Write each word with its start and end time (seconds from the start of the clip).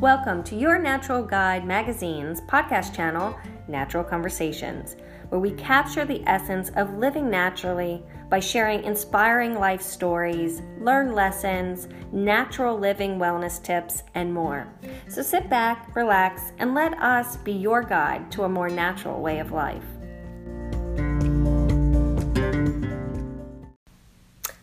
Welcome 0.00 0.42
to 0.44 0.56
Your 0.56 0.78
Natural 0.78 1.22
Guide 1.22 1.66
magazine's 1.66 2.40
podcast 2.40 2.94
channel, 2.96 3.38
Natural 3.68 4.02
Conversations, 4.02 4.96
where 5.28 5.42
we 5.42 5.50
capture 5.50 6.06
the 6.06 6.26
essence 6.26 6.70
of 6.76 6.96
living 6.96 7.28
naturally 7.28 8.02
by 8.30 8.40
sharing 8.40 8.82
inspiring 8.82 9.56
life 9.56 9.82
stories, 9.82 10.62
learn 10.78 11.12
lessons, 11.12 11.86
natural 12.12 12.78
living 12.78 13.18
wellness 13.18 13.62
tips, 13.62 14.02
and 14.14 14.32
more. 14.32 14.72
So 15.08 15.20
sit 15.20 15.50
back, 15.50 15.94
relax, 15.94 16.54
and 16.56 16.74
let 16.74 16.94
us 16.94 17.36
be 17.36 17.52
your 17.52 17.82
guide 17.82 18.32
to 18.32 18.44
a 18.44 18.48
more 18.48 18.70
natural 18.70 19.20
way 19.20 19.38
of 19.38 19.52
life. 19.52 19.84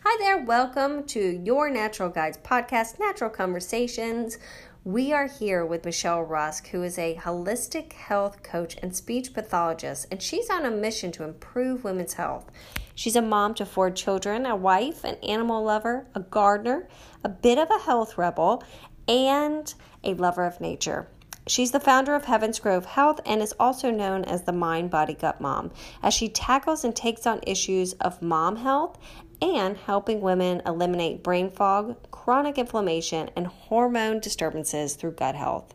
Hi 0.09 0.17
there, 0.19 0.37
welcome 0.45 1.03
to 1.07 1.19
Your 1.43 1.69
Natural 1.69 2.09
Guides 2.09 2.39
podcast, 2.39 2.97
Natural 2.97 3.29
Conversations. 3.29 4.39
We 4.87 5.11
are 5.11 5.27
here 5.27 5.65
with 5.65 5.83
Michelle 5.83 6.21
Rusk, 6.21 6.69
who 6.69 6.81
is 6.81 6.97
a 6.97 7.15
holistic 7.15 7.91
health 7.91 8.41
coach 8.41 8.77
and 8.81 8.95
speech 8.95 9.33
pathologist, 9.33 10.07
and 10.09 10.21
she's 10.21 10.49
on 10.49 10.63
a 10.63 10.71
mission 10.71 11.11
to 11.11 11.25
improve 11.25 11.83
women's 11.83 12.13
health. 12.13 12.49
She's 12.95 13.17
a 13.17 13.21
mom 13.21 13.53
to 13.55 13.65
four 13.65 13.91
children, 13.91 14.45
a 14.45 14.55
wife, 14.55 15.03
an 15.03 15.15
animal 15.15 15.61
lover, 15.61 16.07
a 16.15 16.21
gardener, 16.21 16.87
a 17.21 17.27
bit 17.27 17.57
of 17.57 17.69
a 17.69 17.79
health 17.79 18.17
rebel, 18.17 18.63
and 19.09 19.73
a 20.05 20.13
lover 20.13 20.45
of 20.45 20.61
nature. 20.61 21.09
She's 21.47 21.71
the 21.71 21.81
founder 21.81 22.15
of 22.15 22.23
Heaven's 22.23 22.59
Grove 22.59 22.85
Health 22.85 23.19
and 23.25 23.41
is 23.41 23.53
also 23.59 23.91
known 23.91 24.23
as 24.23 24.43
the 24.43 24.53
Mind 24.53 24.89
Body 24.89 25.13
Gut 25.15 25.41
Mom, 25.41 25.71
as 26.01 26.13
she 26.13 26.29
tackles 26.29 26.85
and 26.85 26.95
takes 26.95 27.27
on 27.27 27.41
issues 27.45 27.91
of 27.93 28.21
mom 28.21 28.55
health 28.55 28.97
and 29.41 29.77
helping 29.77 30.21
women 30.21 30.61
eliminate 30.65 31.23
brain 31.23 31.49
fog, 31.49 31.95
chronic 32.11 32.57
inflammation, 32.57 33.29
and 33.35 33.47
hormone 33.47 34.19
disturbances 34.19 34.95
through 34.95 35.11
gut 35.11 35.35
health. 35.35 35.73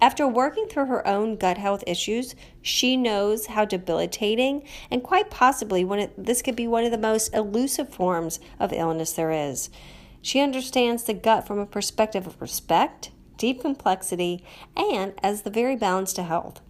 After 0.00 0.26
working 0.26 0.66
through 0.66 0.86
her 0.86 1.06
own 1.06 1.36
gut 1.36 1.56
health 1.56 1.84
issues, 1.86 2.34
she 2.60 2.96
knows 2.96 3.46
how 3.46 3.64
debilitating 3.64 4.66
and 4.90 5.02
quite 5.02 5.30
possibly 5.30 5.84
this 6.18 6.42
could 6.42 6.56
be 6.56 6.66
one 6.66 6.84
of 6.84 6.90
the 6.90 6.98
most 6.98 7.34
elusive 7.34 7.88
forms 7.88 8.40
of 8.58 8.72
illness 8.72 9.12
there 9.12 9.30
is. 9.30 9.70
She 10.20 10.40
understands 10.40 11.04
the 11.04 11.14
gut 11.14 11.46
from 11.46 11.58
a 11.58 11.66
perspective 11.66 12.26
of 12.26 12.40
respect, 12.40 13.12
deep 13.38 13.60
complexity, 13.60 14.44
and 14.76 15.14
as 15.22 15.42
the 15.42 15.50
very 15.50 15.76
balance 15.76 16.12
to 16.14 16.22
health. 16.22 16.60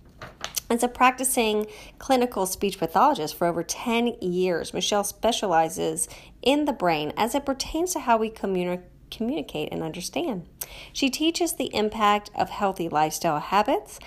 As 0.71 0.83
a 0.83 0.89
practicing 0.89 1.67
clinical 1.99 2.47
speech 2.47 2.79
pathologist 2.79 3.37
for 3.37 3.47
over 3.47 3.63
10 3.63 4.17
years, 4.21 4.73
Michelle 4.73 5.05
specializes 5.05 6.09
in 6.43 6.65
the 6.65 6.73
brain 6.73 7.13
as 7.17 7.35
it 7.35 7.45
pertains 7.45 7.93
to 7.93 8.01
how 8.01 8.17
we 8.17 8.31
communi- 8.31 8.83
communicate 9.11 9.69
and 9.73 9.83
understand. 9.83 10.49
She 10.93 11.11
teaches 11.11 11.53
the 11.53 11.75
impact 11.75 12.31
of 12.35 12.51
healthy 12.51 12.89
lifestyle 12.89 13.41
habits 13.41 13.99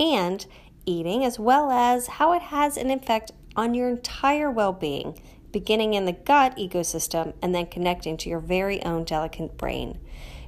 and 0.00 0.44
eating, 0.86 1.24
as 1.24 1.38
well 1.38 1.70
as 1.70 2.06
how 2.06 2.32
it 2.32 2.42
has 2.42 2.76
an 2.76 2.90
effect 2.90 3.32
on 3.54 3.74
your 3.74 3.88
entire 3.88 4.50
well 4.50 4.72
being, 4.72 5.20
beginning 5.52 5.94
in 5.94 6.06
the 6.06 6.12
gut 6.12 6.56
ecosystem 6.56 7.34
and 7.42 7.54
then 7.54 7.66
connecting 7.66 8.16
to 8.16 8.28
your 8.28 8.40
very 8.40 8.82
own 8.84 9.04
delicate 9.04 9.56
brain. 9.56 9.98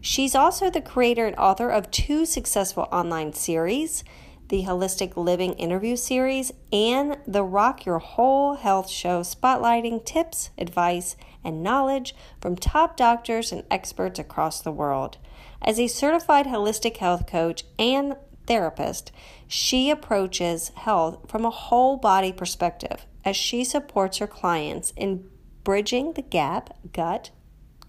She's 0.00 0.34
also 0.34 0.70
the 0.70 0.80
creator 0.80 1.26
and 1.26 1.36
author 1.36 1.70
of 1.70 1.90
two 1.90 2.24
successful 2.24 2.88
online 2.92 3.32
series 3.32 4.04
the 4.48 4.64
Holistic 4.64 5.16
Living 5.16 5.52
interview 5.54 5.94
series, 5.96 6.52
and 6.72 7.18
the 7.26 7.42
Rock 7.42 7.84
Your 7.84 7.98
Whole 7.98 8.54
Health 8.54 8.88
show, 8.88 9.20
spotlighting 9.20 10.04
tips, 10.04 10.50
advice, 10.56 11.16
and 11.44 11.62
knowledge 11.62 12.14
from 12.40 12.56
top 12.56 12.96
doctors 12.96 13.52
and 13.52 13.64
experts 13.70 14.18
across 14.18 14.60
the 14.60 14.72
world. 14.72 15.18
As 15.60 15.78
a 15.78 15.86
certified 15.86 16.46
holistic 16.46 16.96
health 16.96 17.26
coach 17.26 17.64
and 17.78 18.16
therapist, 18.46 19.12
she 19.46 19.90
approaches 19.90 20.70
health 20.76 21.28
from 21.28 21.44
a 21.44 21.50
whole 21.50 21.96
body 21.96 22.32
perspective 22.32 23.06
as 23.24 23.36
she 23.36 23.64
supports 23.64 24.18
her 24.18 24.26
clients 24.26 24.92
in 24.96 25.28
bridging 25.64 26.14
the 26.14 26.22
gap 26.22 26.76
gut 26.92 27.30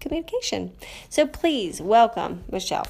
communication. 0.00 0.72
So 1.08 1.26
please 1.26 1.80
welcome 1.80 2.44
Michelle. 2.50 2.86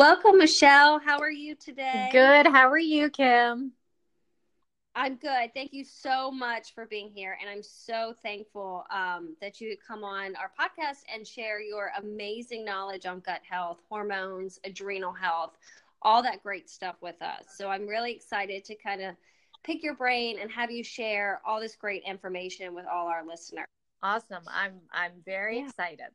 Welcome, 0.00 0.38
Michelle. 0.38 0.98
How 0.98 1.18
are 1.18 1.30
you 1.30 1.54
today? 1.54 2.08
Good. 2.10 2.46
How 2.46 2.70
are 2.70 2.78
you, 2.78 3.10
Kim? 3.10 3.72
I'm 4.94 5.16
good. 5.16 5.52
Thank 5.52 5.74
you 5.74 5.84
so 5.84 6.30
much 6.30 6.72
for 6.74 6.86
being 6.86 7.10
here. 7.14 7.36
And 7.38 7.50
I'm 7.50 7.62
so 7.62 8.14
thankful 8.22 8.86
um, 8.90 9.36
that 9.42 9.60
you 9.60 9.76
come 9.86 10.02
on 10.02 10.36
our 10.36 10.52
podcast 10.58 11.00
and 11.14 11.26
share 11.26 11.60
your 11.60 11.90
amazing 11.98 12.64
knowledge 12.64 13.04
on 13.04 13.20
gut 13.20 13.42
health, 13.46 13.82
hormones, 13.90 14.58
adrenal 14.64 15.12
health, 15.12 15.58
all 16.00 16.22
that 16.22 16.42
great 16.42 16.70
stuff 16.70 16.96
with 17.02 17.20
us. 17.20 17.44
So 17.54 17.68
I'm 17.68 17.86
really 17.86 18.12
excited 18.12 18.64
to 18.64 18.76
kind 18.76 19.02
of 19.02 19.16
pick 19.64 19.82
your 19.82 19.96
brain 19.96 20.38
and 20.40 20.50
have 20.50 20.70
you 20.70 20.82
share 20.82 21.42
all 21.44 21.60
this 21.60 21.76
great 21.76 22.04
information 22.04 22.74
with 22.74 22.86
all 22.90 23.06
our 23.06 23.22
listeners. 23.22 23.66
Awesome. 24.02 24.44
I'm 24.48 24.80
I'm 24.94 25.12
very 25.26 25.58
yeah. 25.58 25.66
excited. 25.66 26.08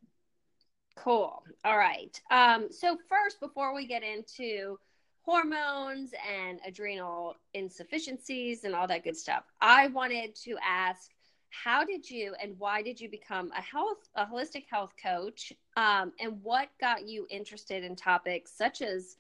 Cool. 0.96 1.44
All 1.64 1.78
right. 1.78 2.20
Um, 2.32 2.68
so 2.72 2.98
first, 3.10 3.40
before 3.40 3.74
we 3.74 3.86
get 3.86 4.04
into 4.04 4.80
hormones 5.22 6.14
and 6.32 6.60
adrenal 6.66 7.36
insufficiencies 7.54 8.64
and 8.64 8.76
all 8.76 8.88
that 8.88 9.04
good 9.04 9.18
stuff, 9.18 9.44
I 9.62 9.88
wanted 9.88 10.36
to 10.44 10.56
ask, 10.64 11.12
how 11.50 11.84
did 11.84 12.10
you 12.10 12.36
and 12.42 12.58
why 12.60 12.82
did 12.82 13.00
you 13.00 13.10
become 13.10 13.52
a 13.52 13.62
health, 13.62 14.10
a 14.16 14.26
holistic 14.26 14.66
health 14.70 14.94
coach, 15.02 15.54
um, 15.78 16.12
and 16.20 16.42
what 16.44 16.70
got 16.80 17.08
you 17.08 17.28
interested 17.30 17.84
in 17.84 17.96
topics 17.96 18.52
such 18.52 18.82
as 18.82 19.16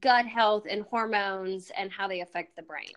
gut 0.00 0.26
health 0.26 0.66
and 0.68 0.82
hormones 0.82 1.70
and 1.76 1.92
how 1.92 2.08
they 2.08 2.20
affect 2.20 2.56
the 2.56 2.62
brain? 2.62 2.94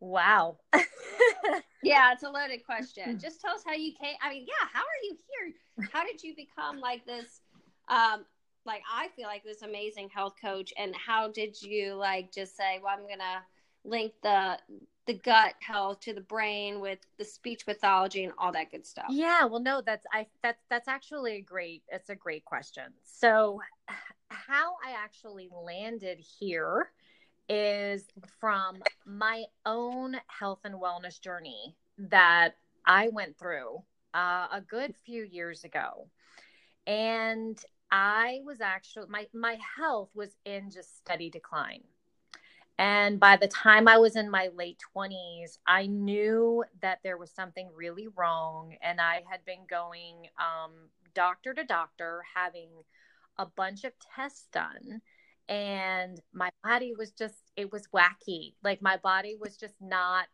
Wow. 0.00 0.58
yeah, 1.82 2.12
it's 2.12 2.22
a 2.22 2.30
loaded 2.30 2.64
question. 2.64 3.18
Just 3.18 3.40
tell 3.40 3.54
us 3.54 3.62
how 3.66 3.74
you 3.74 3.92
came. 4.00 4.14
I 4.22 4.30
mean, 4.30 4.46
yeah, 4.46 4.68
how 4.72 4.80
are 4.80 5.02
you 5.02 5.16
here? 5.16 5.88
How 5.92 6.04
did 6.04 6.22
you 6.22 6.34
become 6.36 6.80
like 6.80 7.04
this? 7.04 7.40
Um, 7.88 8.24
like 8.64 8.82
I 8.92 9.08
feel 9.16 9.26
like 9.26 9.44
this 9.44 9.62
amazing 9.62 10.10
health 10.14 10.34
coach, 10.40 10.72
and 10.78 10.94
how 10.94 11.28
did 11.28 11.60
you 11.60 11.94
like 11.94 12.32
just 12.32 12.56
say, 12.56 12.80
well, 12.82 12.94
I'm 12.96 13.08
gonna 13.08 13.42
link 13.84 14.12
the 14.22 14.58
the 15.06 15.14
gut 15.14 15.54
health 15.60 16.00
to 16.00 16.12
the 16.12 16.20
brain 16.20 16.80
with 16.80 16.98
the 17.18 17.24
speech 17.24 17.64
pathology 17.64 18.24
and 18.24 18.32
all 18.38 18.52
that 18.52 18.70
good 18.70 18.86
stuff? 18.86 19.06
Yeah, 19.10 19.46
well, 19.46 19.60
no, 19.60 19.80
that's 19.80 20.06
I 20.12 20.26
that's 20.42 20.62
that's 20.68 20.86
actually 20.88 21.36
a 21.36 21.40
great. 21.40 21.82
It's 21.88 22.10
a 22.10 22.14
great 22.14 22.44
question. 22.44 22.84
So, 23.04 23.60
how 24.28 24.74
I 24.84 24.92
actually 24.92 25.48
landed 25.50 26.18
here 26.18 26.90
is 27.48 28.04
from 28.40 28.76
my 29.06 29.44
own 29.64 30.16
health 30.26 30.60
and 30.64 30.74
wellness 30.74 31.20
journey 31.20 31.74
that 31.98 32.56
I 32.86 33.08
went 33.08 33.38
through 33.38 33.82
uh, 34.14 34.48
a 34.52 34.62
good 34.68 34.94
few 35.04 35.24
years 35.24 35.64
ago. 35.64 36.08
And 36.86 37.58
I 37.90 38.40
was 38.44 38.60
actually, 38.60 39.08
my, 39.08 39.26
my 39.34 39.58
health 39.76 40.10
was 40.14 40.36
in 40.44 40.70
just 40.70 40.98
steady 40.98 41.30
decline. 41.30 41.82
And 42.78 43.18
by 43.18 43.36
the 43.36 43.48
time 43.48 43.88
I 43.88 43.98
was 43.98 44.14
in 44.14 44.30
my 44.30 44.50
late 44.54 44.78
20s, 44.96 45.58
I 45.66 45.86
knew 45.86 46.64
that 46.80 47.00
there 47.02 47.16
was 47.16 47.30
something 47.30 47.68
really 47.74 48.06
wrong. 48.16 48.76
And 48.82 49.00
I 49.00 49.24
had 49.28 49.44
been 49.44 49.66
going 49.68 50.28
um, 50.38 50.72
doctor 51.14 51.52
to 51.54 51.64
doctor, 51.64 52.22
having 52.34 52.68
a 53.36 53.46
bunch 53.46 53.84
of 53.84 53.92
tests 54.14 54.46
done 54.52 55.00
and 55.48 56.20
my 56.32 56.50
body 56.62 56.92
was 56.96 57.10
just 57.12 57.36
it 57.56 57.72
was 57.72 57.88
wacky 57.94 58.54
like 58.62 58.82
my 58.82 58.96
body 58.98 59.36
was 59.40 59.56
just 59.56 59.74
not 59.80 60.26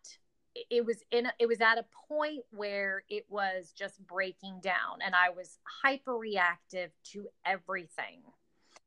it 0.71 0.85
was 0.85 0.99
in 1.11 1.29
it 1.39 1.47
was 1.47 1.61
at 1.61 1.79
a 1.79 1.85
point 2.09 2.43
where 2.51 3.03
it 3.09 3.25
was 3.29 3.73
just 3.77 4.05
breaking 4.07 4.61
down 4.61 4.99
and 5.05 5.15
i 5.15 5.31
was 5.31 5.59
hyper 5.83 6.17
reactive 6.17 6.91
to 7.05 7.27
everything 7.45 8.23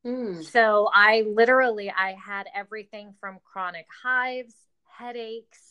mm. 0.05 0.43
so 0.43 0.89
i 0.93 1.25
literally 1.33 1.91
i 1.91 2.13
had 2.13 2.47
everything 2.53 3.13
from 3.19 3.39
chronic 3.43 3.85
hives 4.03 4.55
headaches 4.97 5.61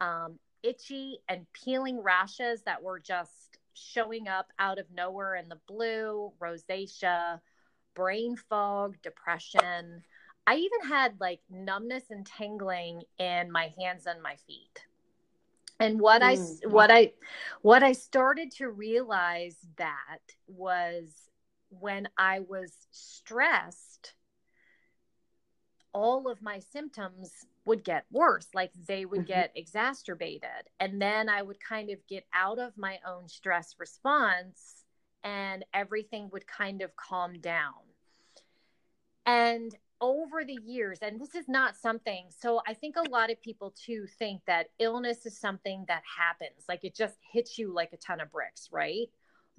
um, 0.00 0.38
itchy 0.62 1.18
and 1.28 1.46
peeling 1.52 2.02
rashes 2.02 2.62
that 2.62 2.82
were 2.82 2.98
just 2.98 3.58
showing 3.74 4.28
up 4.28 4.48
out 4.58 4.78
of 4.78 4.86
nowhere 4.94 5.36
in 5.36 5.48
the 5.48 5.58
blue 5.66 6.32
rosacea 6.40 7.40
brain 7.94 8.36
fog, 8.36 8.96
depression. 9.02 10.02
I 10.46 10.56
even 10.56 10.88
had 10.88 11.20
like 11.20 11.40
numbness 11.50 12.04
and 12.10 12.26
tingling 12.26 13.02
in 13.18 13.50
my 13.50 13.72
hands 13.78 14.06
and 14.06 14.22
my 14.22 14.36
feet. 14.46 14.86
And 15.78 16.00
what 16.00 16.22
mm. 16.22 16.62
I 16.64 16.68
what 16.68 16.90
I 16.90 17.12
what 17.62 17.82
I 17.82 17.92
started 17.92 18.52
to 18.52 18.68
realize 18.68 19.56
that 19.76 20.20
was 20.46 21.12
when 21.80 22.08
I 22.18 22.40
was 22.40 22.72
stressed 22.90 24.14
all 25.94 26.30
of 26.30 26.40
my 26.42 26.58
symptoms 26.58 27.46
would 27.64 27.84
get 27.84 28.04
worse 28.10 28.48
like 28.54 28.72
they 28.86 29.04
would 29.04 29.20
mm-hmm. 29.20 29.28
get 29.28 29.52
exacerbated 29.54 30.68
and 30.80 31.00
then 31.00 31.28
I 31.28 31.42
would 31.42 31.60
kind 31.60 31.90
of 31.90 32.06
get 32.06 32.24
out 32.32 32.58
of 32.58 32.76
my 32.76 32.98
own 33.06 33.28
stress 33.28 33.74
response 33.78 34.81
and 35.24 35.64
everything 35.72 36.28
would 36.32 36.46
kind 36.46 36.82
of 36.82 36.94
calm 36.96 37.38
down. 37.40 37.74
And 39.26 39.74
over 40.00 40.44
the 40.44 40.58
years, 40.64 40.98
and 41.00 41.20
this 41.20 41.34
is 41.34 41.48
not 41.48 41.76
something, 41.76 42.26
so 42.36 42.60
I 42.66 42.74
think 42.74 42.96
a 42.96 43.08
lot 43.08 43.30
of 43.30 43.40
people 43.40 43.72
too 43.76 44.06
think 44.18 44.42
that 44.46 44.70
illness 44.80 45.24
is 45.26 45.38
something 45.38 45.84
that 45.86 46.02
happens, 46.18 46.64
like 46.68 46.82
it 46.82 46.94
just 46.94 47.18
hits 47.32 47.56
you 47.56 47.72
like 47.72 47.92
a 47.92 47.96
ton 47.96 48.20
of 48.20 48.32
bricks, 48.32 48.68
right? 48.72 49.08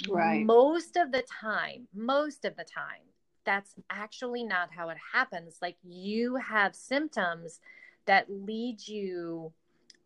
Right. 0.09 0.45
Most 0.45 0.97
of 0.97 1.11
the 1.11 1.23
time, 1.41 1.87
most 1.93 2.43
of 2.43 2.57
the 2.57 2.65
time, 2.65 3.03
that's 3.45 3.75
actually 3.89 4.43
not 4.43 4.69
how 4.75 4.89
it 4.89 4.97
happens. 5.13 5.59
Like 5.61 5.77
you 5.83 6.35
have 6.35 6.75
symptoms 6.75 7.59
that 8.05 8.29
lead 8.29 8.85
you 8.85 9.53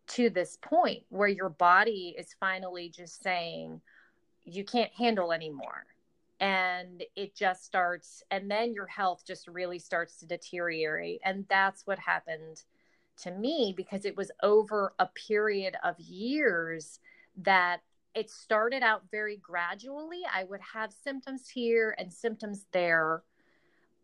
to 0.08 0.30
this 0.30 0.56
point 0.62 1.02
where 1.08 1.28
your 1.28 1.48
body 1.48 2.14
is 2.16 2.34
finally 2.38 2.88
just 2.88 3.22
saying, 3.22 3.80
you 4.54 4.64
can't 4.64 4.92
handle 4.92 5.32
anymore. 5.32 5.86
And 6.40 7.02
it 7.16 7.34
just 7.34 7.64
starts 7.64 8.22
and 8.30 8.50
then 8.50 8.72
your 8.72 8.86
health 8.86 9.24
just 9.26 9.48
really 9.48 9.78
starts 9.78 10.18
to 10.18 10.26
deteriorate. 10.26 11.20
And 11.24 11.44
that's 11.48 11.86
what 11.86 11.98
happened 11.98 12.62
to 13.22 13.32
me 13.32 13.74
because 13.76 14.04
it 14.04 14.16
was 14.16 14.30
over 14.42 14.94
a 15.00 15.06
period 15.06 15.74
of 15.82 15.98
years 15.98 17.00
that 17.38 17.80
it 18.14 18.30
started 18.30 18.82
out 18.82 19.02
very 19.10 19.36
gradually. 19.36 20.22
I 20.32 20.44
would 20.44 20.60
have 20.72 20.92
symptoms 20.92 21.48
here 21.48 21.94
and 21.98 22.12
symptoms 22.12 22.66
there 22.72 23.22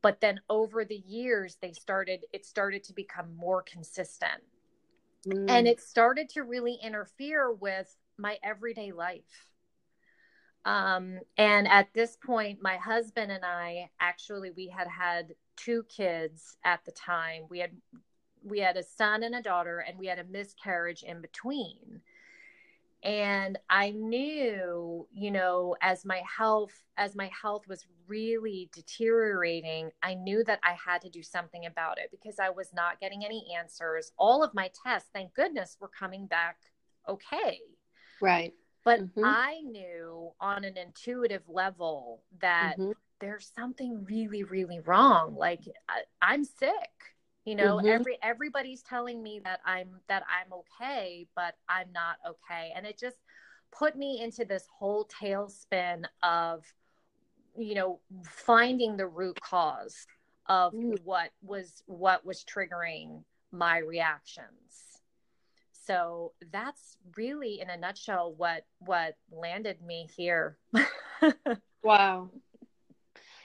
but 0.04 0.20
then 0.20 0.38
over 0.50 0.84
the 0.84 1.02
years 1.06 1.56
they 1.62 1.72
started 1.72 2.26
it 2.34 2.44
started 2.44 2.84
to 2.84 2.92
become 2.92 3.34
more 3.36 3.62
consistent. 3.62 4.42
Mm. 5.26 5.46
and 5.48 5.66
it 5.66 5.80
started 5.80 6.28
to 6.28 6.42
really 6.42 6.78
interfere 6.82 7.50
with 7.50 7.96
my 8.18 8.36
everyday 8.44 8.92
life 8.92 9.48
um, 10.64 11.18
and 11.36 11.68
at 11.68 11.92
this 11.92 12.16
point, 12.16 12.62
my 12.62 12.76
husband 12.76 13.30
and 13.30 13.44
I 13.44 13.90
actually 14.00 14.50
we 14.50 14.68
had 14.68 14.88
had 14.88 15.34
two 15.56 15.84
kids 15.84 16.56
at 16.64 16.84
the 16.84 16.92
time. 16.92 17.44
We 17.50 17.58
had 17.58 17.72
we 18.42 18.60
had 18.60 18.76
a 18.76 18.82
son 18.82 19.22
and 19.22 19.34
a 19.34 19.42
daughter, 19.42 19.84
and 19.86 19.98
we 19.98 20.06
had 20.06 20.18
a 20.18 20.24
miscarriage 20.24 21.02
in 21.02 21.20
between. 21.20 22.00
And 23.02 23.58
I 23.68 23.90
knew, 23.90 25.06
you 25.12 25.30
know, 25.30 25.76
as 25.82 26.06
my 26.06 26.22
health 26.38 26.72
as 26.96 27.14
my 27.14 27.30
health 27.42 27.68
was 27.68 27.84
really 28.06 28.70
deteriorating, 28.72 29.90
I 30.02 30.14
knew 30.14 30.44
that 30.44 30.60
I 30.62 30.72
had 30.72 31.02
to 31.02 31.10
do 31.10 31.22
something 31.22 31.66
about 31.66 31.98
it 31.98 32.10
because 32.10 32.38
I 32.38 32.48
was 32.48 32.72
not 32.72 33.00
getting 33.00 33.22
any 33.22 33.46
answers. 33.58 34.12
All 34.16 34.42
of 34.42 34.54
my 34.54 34.70
tests, 34.82 35.10
thank 35.12 35.34
goodness, 35.34 35.76
were 35.78 35.88
coming 35.88 36.26
back 36.26 36.56
okay. 37.06 37.60
Right 38.22 38.54
but 38.84 39.00
mm-hmm. 39.00 39.24
I 39.24 39.60
knew 39.64 40.30
on 40.40 40.64
an 40.64 40.76
intuitive 40.76 41.42
level 41.48 42.22
that 42.40 42.74
mm-hmm. 42.78 42.92
there's 43.20 43.50
something 43.56 44.04
really, 44.04 44.44
really 44.44 44.80
wrong. 44.80 45.34
Like 45.34 45.60
I, 46.20 46.34
am 46.34 46.44
sick. 46.44 46.72
You 47.44 47.54
know, 47.56 47.76
mm-hmm. 47.76 47.88
every 47.88 48.18
everybody's 48.22 48.82
telling 48.82 49.22
me 49.22 49.40
that 49.44 49.60
I'm 49.66 50.00
that 50.08 50.22
I'm 50.28 50.52
okay, 50.52 51.26
but 51.34 51.54
I'm 51.68 51.92
not 51.92 52.16
okay. 52.26 52.72
And 52.74 52.86
it 52.86 52.98
just 52.98 53.16
put 53.70 53.96
me 53.96 54.22
into 54.22 54.44
this 54.44 54.66
whole 54.78 55.06
tailspin 55.06 56.04
of, 56.22 56.64
you 57.56 57.74
know, 57.74 58.00
finding 58.24 58.96
the 58.96 59.06
root 59.06 59.38
cause 59.40 60.06
of 60.46 60.72
mm. 60.72 60.96
what 61.04 61.30
was 61.42 61.82
what 61.86 62.24
was 62.24 62.44
triggering 62.44 63.24
my 63.50 63.78
reactions 63.78 64.93
so 65.86 66.32
that's 66.52 66.96
really 67.16 67.60
in 67.60 67.70
a 67.70 67.76
nutshell 67.76 68.34
what 68.36 68.64
what 68.80 69.16
landed 69.30 69.82
me 69.82 70.08
here. 70.16 70.56
Wow. 71.82 72.30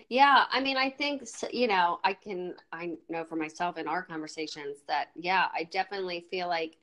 Yeah 0.07 0.45
i 0.49 0.59
mean 0.61 0.77
i 0.77 0.89
think 0.89 1.23
you 1.51 1.67
know 1.67 1.99
i 2.03 2.13
can 2.13 2.55
i 2.71 2.97
know 3.09 3.23
for 3.25 3.35
myself 3.35 3.77
in 3.77 3.87
our 3.87 4.01
conversations 4.01 4.77
that 4.87 5.09
yeah 5.15 5.47
i 5.53 5.65
definitely 5.65 6.25
feel 6.31 6.47
like 6.47 6.77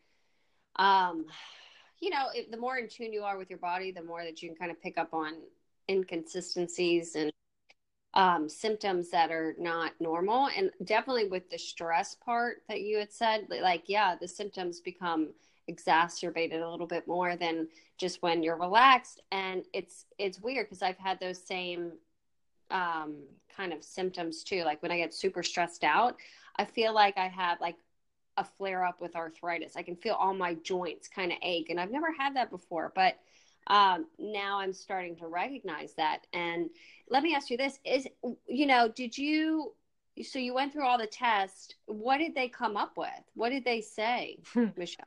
um 0.76 1.24
you 2.00 2.10
know 2.10 2.26
the 2.50 2.56
more 2.56 2.76
in 2.76 2.88
tune 2.88 3.12
you 3.12 3.22
are 3.22 3.36
with 3.38 3.50
your 3.50 3.58
body 3.58 3.90
the 3.90 4.02
more 4.02 4.22
that 4.22 4.42
you 4.42 4.48
can 4.50 4.56
kind 4.56 4.70
of 4.70 4.80
pick 4.80 4.96
up 4.98 5.12
on 5.12 5.32
inconsistencies 5.90 7.16
and 7.16 7.32
um, 8.16 8.48
symptoms 8.48 9.10
that 9.10 9.30
are 9.30 9.54
not 9.58 9.92
normal. 10.00 10.48
And 10.56 10.70
definitely 10.84 11.28
with 11.28 11.48
the 11.50 11.58
stress 11.58 12.14
part 12.14 12.62
that 12.68 12.80
you 12.80 12.98
had 12.98 13.12
said 13.12 13.46
like 13.62 13.84
yeah 13.86 14.16
the 14.18 14.26
symptoms 14.26 14.80
become 14.80 15.28
exacerbated 15.68 16.62
a 16.62 16.70
little 16.70 16.86
bit 16.86 17.06
more 17.06 17.36
than 17.36 17.68
just 17.98 18.22
when 18.22 18.42
you're 18.42 18.56
relaxed. 18.56 19.22
And 19.30 19.64
it's 19.72 20.06
it's 20.18 20.40
weird 20.40 20.66
because 20.66 20.82
i've 20.82 20.98
had 20.98 21.20
those 21.20 21.40
same 21.40 21.92
um, 22.70 23.16
kind 23.54 23.72
of 23.72 23.84
symptoms 23.84 24.42
too. 24.42 24.64
Like 24.64 24.82
when 24.82 24.90
i 24.90 24.96
get 24.96 25.14
super 25.14 25.42
stressed 25.42 25.84
out 25.84 26.16
i 26.56 26.64
feel 26.64 26.94
like 26.94 27.18
i 27.18 27.28
have 27.28 27.60
like 27.60 27.76
a 28.38 28.44
flare 28.44 28.84
up 28.84 29.00
with 29.00 29.16
arthritis. 29.16 29.76
I 29.76 29.82
can 29.82 29.96
feel 29.96 30.14
all 30.14 30.34
my 30.34 30.54
joints 30.54 31.08
kind 31.08 31.32
of 31.32 31.38
ache. 31.42 31.68
And 31.68 31.78
i've 31.78 31.90
never 31.90 32.12
had 32.18 32.34
that 32.36 32.50
before 32.50 32.92
but 32.94 33.18
um, 33.68 34.06
now 34.18 34.60
i'm 34.60 34.72
starting 34.72 35.16
to 35.16 35.26
recognize 35.26 35.94
that. 35.94 36.26
And 36.32 36.70
let 37.10 37.22
me 37.22 37.34
ask 37.34 37.50
you 37.50 37.56
this 37.56 37.78
is 37.84 38.06
you 38.48 38.66
know 38.66 38.88
did 38.88 39.16
you 39.16 39.72
so 40.22 40.38
you 40.38 40.54
went 40.54 40.72
through 40.72 40.86
all 40.86 40.98
the 40.98 41.06
tests. 41.06 41.74
What 41.86 42.18
did 42.18 42.34
they 42.34 42.48
come 42.48 42.76
up 42.76 42.92
with? 42.96 43.08
What 43.34 43.50
did 43.50 43.64
they 43.64 43.80
say 43.80 44.38
michelle? 44.76 45.06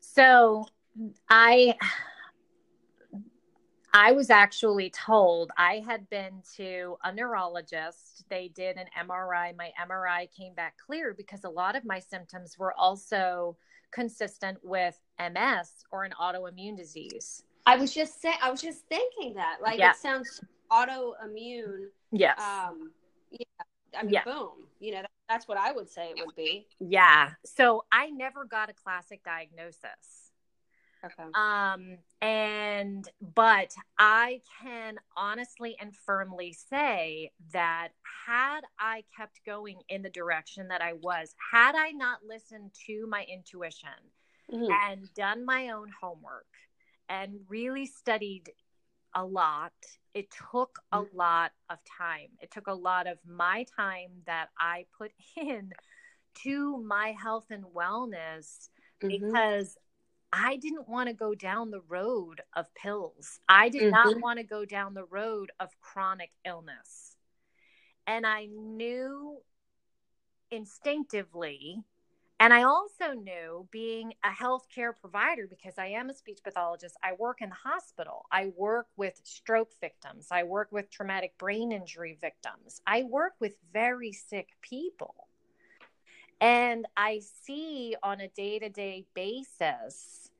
So 0.00 0.66
I 1.30 1.74
I 3.92 4.12
was 4.12 4.30
actually 4.30 4.90
told 4.90 5.50
I 5.56 5.82
had 5.86 6.08
been 6.10 6.42
to 6.56 6.96
a 7.04 7.12
neurologist. 7.12 8.24
They 8.28 8.48
did 8.48 8.76
an 8.76 8.86
MRI. 9.06 9.56
My 9.56 9.70
MRI 9.80 10.30
came 10.30 10.54
back 10.54 10.76
clear 10.76 11.14
because 11.14 11.44
a 11.44 11.48
lot 11.48 11.76
of 11.76 11.84
my 11.84 11.98
symptoms 11.98 12.58
were 12.58 12.74
also 12.74 13.56
consistent 13.90 14.58
with 14.62 14.98
MS 15.18 15.84
or 15.90 16.04
an 16.04 16.12
autoimmune 16.20 16.76
disease. 16.76 17.42
I 17.66 17.76
was 17.76 17.94
just 17.94 18.20
saying 18.20 18.36
I 18.42 18.50
was 18.50 18.60
just 18.60 18.86
thinking 18.88 19.34
that. 19.34 19.58
Like 19.62 19.78
yeah. 19.78 19.90
it 19.90 19.96
sounds 19.96 20.42
autoimmune. 20.70 21.86
Yes. 22.12 22.38
Um 22.40 22.92
yeah. 23.30 23.46
I 23.98 24.02
mean 24.02 24.12
yeah. 24.12 24.24
boom. 24.24 24.50
You 24.80 24.92
know, 24.92 25.02
that's 25.28 25.48
what 25.48 25.58
I 25.58 25.72
would 25.72 25.90
say 25.90 26.12
it 26.16 26.24
would 26.24 26.36
be. 26.36 26.66
Yeah. 26.78 27.30
So 27.44 27.84
I 27.90 28.10
never 28.10 28.44
got 28.44 28.70
a 28.70 28.74
classic 28.74 29.24
diagnosis. 29.24 30.27
Okay. 31.04 31.30
Um, 31.34 31.98
and 32.20 33.08
but 33.34 33.72
I 33.98 34.40
can 34.62 34.96
honestly 35.16 35.76
and 35.80 35.94
firmly 35.94 36.52
say 36.52 37.30
that 37.52 37.90
had 38.26 38.62
I 38.78 39.04
kept 39.16 39.40
going 39.46 39.78
in 39.88 40.02
the 40.02 40.10
direction 40.10 40.68
that 40.68 40.82
I 40.82 40.94
was, 40.94 41.34
had 41.52 41.74
I 41.76 41.90
not 41.92 42.18
listened 42.26 42.72
to 42.86 43.06
my 43.06 43.24
intuition 43.32 43.90
mm-hmm. 44.52 44.72
and 44.90 45.12
done 45.14 45.44
my 45.44 45.70
own 45.70 45.90
homework 46.00 46.46
and 47.08 47.40
really 47.48 47.86
studied 47.86 48.50
a 49.14 49.24
lot. 49.24 49.72
It 50.14 50.28
took 50.50 50.78
a 50.92 51.02
mm. 51.02 51.14
lot 51.14 51.52
of 51.70 51.78
time. 51.98 52.28
It 52.40 52.50
took 52.50 52.66
a 52.66 52.74
lot 52.74 53.06
of 53.06 53.18
my 53.26 53.66
time 53.76 54.10
that 54.26 54.48
I 54.58 54.86
put 54.96 55.12
in 55.36 55.72
to 56.42 56.82
my 56.82 57.14
health 57.20 57.46
and 57.50 57.64
wellness 57.64 58.68
mm-hmm. 59.02 59.08
because 59.08 59.76
I 60.32 60.56
didn't 60.56 60.88
want 60.88 61.08
to 61.08 61.14
go 61.14 61.34
down 61.34 61.70
the 61.70 61.80
road 61.88 62.42
of 62.54 62.72
pills. 62.74 63.40
I 63.48 63.68
did 63.68 63.82
mm-hmm. 63.82 63.90
not 63.90 64.20
want 64.20 64.38
to 64.38 64.44
go 64.44 64.64
down 64.64 64.94
the 64.94 65.04
road 65.04 65.50
of 65.58 65.70
chronic 65.80 66.30
illness. 66.44 67.16
And 68.06 68.26
I 68.26 68.46
knew 68.46 69.38
instinctively 70.50 71.84
and 72.40 72.52
I 72.52 72.62
also 72.62 73.14
knew 73.14 73.66
being 73.72 74.14
a 74.22 74.30
healthcare 74.30 74.92
provider, 74.98 75.48
because 75.48 75.74
I 75.76 75.86
am 75.86 76.08
a 76.08 76.14
speech 76.14 76.38
pathologist, 76.44 76.96
I 77.02 77.14
work 77.18 77.38
in 77.40 77.48
the 77.48 77.56
hospital. 77.56 78.26
I 78.30 78.52
work 78.56 78.86
with 78.96 79.20
stroke 79.24 79.72
victims. 79.80 80.28
I 80.30 80.44
work 80.44 80.68
with 80.70 80.88
traumatic 80.88 81.36
brain 81.36 81.72
injury 81.72 82.16
victims. 82.20 82.80
I 82.86 83.02
work 83.02 83.32
with 83.40 83.54
very 83.72 84.12
sick 84.12 84.50
people. 84.62 85.27
And 86.40 86.86
I 86.96 87.20
see 87.44 87.96
on 88.02 88.20
a 88.20 88.28
day 88.28 88.58
to 88.58 88.68
day 88.68 89.06
basis 89.14 90.30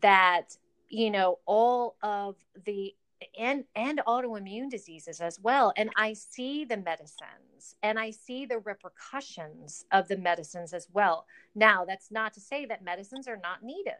that, 0.00 0.56
you 0.88 1.10
know, 1.10 1.38
all 1.46 1.96
of 2.02 2.36
the 2.64 2.94
and 3.38 3.64
and 3.74 4.00
autoimmune 4.06 4.70
diseases 4.70 5.20
as 5.20 5.40
well. 5.40 5.72
And 5.76 5.90
i 5.96 6.12
see 6.12 6.64
the 6.64 6.76
medicines 6.76 7.76
and 7.82 7.98
i 7.98 8.10
see 8.10 8.44
the 8.44 8.58
repercussions 8.58 9.86
of 9.90 10.08
the 10.08 10.18
medicines 10.18 10.74
as 10.74 10.88
well. 10.92 11.26
Now 11.54 11.84
that's 11.84 12.10
not 12.10 12.34
to 12.34 12.40
say 12.40 12.66
that 12.66 12.84
medicines 12.84 13.26
are 13.26 13.40
not 13.42 13.62
needed 13.62 13.94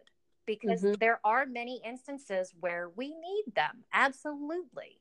because 0.47 0.83
mm-hmm. 0.83 0.95
there 1.01 1.21
are 1.25 1.47
many 1.47 1.81
instances 1.85 2.55
where 2.61 2.91
we 2.95 3.09
need 3.09 3.45
them. 3.55 3.85
Absolutely. 3.93 5.01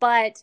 But 0.00 0.42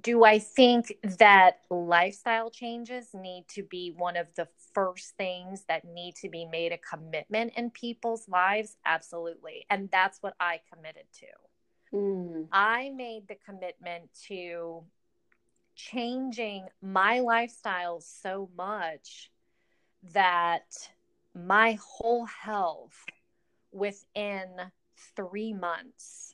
do 0.00 0.24
I 0.24 0.38
think 0.38 0.94
that 1.18 1.58
lifestyle 1.70 2.50
changes 2.50 3.08
need 3.14 3.46
to 3.48 3.62
be 3.62 3.92
one 3.96 4.16
of 4.16 4.26
the 4.34 4.48
first 4.72 5.16
things 5.16 5.64
that 5.68 5.84
need 5.84 6.16
to 6.16 6.28
be 6.28 6.46
made 6.46 6.72
a 6.72 6.78
commitment 6.78 7.52
in 7.56 7.70
people's 7.70 8.28
lives? 8.28 8.76
Absolutely. 8.84 9.66
And 9.70 9.90
that's 9.90 10.18
what 10.20 10.34
I 10.40 10.60
committed 10.72 11.04
to. 11.20 11.96
Mm. 11.96 12.48
I 12.50 12.90
made 12.90 13.28
the 13.28 13.36
commitment 13.46 14.10
to 14.28 14.82
changing 15.76 16.66
my 16.82 17.20
lifestyle 17.20 18.00
so 18.00 18.48
much 18.56 19.30
that 20.12 20.88
my 21.34 21.78
whole 21.80 22.24
health 22.24 23.04
within 23.72 24.48
three 25.16 25.52
months 25.52 26.33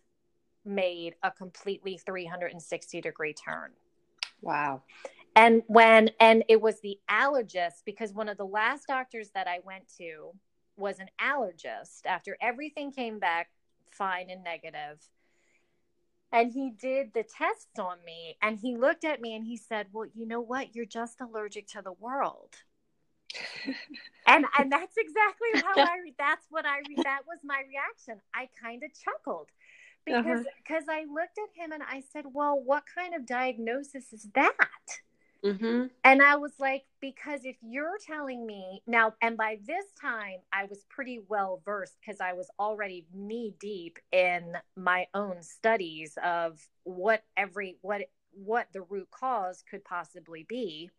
made 0.70 1.14
a 1.22 1.30
completely 1.30 1.98
360 1.98 3.00
degree 3.00 3.34
turn. 3.34 3.72
Wow. 4.40 4.82
And 5.36 5.62
when, 5.66 6.10
and 6.18 6.44
it 6.48 6.60
was 6.60 6.80
the 6.80 6.98
allergist 7.10 7.84
because 7.84 8.12
one 8.12 8.28
of 8.28 8.36
the 8.36 8.46
last 8.46 8.86
doctors 8.86 9.30
that 9.34 9.46
I 9.46 9.60
went 9.64 9.84
to 9.98 10.32
was 10.76 10.98
an 10.98 11.08
allergist 11.20 12.06
after 12.06 12.36
everything 12.40 12.90
came 12.90 13.18
back 13.18 13.50
fine 13.90 14.30
and 14.30 14.42
negative 14.42 14.98
and 16.32 16.52
he 16.52 16.70
did 16.70 17.12
the 17.12 17.24
tests 17.24 17.78
on 17.78 17.98
me 18.04 18.36
and 18.40 18.58
he 18.58 18.76
looked 18.76 19.04
at 19.04 19.20
me 19.20 19.34
and 19.34 19.44
he 19.44 19.56
said 19.56 19.86
well 19.92 20.06
you 20.14 20.26
know 20.26 20.40
what 20.40 20.74
you're 20.74 20.84
just 20.84 21.20
allergic 21.20 21.66
to 21.66 21.82
the 21.82 21.92
world 21.92 22.54
and 24.26 24.44
and 24.58 24.72
that's 24.72 24.96
exactly 24.96 25.48
how 25.62 25.82
i 25.82 25.98
read 26.02 26.14
that's 26.18 26.46
what 26.50 26.66
i 26.66 26.78
read. 26.88 27.04
that 27.04 27.20
was 27.26 27.38
my 27.44 27.62
reaction 27.68 28.20
i 28.34 28.48
kind 28.60 28.82
of 28.82 28.90
chuckled 28.92 29.48
because 30.04 30.44
because 30.64 30.88
uh-huh. 30.88 31.00
i 31.00 31.04
looked 31.12 31.38
at 31.38 31.62
him 31.62 31.72
and 31.72 31.82
i 31.82 32.02
said 32.12 32.24
well 32.32 32.60
what 32.64 32.84
kind 32.94 33.14
of 33.14 33.26
diagnosis 33.26 34.12
is 34.12 34.28
that 34.34 34.54
Mm-hmm. 35.44 35.86
And 36.04 36.22
I 36.22 36.36
was 36.36 36.52
like, 36.58 36.84
because 37.00 37.44
if 37.44 37.56
you're 37.62 37.98
telling 38.06 38.46
me 38.46 38.82
now, 38.86 39.14
and 39.22 39.36
by 39.36 39.58
this 39.66 39.86
time 40.00 40.40
I 40.52 40.64
was 40.64 40.84
pretty 40.90 41.20
well 41.28 41.62
versed 41.64 41.96
because 42.00 42.20
I 42.20 42.34
was 42.34 42.50
already 42.58 43.06
knee 43.14 43.54
deep 43.58 43.98
in 44.12 44.56
my 44.76 45.06
own 45.14 45.42
studies 45.42 46.18
of 46.22 46.60
what 46.84 47.24
every 47.36 47.78
what 47.80 48.02
what 48.32 48.68
the 48.72 48.82
root 48.82 49.08
cause 49.10 49.64
could 49.68 49.84
possibly 49.84 50.44
be. 50.48 50.90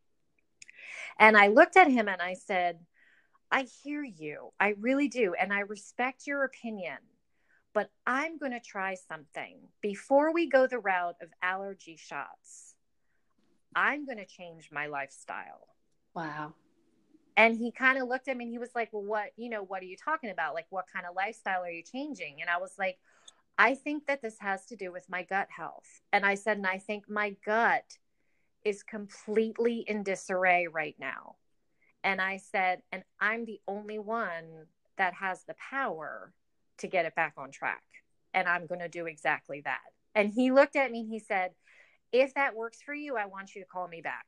And 1.20 1.38
I 1.38 1.48
looked 1.48 1.78
at 1.78 1.90
him 1.90 2.08
and 2.08 2.22
I 2.22 2.34
said, 2.34 2.80
I 3.52 3.68
hear 3.84 4.04
you. 4.04 4.52
I 4.60 4.76
really 4.80 5.08
do. 5.08 5.36
And 5.40 5.54
I 5.54 5.60
respect 5.60 6.26
your 6.26 6.44
opinion. 6.44 6.98
But 7.74 7.90
I'm 8.06 8.38
going 8.38 8.52
to 8.52 8.60
try 8.60 8.96
something 8.96 9.58
before 9.82 10.34
we 10.34 10.50
go 10.50 10.68
the 10.68 10.80
route 10.80 11.16
of 11.22 11.30
allergy 11.42 11.96
shots 11.96 12.72
I'm 13.76 14.06
going 14.06 14.18
to 14.18 14.26
change 14.26 14.70
my 14.72 14.88
lifestyle. 14.88 15.68
Wow. 16.14 16.54
And 17.38 17.58
he 17.58 17.72
kind 17.72 17.98
of 17.98 18.08
looked 18.08 18.28
at 18.28 18.36
me 18.36 18.46
and 18.46 18.52
he 18.52 18.60
was 18.60 18.76
like, 18.76 18.90
Well, 18.92 19.04
what, 19.04 19.30
you 19.38 19.50
know, 19.50 19.64
what 19.64 19.82
are 19.82 19.86
you 19.86 19.96
talking 19.96 20.30
about? 20.30 20.54
Like, 20.54 20.68
what 20.70 20.86
kind 20.94 21.06
of 21.06 21.16
lifestyle 21.16 21.64
are 21.64 21.72
you 21.72 21.84
changing? 21.84 22.42
And 22.42 22.50
I 22.50 22.58
was 22.58 22.74
like, 22.78 23.00
I 23.58 23.76
think 23.76 24.08
that 24.08 24.22
this 24.22 24.38
has 24.40 24.66
to 24.68 24.76
do 24.76 24.92
with 24.92 25.10
my 25.10 25.24
gut 25.24 25.48
health. 25.56 26.02
And 26.12 26.26
I 26.26 26.36
said, 26.36 26.58
And 26.58 26.68
I 26.68 26.78
think 26.78 27.10
my 27.10 27.36
gut 27.46 27.98
is 28.66 28.84
completely 28.84 29.86
in 29.88 30.04
disarray 30.04 30.68
right 30.68 30.96
now. 31.00 31.36
And 32.04 32.20
I 32.20 32.38
said, 32.38 32.82
And 32.92 33.04
I'm 33.20 33.46
the 33.46 33.62
only 33.68 34.00
one 34.00 34.66
that 34.98 35.14
has 35.14 35.44
the 35.44 35.56
power 35.70 36.34
to 36.82 36.88
get 36.88 37.06
it 37.06 37.16
back 37.16 37.34
on 37.38 37.52
track. 37.52 37.84
And 38.34 38.48
I'm 38.48 38.68
going 38.68 38.82
to 38.82 38.90
do 38.90 39.08
exactly 39.08 39.62
that. 39.66 39.80
And 40.14 40.30
he 40.30 40.52
looked 40.52 40.76
at 40.76 40.92
me 40.92 41.02
and 41.02 41.10
he 41.10 41.20
said, 41.20 41.52
if 42.12 42.34
that 42.34 42.56
works 42.56 42.80
for 42.86 42.94
you, 42.94 43.16
I 43.18 43.26
want 43.26 43.56
you 43.56 43.62
to 43.62 43.68
call 43.68 43.88
me 43.88 44.02
back. 44.02 44.26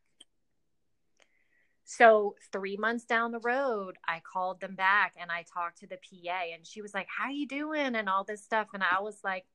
So, 1.85 2.35
three 2.51 2.77
months 2.77 3.03
down 3.03 3.31
the 3.31 3.39
road, 3.39 3.97
I 4.07 4.21
called 4.21 4.61
them 4.61 4.75
back 4.75 5.15
and 5.19 5.29
I 5.29 5.43
talked 5.53 5.79
to 5.79 5.87
the 5.87 5.97
PA, 5.97 6.43
and 6.53 6.65
she 6.65 6.81
was 6.81 6.93
like, 6.93 7.07
How 7.09 7.25
are 7.25 7.31
you 7.31 7.45
doing? 7.45 7.95
and 7.95 8.07
all 8.07 8.23
this 8.23 8.41
stuff. 8.41 8.67
And 8.73 8.83
I 8.83 9.01
was 9.01 9.17
like, 9.23 9.45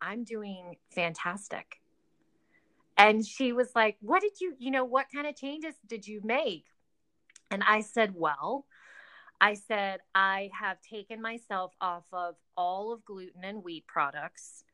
I'm 0.00 0.24
doing 0.24 0.76
fantastic. 0.90 1.80
And 2.96 3.24
she 3.24 3.52
was 3.52 3.72
like, 3.74 3.98
What 4.00 4.22
did 4.22 4.40
you, 4.40 4.54
you 4.58 4.70
know, 4.70 4.84
what 4.84 5.06
kind 5.14 5.26
of 5.26 5.36
changes 5.36 5.74
did 5.86 6.06
you 6.06 6.22
make? 6.24 6.64
And 7.50 7.62
I 7.66 7.82
said, 7.82 8.14
Well, 8.14 8.64
I 9.40 9.54
said, 9.54 10.00
I 10.14 10.50
have 10.58 10.80
taken 10.80 11.22
myself 11.22 11.72
off 11.80 12.04
of 12.12 12.36
all 12.56 12.92
of 12.92 13.04
gluten 13.04 13.44
and 13.44 13.62
wheat 13.62 13.86
products. 13.86 14.64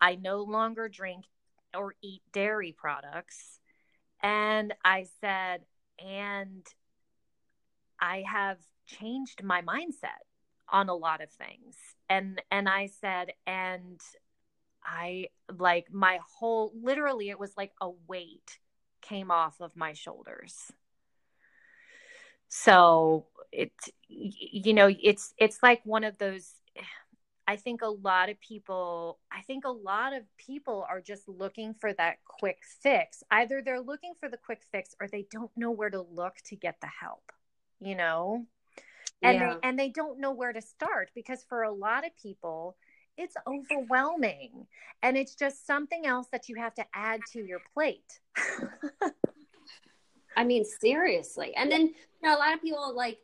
I 0.00 0.14
no 0.14 0.42
longer 0.42 0.88
drink 0.88 1.24
or 1.74 1.94
eat 2.02 2.22
dairy 2.32 2.72
products. 2.76 3.58
And 4.22 4.74
I 4.84 5.06
said, 5.20 5.62
and 5.98 6.64
I 8.00 8.24
have 8.26 8.58
changed 8.86 9.42
my 9.42 9.62
mindset 9.62 10.22
on 10.68 10.88
a 10.88 10.94
lot 10.94 11.20
of 11.22 11.30
things. 11.30 11.76
And 12.08 12.40
and 12.50 12.68
I 12.68 12.86
said, 13.00 13.32
and 13.46 14.00
I 14.84 15.28
like 15.56 15.92
my 15.92 16.18
whole 16.38 16.72
literally 16.80 17.30
it 17.30 17.38
was 17.38 17.52
like 17.56 17.72
a 17.80 17.90
weight 18.08 18.58
came 19.00 19.30
off 19.30 19.60
of 19.60 19.76
my 19.76 19.92
shoulders. 19.92 20.72
So 22.54 23.24
it 23.50 23.72
you 24.08 24.74
know, 24.74 24.90
it's 25.02 25.32
it's 25.38 25.62
like 25.62 25.80
one 25.84 26.04
of 26.04 26.18
those 26.18 26.52
I 27.48 27.56
think 27.56 27.80
a 27.80 27.88
lot 27.88 28.28
of 28.28 28.38
people, 28.40 29.18
I 29.32 29.40
think 29.42 29.64
a 29.64 29.70
lot 29.70 30.12
of 30.12 30.22
people 30.36 30.86
are 30.88 31.00
just 31.00 31.28
looking 31.28 31.74
for 31.74 31.92
that 31.94 32.18
quick 32.24 32.58
fix. 32.82 33.22
Either 33.30 33.62
they're 33.64 33.80
looking 33.80 34.12
for 34.20 34.28
the 34.28 34.36
quick 34.36 34.60
fix 34.70 34.94
or 35.00 35.08
they 35.08 35.26
don't 35.30 35.50
know 35.56 35.70
where 35.70 35.90
to 35.90 36.02
look 36.02 36.36
to 36.46 36.56
get 36.56 36.76
the 36.82 36.88
help, 37.00 37.32
you 37.80 37.96
know? 37.96 38.46
And 39.22 39.38
yeah. 39.38 39.54
they 39.54 39.68
and 39.68 39.78
they 39.78 39.88
don't 39.88 40.20
know 40.20 40.32
where 40.32 40.52
to 40.52 40.60
start 40.60 41.10
because 41.14 41.42
for 41.48 41.62
a 41.62 41.72
lot 41.72 42.04
of 42.04 42.12
people, 42.22 42.76
it's 43.16 43.36
overwhelming 43.46 44.66
and 45.02 45.16
it's 45.16 45.34
just 45.34 45.66
something 45.66 46.06
else 46.06 46.28
that 46.32 46.48
you 46.50 46.56
have 46.56 46.74
to 46.74 46.84
add 46.94 47.20
to 47.32 47.40
your 47.40 47.60
plate. 47.72 48.20
I 50.36 50.44
mean, 50.44 50.64
seriously. 50.64 51.54
And 51.56 51.70
then, 51.70 51.82
you 51.82 51.94
know, 52.22 52.36
a 52.36 52.38
lot 52.38 52.54
of 52.54 52.62
people 52.62 52.94
like 52.94 53.18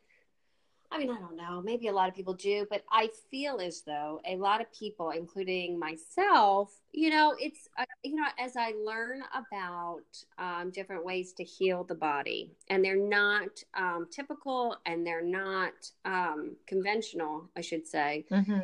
I 0.91 0.97
mean, 0.97 1.11
I 1.11 1.19
don't 1.19 1.35
know. 1.35 1.61
Maybe 1.61 1.87
a 1.87 1.93
lot 1.93 2.09
of 2.09 2.15
people 2.15 2.33
do, 2.33 2.65
but 2.69 2.83
I 2.91 3.09
feel 3.29 3.59
as 3.59 3.83
though 3.83 4.21
a 4.25 4.35
lot 4.37 4.59
of 4.59 4.73
people, 4.73 5.11
including 5.11 5.77
myself, 5.77 6.73
you 6.91 7.11
know, 7.11 7.35
it's, 7.39 7.67
uh, 7.77 7.85
you 8.03 8.15
know, 8.15 8.25
as 8.39 8.57
I 8.57 8.73
learn 8.83 9.21
about 9.35 10.01
um, 10.39 10.71
different 10.71 11.05
ways 11.05 11.33
to 11.33 11.43
heal 11.43 11.83
the 11.83 11.93
body, 11.93 12.53
and 12.69 12.83
they're 12.83 12.97
not 12.97 13.63
um, 13.75 14.07
typical 14.11 14.77
and 14.87 15.05
they're 15.05 15.23
not 15.23 15.73
um, 16.05 16.55
conventional, 16.65 17.49
I 17.55 17.61
should 17.61 17.87
say, 17.87 18.25
mm-hmm. 18.31 18.59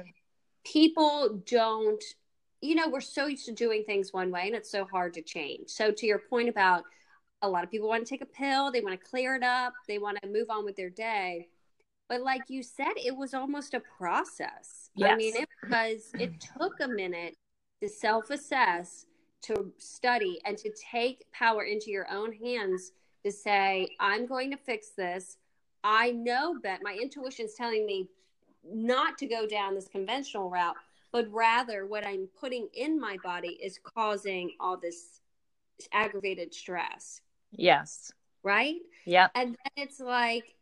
people 0.63 1.43
don't, 1.45 2.03
you 2.59 2.73
know, 2.73 2.89
we're 2.89 3.01
so 3.01 3.27
used 3.27 3.45
to 3.45 3.51
doing 3.51 3.83
things 3.83 4.13
one 4.13 4.31
way 4.31 4.47
and 4.47 4.55
it's 4.55 4.71
so 4.71 4.85
hard 4.85 5.13
to 5.13 5.21
change. 5.21 5.69
So, 5.69 5.91
to 5.91 6.07
your 6.07 6.19
point 6.27 6.49
about 6.49 6.85
a 7.45 7.49
lot 7.49 7.63
of 7.63 7.71
people 7.71 7.87
want 7.87 8.05
to 8.05 8.09
take 8.09 8.21
a 8.21 8.25
pill, 8.25 8.71
they 8.71 8.81
want 8.81 8.99
to 8.99 9.09
clear 9.09 9.35
it 9.35 9.43
up, 9.43 9.73
they 9.87 9.97
want 9.97 10.17
to 10.21 10.29
move 10.29 10.49
on 10.49 10.65
with 10.65 10.75
their 10.75 10.89
day 10.89 11.47
but 12.07 12.21
like 12.21 12.43
you 12.49 12.61
said, 12.61 12.93
it 13.03 13.15
was 13.15 13.33
almost 13.33 13.73
a 13.73 13.79
process. 13.79 14.89
Yes. 14.95 15.11
I 15.11 15.15
mean, 15.15 15.35
it 15.35 15.49
was, 15.69 16.11
it 16.19 16.33
took 16.39 16.79
a 16.79 16.87
minute 16.87 17.35
to 17.81 17.89
self 17.89 18.29
assess, 18.29 19.05
to 19.43 19.71
study, 19.77 20.39
and 20.45 20.57
to 20.57 20.71
take 20.91 21.25
power 21.31 21.63
into 21.63 21.89
your 21.89 22.09
own 22.11 22.31
hands 22.31 22.91
to 23.23 23.31
say, 23.31 23.89
I'm 23.99 24.27
going 24.27 24.51
to 24.51 24.57
fix 24.57 24.89
this. 24.89 25.37
I 25.83 26.11
know 26.11 26.59
that 26.63 26.81
my 26.83 26.97
intuition 26.99 27.45
is 27.45 27.55
telling 27.55 27.85
me 27.85 28.07
not 28.63 29.17
to 29.19 29.27
go 29.27 29.47
down 29.47 29.73
this 29.73 29.87
conventional 29.87 30.49
route, 30.49 30.75
but 31.11 31.31
rather 31.31 31.85
what 31.85 32.05
I'm 32.05 32.27
putting 32.39 32.67
in 32.73 32.99
my 32.99 33.17
body 33.23 33.59
is 33.61 33.79
causing 33.83 34.51
all 34.59 34.77
this 34.77 35.21
aggravated 35.91 36.53
stress. 36.53 37.21
Yes. 37.57 38.11
Right? 38.43 38.77
Yeah. 39.05 39.27
And 39.35 39.49
then 39.49 39.85
it's 39.85 39.99
like, 39.99 40.55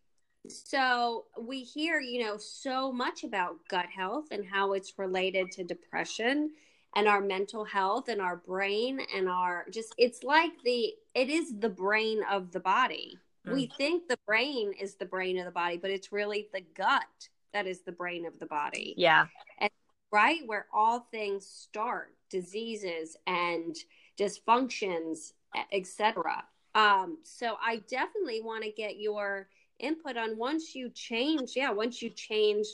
so 0.48 1.26
we 1.40 1.64
hear, 1.64 2.00
you 2.00 2.24
know, 2.24 2.38
so 2.38 2.92
much 2.92 3.24
about 3.24 3.56
gut 3.70 3.86
health 3.96 4.26
and 4.32 4.46
how 4.46 4.74
it's 4.74 4.98
related 4.98 5.52
to 5.54 5.64
depression 5.64 6.52
and 6.96 7.08
our 7.08 7.22
mental 7.22 7.64
health 7.64 8.08
and 8.10 8.22
our 8.22 8.38
brain 8.38 9.00
and 9.16 9.28
our 9.28 9.66
just 9.72 9.96
it's 9.98 10.24
like 10.24 10.52
the 10.64 10.94
it 11.16 11.30
is 11.30 11.60
the 11.60 11.70
brain 11.70 12.22
of 12.30 12.52
the 12.52 12.60
body. 12.60 13.18
Mm. 13.48 13.54
We 13.54 13.72
think 13.78 14.08
the 14.08 14.20
brain 14.26 14.74
is 14.80 14.96
the 14.96 15.06
brain 15.06 15.38
of 15.40 15.46
the 15.46 15.52
body, 15.52 15.78
but 15.78 15.92
it's 15.92 16.12
really 16.12 16.48
the 16.54 16.62
gut 16.76 17.30
that 17.54 17.68
is 17.68 17.82
the 17.82 17.92
brain 17.92 18.26
of 18.26 18.40
the 18.40 18.46
body. 18.46 18.94
Yeah. 18.98 19.28
And 19.60 19.70
right 20.12 20.42
where 20.46 20.68
all 20.74 21.08
things 21.12 21.46
start, 21.46 22.16
diseases 22.30 23.16
and 23.28 23.76
dysfunctions, 24.20 25.34
etc. 25.72 26.44
Um, 26.76 27.20
so 27.24 27.56
I 27.62 27.84
definitely 27.90 28.42
want 28.42 28.64
to 28.64 28.72
get 28.72 28.98
your 28.98 29.48
input 29.80 30.18
on 30.18 30.38
once 30.38 30.76
you 30.76 30.90
change 30.90 31.54
yeah 31.56 31.72
once 31.72 32.02
you 32.02 32.10
change 32.10 32.66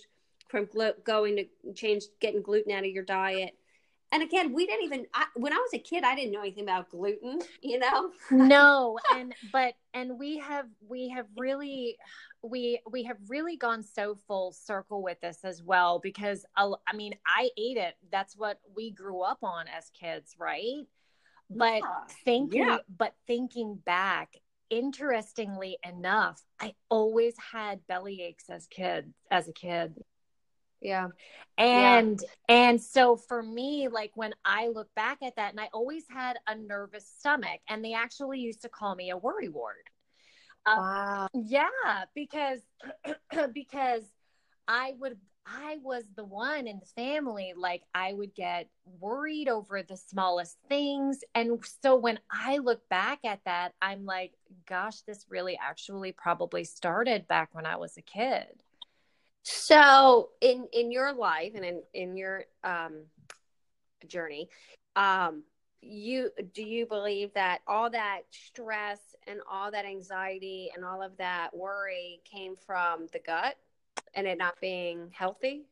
from 0.50 0.65
gl- 0.68 1.03
going 1.03 1.38
to 1.38 1.74
change 1.74 2.03
getting 2.20 2.41
gluten 2.41 2.72
out 2.72 2.84
of 2.84 2.89
your 2.89 3.03
diet. 3.03 3.56
And 4.12 4.24
again 4.24 4.53
we 4.53 4.65
didn't 4.65 4.86
even 4.86 5.06
I, 5.13 5.25
when 5.36 5.53
i 5.53 5.58
was 5.58 5.72
a 5.74 5.79
kid 5.79 6.03
i 6.03 6.15
didn't 6.15 6.32
know 6.32 6.39
anything 6.41 6.63
about 6.63 6.89
gluten 6.89 7.39
you 7.62 7.79
know? 7.79 8.12
No 8.32 8.98
and 9.15 9.34
but 9.53 9.75
and 9.94 10.18
we 10.18 10.39
have 10.39 10.65
we 10.88 11.10
have 11.10 11.27
really 11.38 11.96
we 12.41 12.79
we 12.89 13.03
have 13.03 13.18
really 13.27 13.56
gone 13.56 13.84
so 13.84 14.18
full 14.27 14.51
circle 14.51 15.03
with 15.03 15.22
this 15.22 15.39
as 15.44 15.62
well 15.62 16.00
because 16.00 16.44
i 16.58 16.96
mean 16.96 17.13
i 17.27 17.50
ate 17.58 17.77
it. 17.77 17.96
That's 18.12 18.36
what 18.36 18.60
we 18.75 18.91
grew 18.91 19.22
up 19.22 19.39
on 19.44 19.65
as 19.68 19.91
kids 19.91 20.36
right 20.39 20.88
but 21.50 21.82
yeah. 21.82 22.03
thinking 22.25 22.62
yeah. 22.62 22.77
but 22.96 23.13
thinking 23.27 23.79
back 23.86 24.34
interestingly 24.70 25.77
enough 25.84 26.41
i 26.60 26.74
always 26.89 27.34
had 27.51 27.79
belly 27.88 28.22
aches 28.22 28.50
as 28.50 28.68
kid 28.68 29.12
as 29.32 29.48
a 29.48 29.53
kid 29.53 29.96
yeah 30.82 31.08
and 31.58 32.22
yeah. 32.22 32.56
and 32.56 32.82
so 32.82 33.15
for 33.15 33.41
me 33.41 33.88
like 33.88 34.12
when 34.15 34.34
i 34.46 34.68
look 34.68 34.88
back 34.96 35.18
at 35.24 35.36
that 35.36 35.51
and 35.51 35.60
i 35.60 35.68
always 35.74 36.03
had 36.10 36.38
a 36.48 36.56
nervous 36.56 37.12
stomach 37.18 37.60
and 37.68 37.84
they 37.84 37.94
actually 37.94 38.39
used 38.39 38.62
to 38.62 38.70
call 38.70 38.96
me 38.96 39.10
a 39.10 39.18
worry 39.18 39.50
ward 39.50 39.75
uh, 40.65 40.75
wow 40.77 41.27
yeah 41.34 42.03
because 42.13 42.60
because 43.53 44.03
i 44.68 44.94
would 45.00 45.18
I 45.46 45.77
was 45.81 46.03
the 46.15 46.24
one 46.24 46.67
in 46.67 46.79
the 46.79 46.86
family, 46.86 47.53
like 47.55 47.84
I 47.93 48.13
would 48.13 48.36
get 48.36 48.69
worried 49.00 49.48
over 49.48 49.81
the 49.81 49.98
smallest 49.98 50.58
things. 50.67 51.24
And 51.34 51.63
so 51.81 51.96
when 51.96 52.19
I 52.31 52.58
look 52.58 52.88
back 52.89 53.19
at 53.24 53.39
that, 53.46 53.74
I'm 53.81 54.05
like, 54.05 54.34
gosh, 54.67 55.01
this 55.01 55.25
really 55.29 55.58
actually 55.62 56.12
probably 56.12 56.63
started 56.63 57.27
back 57.27 57.50
when 57.53 57.65
I 57.65 57.77
was 57.77 57.98
a 57.98 58.01
kid. 58.01 58.63
So 59.43 60.29
in 60.41 60.67
in 60.74 60.91
your 60.91 61.13
life 61.13 61.53
and 61.55 61.65
in, 61.65 61.81
in 61.93 62.17
your 62.17 62.46
um 62.63 63.05
journey, 64.08 64.50
um, 64.96 65.43
you 65.81 66.29
do 66.53 66.62
you 66.62 66.86
believe 66.86 67.34
that 67.34 67.62
all 67.67 67.89
that 67.89 68.22
stress 68.31 69.00
and 69.27 69.39
all 69.50 69.72
that 69.72 69.86
anxiety 69.86 70.72
and 70.75 70.86
all 70.86 71.01
of 71.01 71.15
that 71.17 71.55
worry 71.55 72.22
came 72.25 72.55
from 72.55 73.08
the 73.13 73.19
gut? 73.19 73.55
And 74.13 74.28
it 74.28 74.38
not 74.38 74.60
being 74.62 75.10
healthy? 75.12 75.66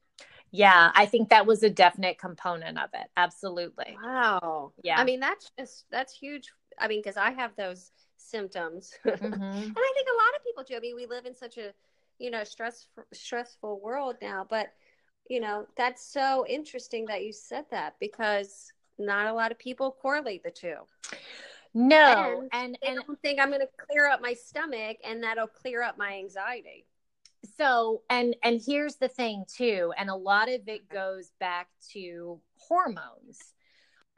Yeah, 0.51 0.91
I 0.95 1.05
think 1.05 1.29
that 1.29 1.45
was 1.45 1.63
a 1.63 1.69
definite 1.69 2.17
component 2.17 2.77
of 2.77 2.89
it. 2.93 3.07
Absolutely. 3.17 3.97
Wow. 4.01 4.71
Yeah. 4.81 4.99
I 4.99 5.03
mean, 5.03 5.19
that's 5.19 5.51
just 5.59 5.85
that's 5.91 6.13
huge. 6.13 6.51
I 6.79 6.87
mean, 6.87 7.01
because 7.01 7.17
I 7.17 7.31
have 7.31 7.55
those 7.55 7.91
symptoms, 8.15 8.93
mm-hmm. 9.05 9.23
and 9.23 9.33
I 9.33 9.93
think 9.95 10.07
a 10.07 10.17
lot 10.17 10.35
of 10.35 10.43
people 10.45 10.63
do. 10.63 10.75
I 10.75 10.79
mean, 10.79 10.95
we 10.95 11.05
live 11.05 11.25
in 11.25 11.35
such 11.35 11.57
a 11.57 11.73
you 12.19 12.31
know 12.31 12.43
stress 12.43 12.87
stressful 13.13 13.81
world 13.81 14.15
now, 14.21 14.45
but 14.49 14.67
you 15.29 15.41
know 15.41 15.67
that's 15.75 16.05
so 16.05 16.45
interesting 16.47 17.05
that 17.07 17.25
you 17.25 17.33
said 17.33 17.65
that 17.71 17.95
because 17.99 18.71
not 18.97 19.27
a 19.27 19.33
lot 19.33 19.51
of 19.51 19.59
people 19.59 19.97
correlate 20.01 20.43
the 20.43 20.51
two. 20.51 20.75
No, 21.73 22.47
and 22.53 22.77
and, 22.77 22.77
and 22.87 22.99
I 22.99 23.03
don't 23.03 23.21
think 23.21 23.39
I'm 23.39 23.49
going 23.49 23.61
to 23.61 23.69
clear 23.77 24.07
up 24.07 24.21
my 24.21 24.33
stomach, 24.33 24.97
and 25.03 25.21
that'll 25.21 25.47
clear 25.47 25.83
up 25.83 25.97
my 25.97 26.13
anxiety 26.17 26.85
so 27.57 28.01
and 28.09 28.35
and 28.43 28.61
here's 28.65 28.95
the 28.95 29.07
thing 29.07 29.45
too 29.47 29.93
and 29.97 30.09
a 30.09 30.15
lot 30.15 30.49
of 30.49 30.61
it 30.67 30.89
goes 30.89 31.31
back 31.39 31.67
to 31.93 32.39
hormones. 32.57 33.39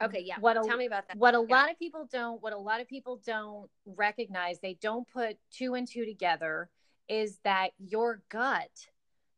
Okay 0.02 0.22
yeah. 0.24 0.36
What 0.40 0.56
a, 0.56 0.62
tell 0.62 0.76
me 0.76 0.86
about 0.86 1.08
that. 1.08 1.16
what 1.16 1.34
a 1.34 1.44
yeah. 1.46 1.54
lot 1.54 1.70
of 1.70 1.78
people 1.78 2.08
don't 2.10 2.42
what 2.42 2.52
a 2.52 2.58
lot 2.58 2.80
of 2.80 2.88
people 2.88 3.20
don't 3.24 3.68
recognize 3.84 4.58
they 4.60 4.78
don't 4.80 5.06
put 5.08 5.36
two 5.50 5.74
and 5.74 5.86
two 5.86 6.06
together 6.06 6.70
is 7.08 7.38
that 7.44 7.70
your 7.78 8.22
gut 8.28 8.70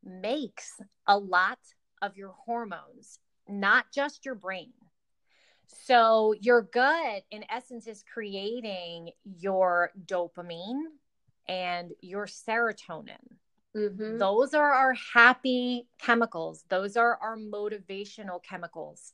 makes 0.04 0.72
a 1.06 1.16
lot 1.16 1.58
of 2.00 2.16
your 2.16 2.34
hormones 2.44 3.18
not 3.48 3.86
just 3.92 4.24
your 4.24 4.34
brain. 4.34 4.72
So 5.66 6.34
your 6.40 6.62
gut 6.62 7.22
in 7.30 7.44
essence 7.50 7.86
is 7.86 8.04
creating 8.12 9.10
your 9.24 9.90
dopamine 10.06 10.82
and 11.48 11.92
your 12.00 12.26
serotonin 12.26 13.36
Mm-hmm. 13.76 14.18
Those 14.18 14.54
are 14.54 14.72
our 14.72 14.94
happy 14.94 15.86
chemicals. 15.98 16.64
Those 16.68 16.96
are 16.96 17.16
our 17.16 17.36
motivational 17.36 18.42
chemicals. 18.42 19.12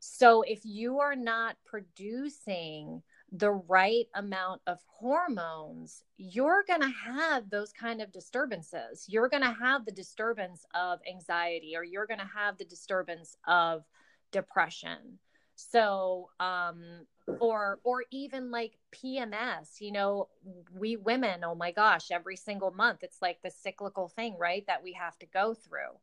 So 0.00 0.42
if 0.42 0.60
you 0.64 0.98
are 1.00 1.14
not 1.14 1.56
producing 1.64 3.02
the 3.30 3.52
right 3.52 4.06
amount 4.14 4.60
of 4.66 4.78
hormones, 4.86 6.04
you're 6.18 6.64
going 6.66 6.80
to 6.80 6.92
have 7.06 7.48
those 7.48 7.72
kind 7.72 8.02
of 8.02 8.12
disturbances. 8.12 9.06
You're 9.08 9.28
going 9.28 9.42
to 9.42 9.56
have 9.58 9.84
the 9.86 9.92
disturbance 9.92 10.66
of 10.74 11.00
anxiety 11.08 11.74
or 11.76 11.84
you're 11.84 12.06
going 12.06 12.20
to 12.20 12.30
have 12.34 12.58
the 12.58 12.64
disturbance 12.64 13.36
of 13.46 13.84
depression. 14.32 15.18
So, 15.70 16.30
um, 16.40 17.06
or 17.40 17.78
or 17.84 18.04
even 18.10 18.50
like 18.50 18.78
PMS, 18.92 19.80
you 19.80 19.92
know, 19.92 20.28
we 20.74 20.96
women, 20.96 21.44
oh 21.44 21.54
my 21.54 21.70
gosh, 21.70 22.10
every 22.10 22.36
single 22.36 22.72
month 22.72 23.02
it's 23.02 23.22
like 23.22 23.38
the 23.42 23.50
cyclical 23.50 24.08
thing, 24.08 24.36
right? 24.38 24.64
That 24.66 24.82
we 24.82 24.92
have 24.92 25.18
to 25.18 25.26
go 25.26 25.54
through. 25.54 25.98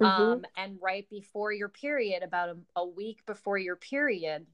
Mm-hmm. 0.00 0.22
Um, 0.22 0.44
and 0.56 0.78
right 0.82 1.08
before 1.08 1.52
your 1.52 1.68
period, 1.68 2.22
about 2.22 2.50
a, 2.50 2.80
a 2.80 2.86
week 2.86 3.24
before 3.26 3.58
your 3.58 3.76
period, 3.76 4.46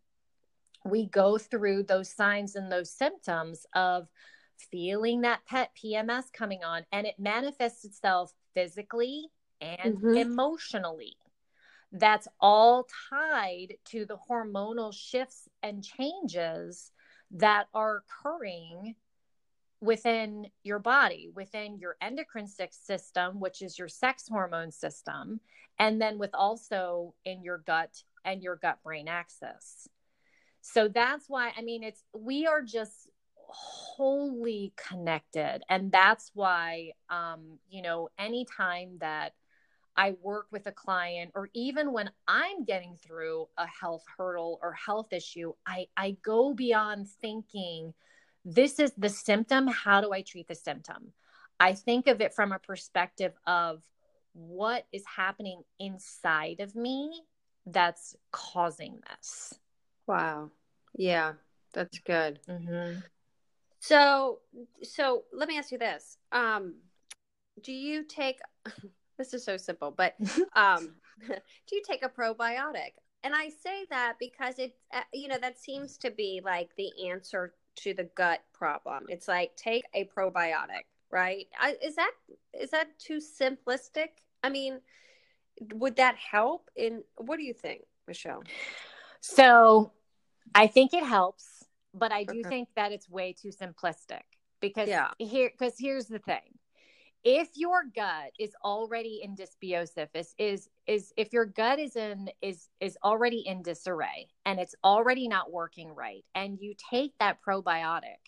we 0.84 1.06
go 1.06 1.38
through 1.38 1.84
those 1.84 2.10
signs 2.10 2.54
and 2.54 2.70
those 2.70 2.90
symptoms 2.90 3.66
of 3.74 4.08
feeling 4.70 5.22
that 5.22 5.44
pet 5.46 5.70
PMS 5.82 6.32
coming 6.32 6.62
on, 6.62 6.84
and 6.92 7.06
it 7.06 7.18
manifests 7.18 7.84
itself 7.84 8.32
physically 8.54 9.28
and 9.60 9.96
mm-hmm. 9.96 10.16
emotionally 10.16 11.16
that's 11.92 12.26
all 12.40 12.86
tied 13.10 13.74
to 13.86 14.06
the 14.06 14.16
hormonal 14.28 14.92
shifts 14.94 15.48
and 15.62 15.84
changes 15.84 16.90
that 17.32 17.66
are 17.74 18.02
occurring 18.02 18.94
within 19.80 20.46
your 20.62 20.78
body, 20.78 21.30
within 21.34 21.78
your 21.78 21.96
endocrine 22.00 22.46
system, 22.46 23.40
which 23.40 23.62
is 23.62 23.78
your 23.78 23.88
sex 23.88 24.28
hormone 24.28 24.70
system, 24.70 25.40
and 25.78 26.00
then 26.00 26.18
with 26.18 26.30
also 26.34 27.14
in 27.24 27.42
your 27.42 27.58
gut 27.58 28.02
and 28.24 28.42
your 28.42 28.56
gut 28.56 28.78
brain 28.84 29.08
axis. 29.08 29.88
So 30.60 30.88
that's 30.88 31.24
why, 31.28 31.52
I 31.56 31.62
mean, 31.62 31.82
it's 31.82 32.04
we 32.14 32.46
are 32.46 32.62
just 32.62 33.10
wholly 33.34 34.72
connected. 34.76 35.62
And 35.68 35.90
that's 35.90 36.30
why, 36.32 36.92
um, 37.10 37.58
you 37.68 37.82
know, 37.82 38.08
anytime 38.18 38.98
that 39.00 39.32
I 39.96 40.14
work 40.22 40.46
with 40.50 40.66
a 40.66 40.72
client, 40.72 41.32
or 41.34 41.48
even 41.54 41.92
when 41.92 42.10
I'm 42.26 42.64
getting 42.64 42.96
through 42.96 43.48
a 43.58 43.66
health 43.66 44.04
hurdle 44.16 44.58
or 44.62 44.72
health 44.72 45.12
issue, 45.12 45.52
I, 45.66 45.86
I 45.96 46.16
go 46.22 46.54
beyond 46.54 47.08
thinking, 47.08 47.92
this 48.44 48.78
is 48.78 48.92
the 48.96 49.08
symptom. 49.08 49.66
How 49.66 50.00
do 50.00 50.12
I 50.12 50.22
treat 50.22 50.48
the 50.48 50.54
symptom? 50.54 51.12
I 51.60 51.74
think 51.74 52.08
of 52.08 52.20
it 52.20 52.34
from 52.34 52.52
a 52.52 52.58
perspective 52.58 53.34
of 53.46 53.82
what 54.32 54.86
is 54.92 55.04
happening 55.04 55.62
inside 55.78 56.60
of 56.60 56.74
me 56.74 57.22
that's 57.66 58.16
causing 58.30 58.98
this. 59.10 59.54
Wow. 60.06 60.50
Yeah, 60.94 61.34
that's 61.72 61.98
good. 62.00 62.40
Mm-hmm. 62.48 63.00
So, 63.78 64.40
so 64.82 65.24
let 65.32 65.48
me 65.48 65.58
ask 65.58 65.70
you 65.70 65.78
this: 65.78 66.18
um, 66.32 66.74
Do 67.62 67.72
you 67.72 68.04
take 68.04 68.38
this 69.22 69.34
is 69.34 69.44
so 69.44 69.56
simple, 69.56 69.94
but 69.96 70.14
um, 70.56 70.94
do 71.28 71.76
you 71.76 71.82
take 71.88 72.04
a 72.04 72.08
probiotic? 72.08 72.92
And 73.24 73.34
I 73.34 73.50
say 73.50 73.86
that 73.90 74.14
because 74.18 74.58
it, 74.58 74.74
uh, 74.92 75.02
you 75.12 75.28
know, 75.28 75.38
that 75.40 75.58
seems 75.58 75.96
to 75.98 76.10
be 76.10 76.40
like 76.44 76.70
the 76.76 76.90
answer 77.08 77.54
to 77.76 77.94
the 77.94 78.08
gut 78.16 78.40
problem. 78.52 79.04
It's 79.08 79.28
like 79.28 79.54
take 79.56 79.84
a 79.94 80.08
probiotic, 80.16 80.86
right? 81.10 81.46
I, 81.58 81.76
is 81.82 81.94
that 81.96 82.10
is 82.52 82.70
that 82.70 82.98
too 82.98 83.20
simplistic? 83.20 84.08
I 84.42 84.48
mean, 84.48 84.80
would 85.74 85.96
that 85.96 86.16
help? 86.16 86.68
In 86.74 87.04
what 87.16 87.36
do 87.36 87.44
you 87.44 87.54
think, 87.54 87.82
Michelle? 88.08 88.42
So, 89.20 89.92
I 90.52 90.66
think 90.66 90.92
it 90.92 91.04
helps, 91.04 91.64
but 91.94 92.10
I 92.10 92.24
do 92.24 92.42
think 92.42 92.70
that 92.74 92.90
it's 92.90 93.08
way 93.08 93.36
too 93.40 93.50
simplistic 93.50 94.22
because 94.60 94.88
yeah. 94.88 95.10
here 95.18 95.52
because 95.56 95.74
here's 95.78 96.06
the 96.06 96.18
thing 96.18 96.58
if 97.24 97.48
your 97.54 97.84
gut 97.94 98.32
is 98.38 98.54
already 98.64 99.20
in 99.22 99.36
dysbiosis 99.36 100.08
is, 100.14 100.34
is 100.38 100.68
is 100.86 101.12
if 101.16 101.32
your 101.32 101.44
gut 101.44 101.78
is 101.78 101.94
in 101.94 102.28
is 102.40 102.68
is 102.80 102.98
already 103.04 103.44
in 103.46 103.62
disarray 103.62 104.28
and 104.44 104.58
it's 104.58 104.74
already 104.82 105.28
not 105.28 105.52
working 105.52 105.94
right 105.94 106.24
and 106.34 106.58
you 106.60 106.74
take 106.90 107.12
that 107.18 107.38
probiotic 107.46 108.18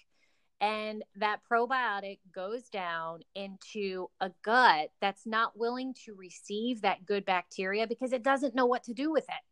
and 0.60 1.02
that 1.16 1.40
probiotic 1.50 2.20
goes 2.32 2.68
down 2.68 3.20
into 3.34 4.06
a 4.20 4.30
gut 4.44 4.90
that's 5.00 5.26
not 5.26 5.58
willing 5.58 5.94
to 6.04 6.14
receive 6.14 6.82
that 6.82 7.04
good 7.04 7.24
bacteria 7.24 7.88
because 7.88 8.12
it 8.12 8.22
doesn't 8.22 8.54
know 8.54 8.66
what 8.66 8.84
to 8.84 8.94
do 8.94 9.10
with 9.10 9.24
it 9.24 9.44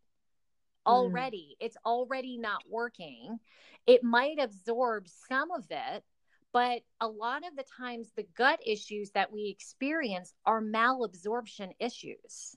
hmm. 0.87 0.93
already 0.93 1.57
mm. 1.61 1.65
it's 1.67 1.77
already 1.85 2.39
not 2.39 2.63
working 2.71 3.41
it 3.89 4.05
might 4.05 4.39
absorb 4.39 5.09
some 5.29 5.51
of 5.51 5.65
it 5.71 6.05
but 6.53 6.83
a 7.01 7.07
lot 7.07 7.47
of 7.47 7.57
the 7.57 7.65
times, 7.79 8.11
the 8.17 8.27
gut 8.37 8.61
issues 8.65 9.11
that 9.13 9.33
we 9.33 9.49
experience 9.49 10.35
are 10.45 10.63
malabsorption 10.63 11.73
issues. 11.79 12.57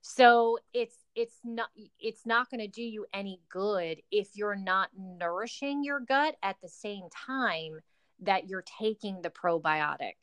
So 0.00 0.58
it's 0.72 0.96
it's 1.14 1.36
not 1.44 1.68
it's 2.00 2.26
not 2.26 2.50
going 2.50 2.60
to 2.60 2.66
do 2.66 2.82
you 2.82 3.06
any 3.14 3.40
good 3.48 3.98
if 4.10 4.30
you're 4.34 4.56
not 4.56 4.88
nourishing 4.96 5.84
your 5.84 6.00
gut 6.00 6.34
at 6.42 6.56
the 6.60 6.68
same 6.68 7.04
time 7.26 7.80
that 8.20 8.48
you're 8.48 8.64
taking 8.80 9.22
the 9.22 9.30
probiotic. 9.30 10.14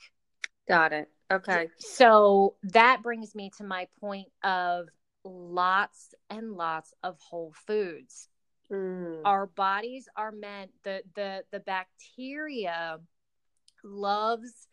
Got 0.67 0.93
it. 0.93 1.10
Okay. 1.32 1.69
So 1.78 2.56
that 2.63 3.04
brings 3.04 3.36
me 3.36 3.52
to 3.58 3.63
my 3.63 3.88
point 4.02 4.28
of 4.43 4.88
lots 5.23 6.13
and 6.30 6.54
lots 6.54 6.93
of 7.04 7.17
whole 7.19 7.54
foods 7.67 8.29
mm. 8.72 9.22
our 9.26 9.48
bodies 9.48 10.08
are 10.16 10.32
meant 10.32 10.72
the 10.84 11.02
the 11.16 11.44
the 11.52 11.60
bacteria 11.60 13.00
loves 13.84 14.68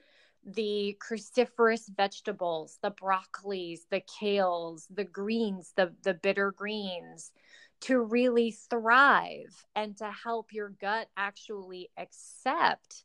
the 0.46 0.96
cruciferous 1.00 1.90
vegetables, 1.96 2.78
the 2.80 2.92
broccolis, 2.92 3.80
the 3.90 4.00
kales, 4.00 4.86
the 4.94 5.04
greens, 5.04 5.72
the, 5.76 5.92
the 6.04 6.14
bitter 6.14 6.52
greens 6.52 7.32
to 7.80 8.00
really 8.00 8.52
thrive 8.52 9.66
and 9.74 9.96
to 9.98 10.10
help 10.10 10.52
your 10.52 10.70
gut 10.80 11.08
actually 11.16 11.90
accept 11.98 13.04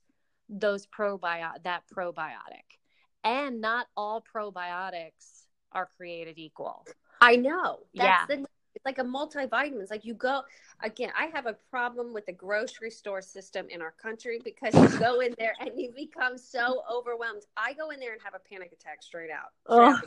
those 0.49 0.85
probiotic 0.85 1.63
that 1.63 1.83
probiotic. 1.93 2.77
And 3.23 3.59
not 3.61 3.87
all 3.97 4.23
probiotics 4.23 5.45
are 5.71 5.89
created 5.97 6.37
equal. 6.37 6.85
I 7.19 7.35
know. 7.35 7.79
That's 7.93 8.29
yeah. 8.29 8.37
the 8.37 8.45
it's 8.83 8.97
like 8.97 9.05
a 9.05 9.07
multivitamins. 9.07 9.91
Like 9.91 10.05
you 10.05 10.13
go 10.13 10.41
again. 10.83 11.11
I 11.17 11.27
have 11.27 11.45
a 11.45 11.53
problem 11.69 12.13
with 12.13 12.25
the 12.25 12.31
grocery 12.31 12.89
store 12.89 13.21
system 13.21 13.67
in 13.69 13.81
our 13.81 13.91
country 13.91 14.39
because 14.43 14.73
you 14.73 14.99
go 14.99 15.19
in 15.19 15.35
there 15.37 15.53
and 15.59 15.69
you 15.75 15.91
become 15.95 16.37
so 16.37 16.83
overwhelmed. 16.91 17.43
I 17.55 17.73
go 17.73 17.91
in 17.91 17.99
there 17.99 18.13
and 18.13 18.21
have 18.23 18.33
a 18.33 18.39
panic 18.39 18.71
attack 18.71 19.03
straight 19.03 19.29
out. 19.29 19.51
Straight 19.65 19.77
oh 19.77 19.91
out. 19.93 20.05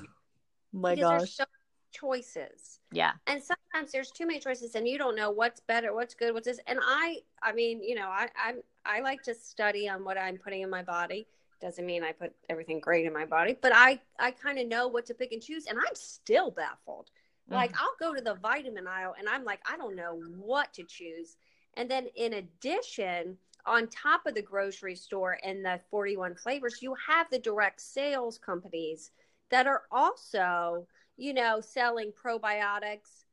my 0.72 0.94
because 0.94 1.20
gosh! 1.22 1.34
So 1.37 1.44
choices. 1.92 2.80
Yeah. 2.90 3.12
And 3.28 3.40
sometimes 3.42 3.92
there's 3.92 4.10
too 4.10 4.26
many 4.26 4.40
choices, 4.40 4.74
and 4.74 4.88
you 4.88 4.98
don't 4.98 5.14
know 5.14 5.30
what's 5.30 5.60
better, 5.60 5.94
what's 5.94 6.14
good, 6.14 6.34
what's 6.34 6.46
this. 6.46 6.58
And 6.66 6.80
I, 6.82 7.18
I 7.42 7.52
mean, 7.52 7.82
you 7.82 7.94
know, 7.94 8.08
I, 8.08 8.28
I, 8.37 8.54
I 8.84 9.00
like 9.00 9.22
to 9.22 9.34
study 9.34 9.88
on 9.88 10.04
what 10.04 10.18
I'm 10.18 10.37
putting 10.37 10.62
in 10.62 10.70
my 10.70 10.82
body 10.82 11.28
doesn't 11.60 11.87
mean 11.87 12.02
I 12.02 12.12
put 12.12 12.34
everything 12.50 12.78
great 12.78 13.06
in 13.06 13.12
my 13.12 13.24
body, 13.24 13.56
but 13.62 13.72
I 13.74 14.00
I 14.18 14.32
kind 14.32 14.58
of 14.58 14.66
know 14.66 14.88
what 14.88 15.06
to 15.06 15.14
pick 15.14 15.32
and 15.32 15.40
choose, 15.40 15.66
and 15.66 15.78
I'm 15.78 15.94
still 15.94 16.50
baffled 16.50 17.10
like 17.48 17.72
mm. 17.72 17.78
I'll 17.80 17.96
go 17.98 18.14
to 18.14 18.22
the 18.22 18.35
vitamin 18.35 18.87
aisle 18.87 19.14
and 19.18 19.28
I'm 19.28 19.44
like, 19.44 19.61
I 19.70 19.76
don't 19.76 19.96
know 19.96 20.20
what 20.38 20.72
to 20.74 20.85
choose. 20.85 21.37
And 21.76 21.90
then 21.90 22.07
in 22.16 22.35
addition, 22.35 23.37
on 23.66 23.88
top 23.88 24.26
of 24.26 24.35
the 24.35 24.42
grocery 24.42 24.94
store 24.94 25.38
and 25.42 25.64
the 25.64 25.80
41 25.90 26.37
flavors, 26.37 26.80
you 26.80 26.94
have 27.07 27.28
the 27.30 27.38
direct 27.38 27.80
sales 27.80 28.38
companies 28.38 29.11
that 29.50 29.66
are 29.66 29.83
also, 29.90 30.87
you 31.16 31.35
know, 31.35 31.61
selling 31.61 32.12
probiotics 32.12 33.24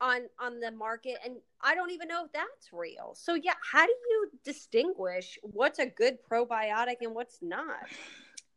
on 0.00 0.22
on 0.40 0.58
the 0.58 0.72
market 0.72 1.16
and 1.24 1.36
I 1.62 1.74
don't 1.74 1.90
even 1.90 2.08
know 2.08 2.24
if 2.24 2.32
that's 2.32 2.72
real. 2.72 3.14
So 3.14 3.34
yeah, 3.34 3.54
how 3.72 3.86
do 3.86 3.92
you 3.92 4.30
distinguish 4.44 5.38
what's 5.42 5.78
a 5.78 5.86
good 5.86 6.18
probiotic 6.30 6.96
and 7.00 7.14
what's 7.14 7.38
not? 7.40 7.88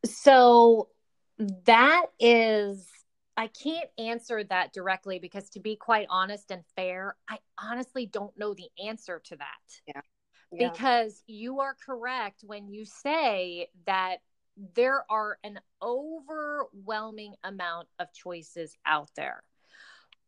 So 0.04 0.90
that 1.66 2.08
is 2.20 2.88
I 3.38 3.48
can't 3.48 3.90
answer 4.00 4.44
that 4.46 4.74
directly 4.74 5.20
because 5.20 5.48
to 5.52 5.60
be 5.60 5.76
quite 5.76 6.08
honest 6.10 6.50
and 6.50 6.64
fair, 6.76 7.16
I 7.30 7.38
honestly 7.62 8.08
don't 8.08 8.36
know 8.36 8.56
the 8.56 8.70
answer 8.84 9.22
to 9.26 9.36
that. 9.36 9.80
Yeah. 9.88 10.02
yeah. 10.52 10.72
Because 10.72 11.22
you 11.28 11.60
are 11.60 11.78
correct 11.86 12.44
when 12.44 12.68
you 12.68 12.84
say 12.84 13.70
that 13.86 14.18
there 14.74 15.04
are 15.08 15.38
an 15.44 15.60
overwhelming 15.84 17.36
amount 17.44 17.88
of 18.00 18.12
choices 18.12 18.76
out 18.88 19.12
there. 19.16 19.44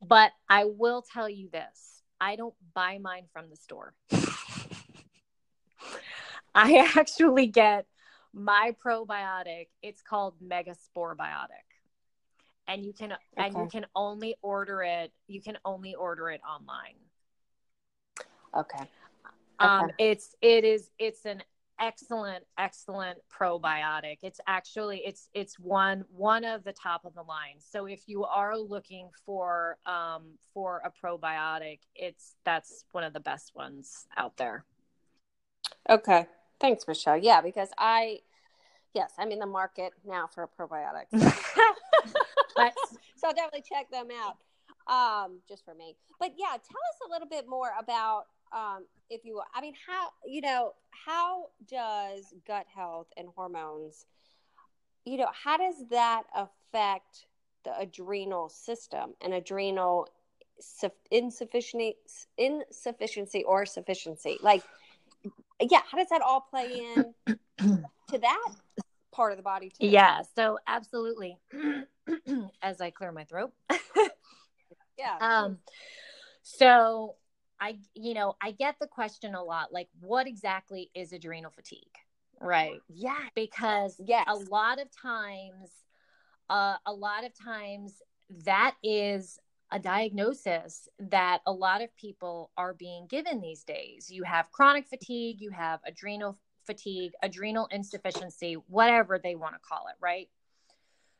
But 0.08 0.32
I 0.48 0.66
will 0.66 1.02
tell 1.02 1.28
you 1.28 1.50
this 1.50 2.04
I 2.22 2.36
don't 2.36 2.54
buy 2.76 3.00
mine 3.00 3.26
from 3.34 3.50
the 3.50 3.56
store. 3.56 3.96
I 6.54 6.92
actually 6.96 7.48
get 7.48 7.88
my 8.34 8.76
probiotic. 8.86 9.70
It's 9.82 10.04
called 10.04 10.36
MegaSporeBiotic 10.44 11.69
and 12.70 12.86
you 12.86 12.94
can 12.94 13.12
okay. 13.12 13.20
and 13.38 13.58
you 13.58 13.68
can 13.70 13.86
only 13.96 14.36
order 14.42 14.82
it 14.82 15.12
you 15.28 15.42
can 15.42 15.58
only 15.66 15.96
order 15.96 16.30
it 16.30 16.40
online. 16.48 16.96
Okay. 18.56 18.90
um 19.60 19.90
it's 19.98 20.36
it 20.42 20.64
is 20.64 20.92
it's 21.00 21.26
an 21.26 21.44
excellent 21.80 22.44
excellent 22.58 23.18
probiotic. 23.36 24.20
It's 24.22 24.40
actually 24.48 25.02
it's 25.06 25.30
it's 25.34 25.58
one 25.60 26.06
one 26.12 26.46
of 26.46 26.64
the 26.64 26.74
top 26.74 27.06
of 27.06 27.16
the 27.16 27.24
line. 27.24 27.60
So 27.60 27.86
if 27.86 28.08
you 28.08 28.24
are 28.24 28.58
looking 28.58 29.10
for 29.26 29.78
um 29.86 30.38
for 30.54 30.82
a 30.86 30.92
probiotic 31.06 31.80
it's 31.96 32.36
that's 32.46 32.86
one 32.92 33.04
of 33.04 33.14
the 33.14 33.20
best 33.20 33.54
ones 33.56 34.06
out 34.16 34.38
there. 34.38 34.64
Okay. 35.90 36.28
Thanks 36.60 36.88
michelle. 36.88 37.18
Yeah 37.18 37.42
because 37.42 37.70
i 37.78 38.20
yes 38.94 39.14
i'm 39.18 39.32
in 39.32 39.40
the 39.40 39.46
market 39.46 39.94
now 40.06 40.28
for 40.28 40.44
a 40.44 40.48
probiotic 40.48 41.06
but 42.60 42.74
so 43.16 43.28
I'll 43.28 43.34
definitely 43.34 43.64
check 43.68 43.90
them 43.92 44.08
out 44.12 44.38
um, 44.88 45.40
just 45.48 45.64
for 45.64 45.74
me. 45.74 45.96
But 46.20 46.34
yeah, 46.38 46.52
tell 46.52 46.58
us 46.58 47.08
a 47.08 47.12
little 47.12 47.28
bit 47.28 47.48
more 47.48 47.72
about 47.80 48.26
um, 48.52 48.86
if 49.10 49.26
you, 49.26 49.36
will, 49.36 49.44
I 49.54 49.62
mean, 49.62 49.74
how 49.88 50.10
you 50.26 50.42
know 50.42 50.74
how 50.90 51.48
does 51.68 52.34
gut 52.48 52.66
health 52.74 53.08
and 53.18 53.28
hormones, 53.36 54.06
you 55.06 55.18
know, 55.18 55.30
how 55.32 55.58
does 55.58 55.88
that 55.90 56.24
affect 56.36 57.26
the 57.64 57.78
adrenal 57.78 58.50
system 58.50 59.14
and 59.22 59.34
adrenal 59.34 60.08
insufficiency, 61.12 61.96
insufficiency 62.38 63.44
or 63.44 63.66
sufficiency? 63.66 64.38
Like, 64.42 64.64
yeah, 65.62 65.82
how 65.90 65.98
does 65.98 66.10
that 66.10 66.22
all 66.22 66.42
play 66.42 66.94
in 66.96 67.14
to 68.10 68.18
that 68.18 68.50
part 69.20 69.34
of 69.34 69.38
the 69.38 69.44
body 69.44 69.68
too? 69.68 69.86
Yeah, 69.86 70.22
so 70.34 70.60
absolutely. 70.66 71.38
as 72.62 72.80
I 72.80 72.90
clear 72.90 73.12
my 73.12 73.26
throat. 73.26 73.52
yeah. 74.98 75.18
Um, 75.20 75.58
so 76.42 77.16
I, 77.60 77.80
you 77.96 78.14
know, 78.14 78.38
I 78.42 78.52
get 78.52 78.76
the 78.80 78.88
question 78.88 79.36
a 79.36 79.44
lot 79.44 79.74
like, 79.74 79.90
what 80.00 80.26
exactly 80.26 80.90
is 80.96 81.12
adrenal 81.12 81.52
fatigue? 81.52 81.98
Right. 82.40 82.80
Yeah. 82.88 83.28
Because 83.36 84.00
yes. 84.00 84.26
a 84.26 84.36
lot 84.36 84.80
of 84.80 84.88
times, 84.90 85.70
uh, 86.50 86.78
a 86.86 86.94
lot 86.94 87.26
of 87.26 87.34
times 87.38 88.02
that 88.46 88.76
is 88.82 89.38
a 89.70 89.80
diagnosis 89.80 90.88
that 90.98 91.42
a 91.46 91.52
lot 91.52 91.82
of 91.82 91.94
people 91.98 92.52
are 92.56 92.74
being 92.74 93.06
given 93.08 93.42
these 93.42 93.66
days. 93.66 94.10
You 94.10 94.24
have 94.24 94.50
chronic 94.54 94.88
fatigue, 94.88 95.42
you 95.42 95.50
have 95.52 95.82
adrenal 95.86 96.38
fatigue, 96.70 97.14
adrenal 97.24 97.68
insufficiency, 97.72 98.54
whatever 98.68 99.18
they 99.18 99.34
want 99.34 99.56
to 99.56 99.60
call 99.68 99.88
it, 99.88 99.96
right? 100.00 100.30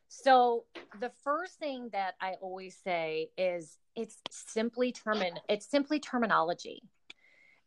So 0.06 0.64
the 1.00 1.10
first 1.24 1.58
thing 1.58 1.88
that 1.92 2.14
I 2.20 2.34
always 2.40 2.76
say 2.84 3.30
is 3.36 3.76
it's 3.96 4.18
simply 4.30 4.92
termin 4.92 5.38
it's 5.48 5.68
simply 5.68 5.98
terminology. 5.98 6.82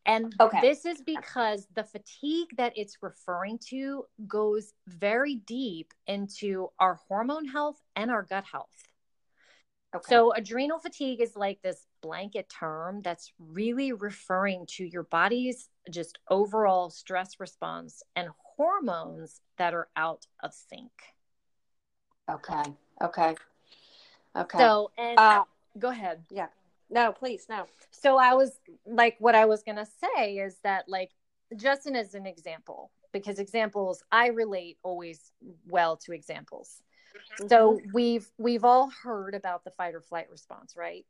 And 0.06 0.34
okay. 0.40 0.60
this 0.62 0.86
is 0.86 1.02
because 1.02 1.68
the 1.76 1.84
fatigue 1.84 2.50
that 2.58 2.74
it's 2.76 2.98
referring 3.02 3.60
to 3.70 4.06
goes 4.28 4.74
very 4.88 5.36
deep 5.36 5.94
into 6.08 6.70
our 6.80 7.00
hormone 7.08 7.46
health 7.46 7.82
and 7.96 8.12
our 8.12 8.24
gut 8.24 8.44
health. 8.50 8.84
Okay. 9.96 10.04
So, 10.10 10.34
adrenal 10.34 10.80
fatigue 10.80 11.22
is 11.22 11.36
like 11.36 11.62
this 11.62 11.86
blanket 12.02 12.50
term 12.50 13.02
that's 13.02 13.32
really 13.40 13.94
referring 13.94 14.66
to 14.72 14.84
your 14.86 15.04
body's 15.04 15.70
just 15.90 16.20
overall 16.30 16.90
stress 16.90 17.40
response 17.40 18.04
and 18.16 18.30
hormones 18.38 19.42
that 19.58 19.74
are 19.74 19.88
out 19.96 20.28
of 20.42 20.54
sync. 20.54 20.92
Okay. 22.30 22.74
Okay. 23.02 23.36
Okay. 24.36 24.58
So, 24.58 24.92
and 24.98 25.20
uh, 25.20 25.44
go 25.78 25.90
ahead. 25.90 26.24
Yeah. 26.32 26.48
No, 26.90 27.12
please, 27.12 27.46
no. 27.50 27.66
So 27.92 28.18
I 28.18 28.34
was 28.34 28.60
like, 28.86 29.16
what 29.20 29.36
I 29.36 29.46
was 29.46 29.64
gonna 29.64 29.86
say 29.86 30.38
is 30.38 30.58
that, 30.64 30.86
like, 30.88 31.12
Justin 31.56 31.96
is 31.96 32.14
an 32.14 32.26
example 32.26 32.92
because 33.12 33.40
examples 33.40 34.04
I 34.12 34.28
relate 34.28 34.78
always 34.84 35.32
well 35.68 35.98
to 35.98 36.14
examples. 36.14 36.82
Mm-hmm. 37.40 37.48
So 37.48 37.80
we've 37.94 38.30
we've 38.38 38.64
all 38.64 38.90
heard 38.90 39.36
about 39.36 39.64
the 39.64 39.72
fight 39.72 39.96
or 39.96 40.02
flight 40.02 40.30
response, 40.30 40.76
right? 40.76 41.06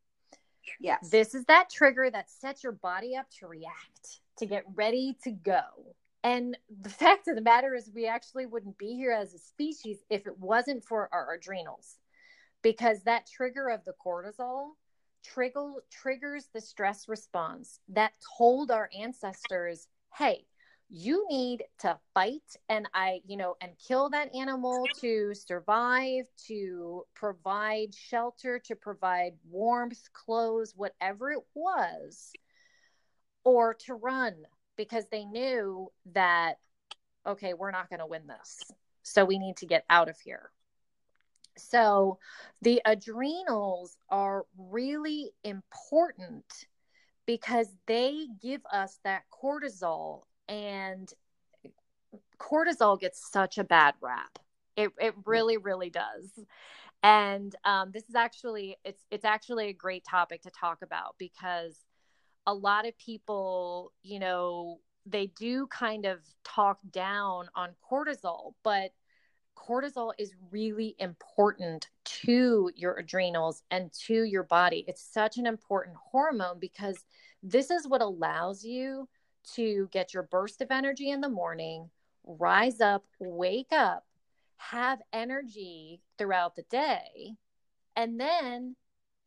Yes. 0.79 1.09
This 1.09 1.35
is 1.35 1.45
that 1.45 1.69
trigger 1.69 2.09
that 2.09 2.29
sets 2.29 2.63
your 2.63 2.71
body 2.71 3.15
up 3.15 3.29
to 3.39 3.47
react, 3.47 4.21
to 4.37 4.45
get 4.45 4.63
ready 4.75 5.17
to 5.23 5.31
go. 5.31 5.61
And 6.23 6.57
the 6.81 6.89
fact 7.03 7.27
of 7.27 7.35
the 7.35 7.41
matter 7.41 7.75
is, 7.75 7.91
we 7.93 8.07
actually 8.07 8.45
wouldn't 8.45 8.77
be 8.77 8.95
here 8.95 9.11
as 9.11 9.33
a 9.33 9.39
species 9.39 10.03
if 10.09 10.27
it 10.27 10.39
wasn't 10.39 10.83
for 10.83 11.09
our 11.11 11.33
adrenals, 11.33 11.97
because 12.61 13.03
that 13.03 13.27
trigger 13.27 13.69
of 13.69 13.83
the 13.85 13.93
cortisol 14.05 14.71
trigger, 15.23 15.83
triggers 15.89 16.49
the 16.53 16.61
stress 16.61 17.07
response 17.07 17.79
that 17.89 18.13
told 18.37 18.71
our 18.71 18.89
ancestors, 18.97 19.87
hey, 20.17 20.45
you 20.89 21.25
need 21.29 21.63
to 21.79 21.97
fight 22.13 22.55
and 22.69 22.87
I, 22.93 23.21
you 23.25 23.37
know, 23.37 23.55
and 23.61 23.71
kill 23.87 24.09
that 24.11 24.33
animal 24.35 24.87
to 25.01 25.33
survive, 25.33 26.25
to 26.47 27.03
provide 27.15 27.95
shelter, 27.95 28.59
to 28.65 28.75
provide 28.75 29.33
warmth, 29.49 30.11
clothes, 30.13 30.73
whatever 30.75 31.31
it 31.31 31.43
was, 31.55 32.31
or 33.43 33.73
to 33.73 33.93
run 33.93 34.35
because 34.75 35.05
they 35.11 35.25
knew 35.25 35.91
that, 36.13 36.57
okay, 37.25 37.53
we're 37.53 37.71
not 37.71 37.89
going 37.89 37.99
to 37.99 38.05
win 38.05 38.27
this. 38.27 38.71
So 39.03 39.25
we 39.25 39.37
need 39.37 39.57
to 39.57 39.65
get 39.65 39.85
out 39.89 40.09
of 40.09 40.19
here. 40.19 40.51
So 41.57 42.17
the 42.61 42.81
adrenals 42.85 43.97
are 44.09 44.45
really 44.57 45.31
important 45.43 46.45
because 47.25 47.67
they 47.85 48.27
give 48.41 48.61
us 48.71 48.99
that 49.03 49.23
cortisol 49.31 50.23
and 50.47 51.11
cortisol 52.39 52.99
gets 52.99 53.31
such 53.31 53.57
a 53.57 53.63
bad 53.63 53.93
rap. 54.01 54.39
It 54.75 54.91
it 54.99 55.13
really 55.25 55.57
really 55.57 55.89
does. 55.89 56.31
And 57.03 57.55
um, 57.65 57.91
this 57.91 58.09
is 58.09 58.15
actually 58.15 58.77
it's 58.83 59.03
it's 59.11 59.25
actually 59.25 59.67
a 59.67 59.73
great 59.73 60.03
topic 60.09 60.41
to 60.43 60.49
talk 60.49 60.81
about 60.81 61.15
because 61.17 61.77
a 62.45 62.53
lot 62.53 62.87
of 62.87 62.97
people, 62.97 63.91
you 64.03 64.19
know, 64.19 64.79
they 65.05 65.27
do 65.27 65.67
kind 65.67 66.05
of 66.05 66.19
talk 66.43 66.79
down 66.91 67.49
on 67.55 67.71
cortisol, 67.89 68.53
but 68.63 68.91
cortisol 69.55 70.13
is 70.17 70.33
really 70.51 70.95
important 70.99 71.89
to 72.03 72.69
your 72.75 72.97
adrenals 72.97 73.63
and 73.71 73.91
to 73.93 74.23
your 74.23 74.43
body. 74.43 74.83
It's 74.87 75.03
such 75.03 75.37
an 75.37 75.45
important 75.45 75.95
hormone 76.11 76.59
because 76.59 77.05
this 77.41 77.69
is 77.69 77.87
what 77.87 78.01
allows 78.01 78.63
you 78.63 79.07
to 79.55 79.89
get 79.91 80.13
your 80.13 80.23
burst 80.23 80.61
of 80.61 80.71
energy 80.71 81.09
in 81.09 81.21
the 81.21 81.29
morning, 81.29 81.89
rise 82.23 82.79
up, 82.79 83.03
wake 83.19 83.71
up, 83.71 84.05
have 84.57 85.01
energy 85.11 86.01
throughout 86.17 86.55
the 86.55 86.63
day, 86.63 87.35
and 87.95 88.19
then 88.19 88.75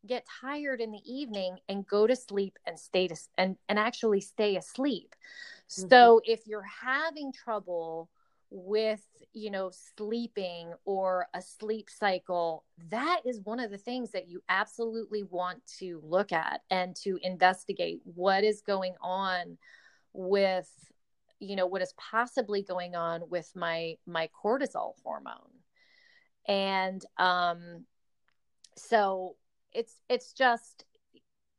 get 0.07 0.27
tired 0.41 0.81
in 0.81 0.93
the 0.93 1.03
evening 1.05 1.59
and 1.69 1.87
go 1.87 2.07
to 2.07 2.17
sleep 2.17 2.59
and 2.67 2.79
stay 2.79 3.09
to 3.09 3.17
and, 3.39 3.57
and 3.69 3.79
actually 3.79 4.21
stay 4.21 4.57
asleep. 4.57 5.15
Mm-hmm. 5.71 5.89
So 5.89 6.21
if 6.25 6.47
you're 6.47 6.63
having 6.63 7.33
trouble 7.33 8.09
with 8.51 9.03
you 9.33 9.51
know 9.51 9.71
sleeping 9.97 10.73
or 10.85 11.27
a 11.35 11.43
sleep 11.43 11.91
cycle 11.91 12.65
that 12.91 13.21
is 13.25 13.41
one 13.41 13.59
of 13.59 13.71
the 13.73 13.79
things 13.79 14.13
that 14.13 14.29
you 14.29 14.41
absolutely 14.49 15.25
want 15.25 15.61
to 15.67 16.01
look 16.05 16.31
at 16.31 16.61
and 16.71 16.95
to 16.95 17.19
investigate 17.23 18.01
what 18.05 18.45
is 18.45 18.63
going 18.63 18.95
on 19.01 19.59
with 20.13 20.71
you 21.41 21.57
know 21.57 21.67
what 21.67 21.83
is 21.83 21.93
possibly 21.99 22.63
going 22.63 22.95
on 22.95 23.21
with 23.29 23.51
my 23.57 23.97
my 24.07 24.29
cortisol 24.45 24.95
hormone 25.03 25.35
and 26.47 27.05
um 27.19 27.85
so 28.77 29.35
it's 29.77 30.01
it's 30.09 30.33
just 30.33 30.85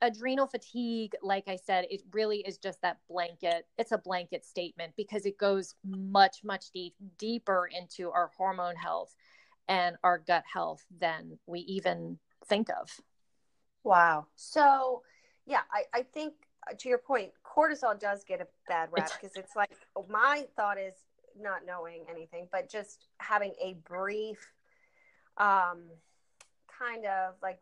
adrenal 0.01 0.45
fatigue 0.45 1.15
like 1.23 1.47
i 1.47 1.56
said 1.56 1.86
it 1.89 2.01
really 2.12 2.38
is 2.39 2.60
just 2.60 2.80
that 2.84 2.97
blanket 3.10 3.65
it's 3.80 3.91
a 3.91 3.97
blanket 3.97 4.45
statement 4.45 4.93
because 4.95 5.25
it 5.25 5.38
goes 5.39 5.73
much 5.84 6.43
much 6.43 6.65
deep, 6.71 6.93
deeper 7.17 7.67
into 7.75 8.12
our 8.12 8.30
hormone 8.38 8.75
health 8.75 9.15
and 9.67 9.95
our 10.03 10.19
gut 10.19 10.43
health 10.51 10.86
than 10.97 11.38
we 11.45 11.60
even 11.62 12.17
think 12.47 12.69
of. 12.69 12.89
Wow. 13.84 14.27
So 14.36 15.01
yeah 15.47 15.62
i, 15.71 15.84
I 15.93 16.03
think 16.03 16.34
uh, 16.69 16.75
to 16.77 16.89
your 16.89 16.99
point 16.99 17.32
cortisol 17.43 17.99
does 17.99 18.23
get 18.23 18.41
a 18.41 18.47
bad 18.67 18.89
rap 18.91 19.10
because 19.19 19.36
it's 19.36 19.56
like 19.56 19.71
my 20.10 20.45
thought 20.56 20.77
is 20.77 20.93
not 21.39 21.62
knowing 21.65 22.03
anything 22.10 22.47
but 22.51 22.69
just 22.69 23.08
having 23.19 23.53
a 23.63 23.75
brief 23.88 24.53
um 25.38 25.84
kind 26.79 27.05
of 27.05 27.35
like 27.41 27.59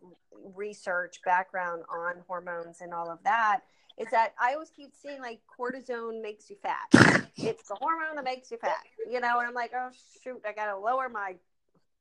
research 0.55 1.21
background 1.23 1.83
on 1.89 2.15
hormones 2.27 2.81
and 2.81 2.93
all 2.93 3.09
of 3.09 3.19
that 3.23 3.61
is 3.97 4.07
that 4.11 4.33
I 4.39 4.53
always 4.53 4.69
keep 4.69 4.93
seeing 4.93 5.21
like 5.21 5.39
cortisone 5.59 6.21
makes 6.21 6.49
you 6.49 6.57
fat. 6.61 7.29
It's 7.37 7.67
the 7.67 7.75
hormone 7.75 8.15
that 8.15 8.25
makes 8.25 8.51
you 8.51 8.57
fat, 8.57 8.83
you 9.09 9.19
know. 9.19 9.39
And 9.39 9.47
I'm 9.47 9.53
like, 9.53 9.71
oh 9.75 9.89
shoot, 10.23 10.41
I 10.47 10.51
got 10.51 10.67
to 10.67 10.77
lower 10.77 11.09
my 11.09 11.35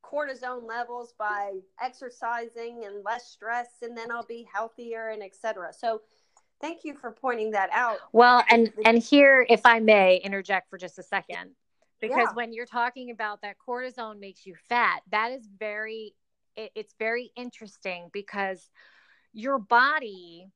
cortisone 0.02 0.66
levels 0.66 1.14
by 1.18 1.52
exercising 1.80 2.82
and 2.84 3.04
less 3.04 3.26
stress, 3.28 3.68
and 3.82 3.96
then 3.96 4.10
I'll 4.10 4.26
be 4.26 4.46
healthier 4.52 5.08
and 5.08 5.22
etc. 5.22 5.72
So, 5.72 6.02
thank 6.60 6.84
you 6.84 6.94
for 6.94 7.12
pointing 7.12 7.52
that 7.52 7.70
out. 7.72 7.98
Well, 8.12 8.44
and 8.50 8.72
and 8.84 8.98
here, 8.98 9.46
if 9.48 9.64
I 9.64 9.80
may 9.80 10.16
interject 10.16 10.70
for 10.70 10.78
just 10.78 10.98
a 10.98 11.02
second, 11.02 11.50
because 12.00 12.28
yeah. 12.28 12.34
when 12.34 12.52
you're 12.52 12.66
talking 12.66 13.10
about 13.10 13.42
that 13.42 13.56
cortisone 13.66 14.18
makes 14.18 14.46
you 14.46 14.54
fat, 14.68 15.00
that 15.10 15.32
is 15.32 15.48
very 15.58 16.14
it, 16.56 16.72
it's 16.74 16.94
very 16.98 17.30
interesting 17.36 18.10
because 18.12 18.70
your 19.32 19.58
body 19.58 20.46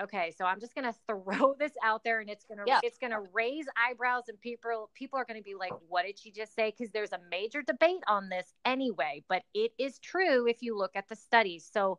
okay 0.00 0.32
so 0.36 0.44
i'm 0.44 0.60
just 0.60 0.74
going 0.74 0.84
to 0.84 0.94
throw 1.06 1.54
this 1.58 1.72
out 1.82 2.04
there 2.04 2.20
and 2.20 2.28
it's 2.28 2.44
going 2.44 2.58
to 2.58 2.64
yeah. 2.66 2.80
it's 2.82 2.98
to 2.98 3.20
raise 3.32 3.64
eyebrows 3.88 4.24
and 4.28 4.40
people 4.40 4.90
people 4.94 5.18
are 5.18 5.24
going 5.24 5.38
to 5.38 5.44
be 5.44 5.54
like 5.54 5.72
what 5.88 6.04
did 6.04 6.18
she 6.18 6.30
just 6.30 6.54
say? 6.54 6.72
Because 6.76 6.92
there's 6.92 7.12
a 7.12 7.20
major 7.30 7.62
debate 7.62 8.02
on 8.06 8.28
this 8.28 8.52
anyway 8.64 9.22
but 9.28 9.42
it 9.54 9.72
is 9.78 9.98
true 9.98 10.46
if 10.46 10.62
you 10.62 10.76
look 10.76 10.92
at 10.94 11.08
the 11.08 11.16
studies. 11.16 11.68
So 11.72 11.98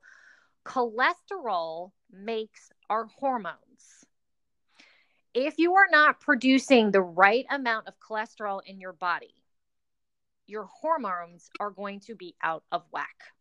cholesterol 0.66 1.92
makes 2.12 2.72
our 2.90 3.06
hormones. 3.06 3.56
If 5.34 5.60
you 5.60 5.76
are 5.76 5.88
not 5.90 6.20
producing 6.20 6.92
the 6.92 7.02
right 7.02 7.46
amount 7.50 7.88
of 7.88 7.94
cholesterol 8.00 8.62
in 8.66 8.80
your 8.80 8.94
body 8.94 9.34
your 10.48 10.64
hormones 10.64 11.50
are 11.60 11.72
going 11.72 12.00
to 12.00 12.16
be 12.16 12.36
out 12.42 12.64
of 12.72 12.84
whack 12.92 13.34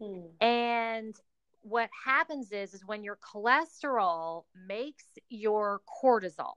Hmm. 0.00 0.44
And 0.44 1.14
what 1.62 1.90
happens 2.04 2.52
is 2.52 2.74
is 2.74 2.84
when 2.86 3.04
your 3.04 3.18
cholesterol 3.18 4.44
makes 4.66 5.04
your 5.28 5.80
cortisol 6.02 6.54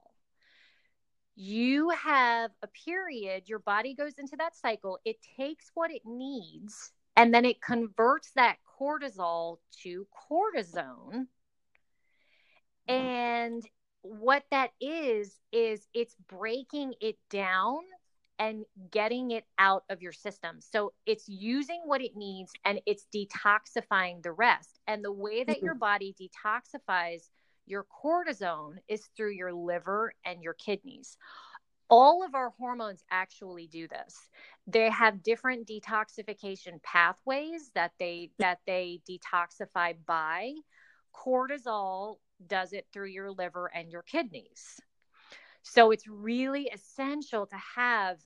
you 1.36 1.90
have 1.90 2.50
a 2.62 2.68
period 2.68 3.42
your 3.46 3.58
body 3.58 3.94
goes 3.94 4.14
into 4.18 4.36
that 4.36 4.56
cycle 4.56 4.98
it 5.04 5.16
takes 5.36 5.70
what 5.74 5.90
it 5.90 6.02
needs 6.06 6.92
and 7.16 7.34
then 7.34 7.44
it 7.44 7.60
converts 7.60 8.30
that 8.34 8.56
cortisol 8.80 9.58
to 9.82 10.06
cortisone 10.30 11.26
and 12.86 13.62
what 14.02 14.44
that 14.50 14.70
is 14.80 15.38
is 15.52 15.86
it's 15.92 16.14
breaking 16.28 16.94
it 17.00 17.16
down 17.30 17.80
and 18.38 18.64
getting 18.90 19.30
it 19.30 19.44
out 19.58 19.84
of 19.90 20.02
your 20.02 20.12
system. 20.12 20.56
So 20.60 20.92
it's 21.06 21.28
using 21.28 21.82
what 21.84 22.02
it 22.02 22.16
needs 22.16 22.52
and 22.64 22.80
it's 22.86 23.06
detoxifying 23.14 24.22
the 24.22 24.32
rest. 24.32 24.80
And 24.86 25.04
the 25.04 25.12
way 25.12 25.44
that 25.44 25.56
mm-hmm. 25.56 25.64
your 25.64 25.74
body 25.74 26.14
detoxifies 26.20 27.28
your 27.66 27.84
cortisone 27.84 28.76
is 28.88 29.08
through 29.16 29.32
your 29.32 29.52
liver 29.52 30.12
and 30.24 30.42
your 30.42 30.54
kidneys. 30.54 31.16
All 31.88 32.24
of 32.24 32.34
our 32.34 32.50
hormones 32.58 33.04
actually 33.10 33.66
do 33.66 33.86
this. 33.88 34.16
They 34.66 34.90
have 34.90 35.22
different 35.22 35.68
detoxification 35.68 36.82
pathways 36.82 37.70
that 37.74 37.92
they 37.98 38.30
that 38.38 38.60
they 38.66 39.00
detoxify 39.08 39.94
by. 40.06 40.54
Cortisol 41.14 42.16
does 42.46 42.72
it 42.72 42.86
through 42.92 43.08
your 43.08 43.30
liver 43.30 43.70
and 43.72 43.90
your 43.90 44.02
kidneys. 44.02 44.80
So 45.64 45.90
it's 45.90 46.06
really 46.06 46.70
essential 46.72 47.46
to 47.46 47.56
have 47.76 48.18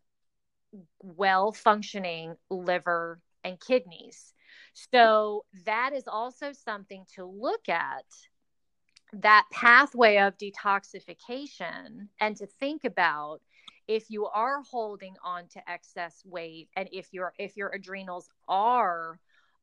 well 1.00 1.52
functioning 1.52 2.34
liver 2.50 3.20
and 3.44 3.58
kidneys. 3.58 4.34
So 4.74 5.44
that 5.64 5.92
is 5.92 6.06
also 6.06 6.52
something 6.52 7.04
to 7.14 7.24
look 7.24 7.68
at 7.68 8.04
that 9.12 9.44
pathway 9.50 10.18
of 10.18 10.36
detoxification 10.36 12.08
and 12.20 12.36
to 12.36 12.46
think 12.46 12.84
about 12.84 13.40
if 13.86 14.10
you 14.10 14.26
are 14.26 14.62
holding 14.70 15.14
on 15.24 15.48
to 15.48 15.70
excess 15.70 16.22
weight 16.26 16.68
and 16.76 16.88
if 16.92 17.08
your 17.12 17.32
if 17.38 17.56
your 17.56 17.70
adrenals 17.70 18.28
are 18.46 19.18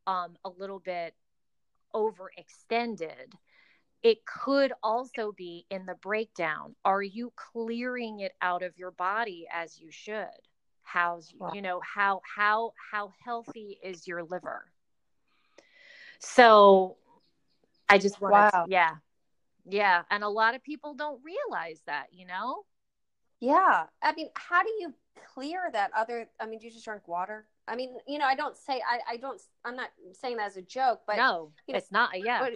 um, 0.07 0.35
a 0.43 0.49
little 0.49 0.79
bit 0.79 1.13
overextended 1.93 3.33
it 4.05 4.23
could 4.23 4.71
also 4.83 5.31
be 5.31 5.65
in 5.71 5.87
the 5.87 5.95
breakdown. 5.95 6.75
Are 6.85 7.01
you 7.01 7.33
clearing 7.35 8.19
it 8.19 8.33
out 8.39 8.61
of 8.61 8.77
your 8.77 8.91
body 8.91 9.47
as 9.51 9.79
you 9.79 9.89
should? 9.89 10.27
How's 10.83 11.33
you 11.55 11.63
know 11.63 11.81
how 11.83 12.21
how 12.23 12.73
how 12.91 13.11
healthy 13.25 13.79
is 13.83 14.07
your 14.07 14.21
liver? 14.21 14.65
So 16.19 16.97
I 17.89 17.97
just 17.97 18.21
want 18.21 18.53
wow. 18.53 18.65
yeah. 18.69 18.97
Yeah, 19.67 20.03
and 20.11 20.23
a 20.23 20.29
lot 20.29 20.53
of 20.53 20.61
people 20.61 20.93
don't 20.93 21.19
realize 21.23 21.81
that, 21.87 22.09
you 22.11 22.27
know? 22.27 22.65
Yeah. 23.39 23.85
I 24.03 24.13
mean, 24.13 24.29
how 24.35 24.61
do 24.61 24.69
you 24.79 24.93
clear 25.33 25.71
that 25.73 25.89
other 25.97 26.29
I 26.39 26.45
mean, 26.45 26.59
do 26.59 26.67
you 26.67 26.71
just 26.71 26.85
drink 26.85 27.07
water? 27.07 27.47
I 27.67 27.75
mean, 27.75 27.95
you 28.07 28.19
know, 28.19 28.25
I 28.25 28.35
don't 28.35 28.55
say 28.55 28.83
I, 28.87 29.13
I 29.13 29.17
don't 29.17 29.41
I'm 29.65 29.75
not 29.75 29.89
saying 30.13 30.37
that 30.37 30.45
as 30.45 30.57
a 30.57 30.61
joke, 30.61 31.01
but 31.07 31.17
No, 31.17 31.51
you 31.67 31.73
know, 31.73 31.79
it's 31.79 31.91
not 31.91 32.11
yeah. 32.13 32.41
What, 32.41 32.55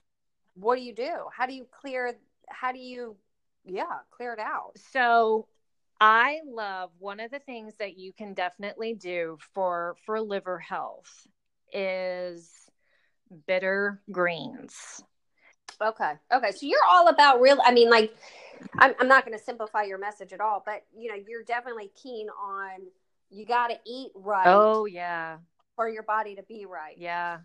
what 0.60 0.76
do 0.76 0.82
you 0.82 0.94
do? 0.94 1.14
How 1.36 1.46
do 1.46 1.54
you 1.54 1.66
clear? 1.82 2.14
How 2.50 2.72
do 2.72 2.80
you, 2.80 3.16
yeah, 3.66 4.00
clear 4.12 4.34
it 4.34 4.40
out? 4.40 4.72
So 4.92 5.48
I 6.00 6.40
love 6.46 6.92
one 7.00 7.20
of 7.20 7.32
the 7.32 7.40
things 7.40 7.76
that 7.80 7.98
you 7.98 8.14
can 8.14 8.34
definitely 8.34 8.94
do 8.94 9.38
for 9.54 9.96
for 10.06 10.22
liver 10.22 10.60
health 10.60 11.28
is 11.74 12.70
bitter 13.48 14.02
greens. 14.12 15.04
Okay. 15.82 16.14
Okay. 16.34 16.52
So 16.52 16.66
you're 16.66 16.80
all 16.90 17.08
about 17.08 17.42
real 17.42 17.58
I 17.64 17.74
mean 17.74 17.90
like 17.90 18.14
I'm 18.78 18.94
I'm 19.00 19.08
not 19.08 19.26
going 19.26 19.38
to 19.38 19.44
simplify 19.44 19.84
your 19.84 19.98
message 19.98 20.34
at 20.34 20.42
all, 20.42 20.64
but 20.66 20.84
you 20.98 21.10
know, 21.10 21.22
you're 21.28 21.44
definitely 21.44 21.92
keen 22.02 22.28
on 22.30 22.80
you 23.30 23.46
got 23.46 23.68
to 23.68 23.78
eat 23.86 24.12
right. 24.16 24.48
Oh 24.48 24.86
yeah. 24.86 25.38
For 25.76 25.88
your 25.88 26.04
body 26.04 26.36
to 26.36 26.44
be 26.44 26.66
right. 26.66 26.96
Yeah 26.98 27.40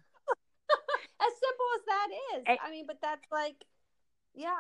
as 1.75 1.85
that 1.87 2.09
is. 2.37 2.45
I, 2.49 2.59
I 2.67 2.71
mean, 2.71 2.87
but 2.87 2.99
that's 3.03 3.27
like 3.33 3.57
Yeah. 4.35 4.51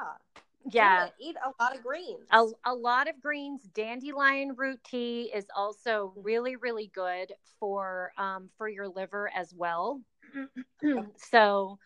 Yeah. 0.71 1.09
Eat 1.21 1.37
a 1.45 1.63
lot 1.63 1.77
of 1.77 1.83
greens. 1.83 2.27
A, 2.31 2.47
a 2.65 2.75
lot 2.75 3.09
of 3.09 3.21
greens. 3.21 3.63
Dandelion 3.75 4.55
root 4.57 4.81
tea 4.85 5.31
is 5.35 5.47
also 5.55 6.13
really, 6.17 6.57
really 6.57 6.91
good 6.95 7.33
for 7.61 8.13
um, 8.17 8.49
for 8.57 8.69
your 8.69 8.89
liver 8.89 9.31
as 9.35 9.53
well. 9.55 10.01
so, 11.17 11.79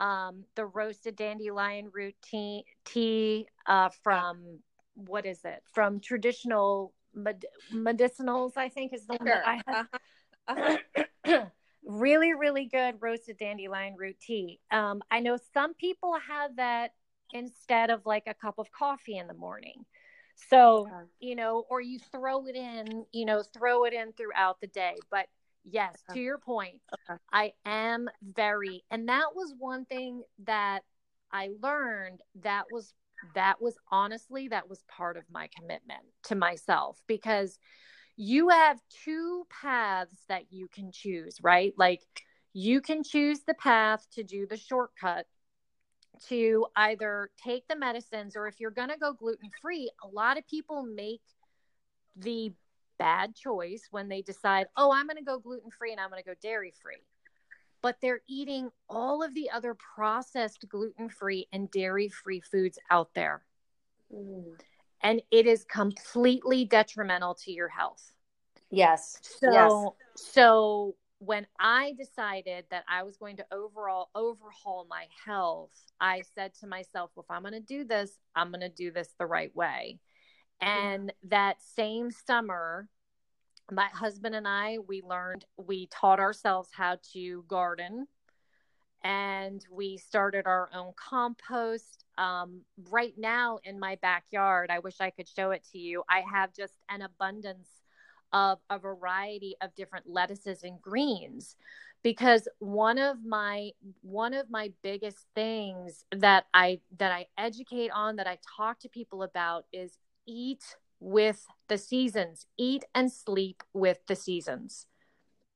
um, 0.00 0.44
the 0.54 0.66
roasted 0.66 1.16
dandelion 1.16 1.90
root 1.92 2.14
tea, 2.22 2.64
tea 2.84 3.46
uh, 3.66 3.88
from 4.02 4.60
what 4.94 5.26
is 5.26 5.40
it? 5.44 5.62
From 5.72 6.00
traditional 6.00 6.92
med- 7.14 7.46
medicinals, 7.74 8.56
I 8.56 8.68
think 8.68 8.92
is 8.92 9.06
the 9.06 9.14
one 9.14 9.26
that 9.26 9.46
I 9.46 9.62
have. 9.66 9.86
Uh-huh. 10.48 10.76
Uh-huh. 11.26 11.46
really, 11.88 12.34
really 12.34 12.66
good 12.66 12.96
roasted 13.00 13.38
dandelion 13.38 13.96
root 13.96 14.16
tea. 14.20 14.60
Um, 14.70 15.02
I 15.10 15.20
know 15.20 15.38
some 15.54 15.74
people 15.74 16.16
have 16.28 16.56
that 16.56 16.92
instead 17.32 17.90
of 17.90 18.06
like 18.06 18.24
a 18.26 18.34
cup 18.34 18.58
of 18.58 18.70
coffee 18.70 19.16
in 19.16 19.26
the 19.26 19.34
morning. 19.34 19.84
So, 20.36 20.88
you 21.18 21.34
know, 21.34 21.64
or 21.68 21.80
you 21.80 21.98
throw 22.12 22.46
it 22.46 22.54
in, 22.54 23.04
you 23.12 23.24
know, 23.24 23.42
throw 23.42 23.84
it 23.84 23.92
in 23.92 24.12
throughout 24.12 24.60
the 24.60 24.68
day. 24.68 24.96
But 25.10 25.26
yes, 25.64 25.96
to 26.12 26.20
your 26.20 26.38
point, 26.38 26.76
okay. 26.94 27.18
I 27.32 27.52
am 27.64 28.08
very, 28.22 28.84
and 28.90 29.08
that 29.08 29.34
was 29.34 29.54
one 29.58 29.84
thing 29.86 30.22
that 30.44 30.84
I 31.32 31.50
learned 31.60 32.20
that 32.42 32.70
was, 32.70 32.92
that 33.34 33.60
was 33.60 33.76
honestly, 33.90 34.48
that 34.48 34.68
was 34.68 34.84
part 34.88 35.16
of 35.16 35.24
my 35.30 35.48
commitment 35.58 36.04
to 36.24 36.34
myself 36.34 37.00
because 37.08 37.58
you 38.20 38.48
have 38.48 38.80
two 39.04 39.46
paths 39.48 40.24
that 40.28 40.42
you 40.50 40.66
can 40.66 40.90
choose, 40.90 41.38
right? 41.40 41.72
Like 41.78 42.02
you 42.52 42.80
can 42.80 43.04
choose 43.04 43.40
the 43.46 43.54
path 43.54 44.04
to 44.14 44.24
do 44.24 44.44
the 44.44 44.56
shortcut 44.56 45.26
to 46.26 46.66
either 46.74 47.30
take 47.42 47.68
the 47.68 47.76
medicines 47.76 48.34
or 48.34 48.48
if 48.48 48.58
you're 48.58 48.72
going 48.72 48.88
to 48.88 48.98
go 48.98 49.12
gluten 49.12 49.50
free, 49.62 49.88
a 50.02 50.08
lot 50.08 50.36
of 50.36 50.44
people 50.48 50.82
make 50.82 51.20
the 52.16 52.52
bad 52.98 53.36
choice 53.36 53.86
when 53.92 54.08
they 54.08 54.22
decide, 54.22 54.66
oh, 54.76 54.90
I'm 54.92 55.06
going 55.06 55.18
to 55.18 55.22
go 55.22 55.38
gluten 55.38 55.70
free 55.70 55.92
and 55.92 56.00
I'm 56.00 56.10
going 56.10 56.20
to 56.20 56.28
go 56.28 56.34
dairy 56.42 56.74
free. 56.82 57.04
But 57.82 57.98
they're 58.02 58.22
eating 58.28 58.70
all 58.88 59.22
of 59.22 59.32
the 59.32 59.50
other 59.50 59.76
processed 59.94 60.68
gluten 60.68 61.08
free 61.08 61.46
and 61.52 61.70
dairy 61.70 62.08
free 62.08 62.40
foods 62.40 62.80
out 62.90 63.10
there. 63.14 63.44
Mm. 64.12 64.58
And 65.02 65.22
it 65.30 65.46
is 65.46 65.64
completely 65.64 66.64
detrimental 66.64 67.34
to 67.44 67.52
your 67.52 67.68
health. 67.68 68.12
Yes. 68.70 69.18
So, 69.22 69.52
yes. 69.52 69.92
so 70.16 70.96
when 71.20 71.46
I 71.58 71.94
decided 71.98 72.66
that 72.70 72.84
I 72.88 73.02
was 73.02 73.16
going 73.16 73.36
to 73.38 73.46
overall 73.52 74.08
overhaul 74.14 74.86
my 74.88 75.06
health, 75.24 75.72
I 76.00 76.22
said 76.34 76.54
to 76.60 76.66
myself, 76.66 77.10
well, 77.14 77.24
if 77.28 77.30
I'm 77.30 77.42
going 77.42 77.54
to 77.54 77.60
do 77.60 77.84
this, 77.84 78.18
I'm 78.34 78.50
going 78.50 78.60
to 78.60 78.68
do 78.68 78.90
this 78.90 79.14
the 79.18 79.26
right 79.26 79.54
way. 79.54 79.98
And 80.60 81.12
that 81.28 81.62
same 81.62 82.10
summer, 82.10 82.88
my 83.70 83.86
husband 83.86 84.34
and 84.34 84.46
I, 84.46 84.78
we 84.86 85.02
learned, 85.02 85.44
we 85.56 85.88
taught 85.88 86.20
ourselves 86.20 86.70
how 86.72 86.98
to 87.12 87.44
garden 87.48 88.06
and 89.04 89.64
we 89.70 89.96
started 89.96 90.46
our 90.46 90.70
own 90.74 90.92
compost. 90.96 92.04
Um, 92.16 92.62
right 92.90 93.14
now 93.16 93.58
in 93.64 93.78
my 93.78 93.96
backyard, 94.02 94.70
I 94.70 94.80
wish 94.80 94.96
I 95.00 95.10
could 95.10 95.28
show 95.28 95.52
it 95.52 95.64
to 95.72 95.78
you. 95.78 96.02
I 96.08 96.22
have 96.32 96.52
just 96.52 96.74
an 96.88 97.02
abundance 97.02 97.68
of 98.32 98.58
a 98.70 98.78
variety 98.78 99.56
of 99.62 99.74
different 99.74 100.06
lettuces 100.08 100.62
and 100.62 100.80
greens 100.80 101.56
because 102.02 102.46
one 102.58 102.98
of 102.98 103.24
my 103.24 103.70
one 104.02 104.34
of 104.34 104.50
my 104.50 104.72
biggest 104.82 105.26
things 105.34 106.04
that 106.12 106.44
I 106.54 106.80
that 106.98 107.12
I 107.12 107.26
educate 107.36 107.90
on 107.90 108.16
that 108.16 108.26
I 108.26 108.38
talk 108.56 108.80
to 108.80 108.88
people 108.88 109.22
about 109.22 109.64
is 109.72 109.98
eat 110.26 110.76
with 111.00 111.46
the 111.68 111.78
seasons 111.78 112.46
eat 112.58 112.84
and 112.94 113.10
sleep 113.10 113.62
with 113.72 113.98
the 114.06 114.16
seasons 114.16 114.86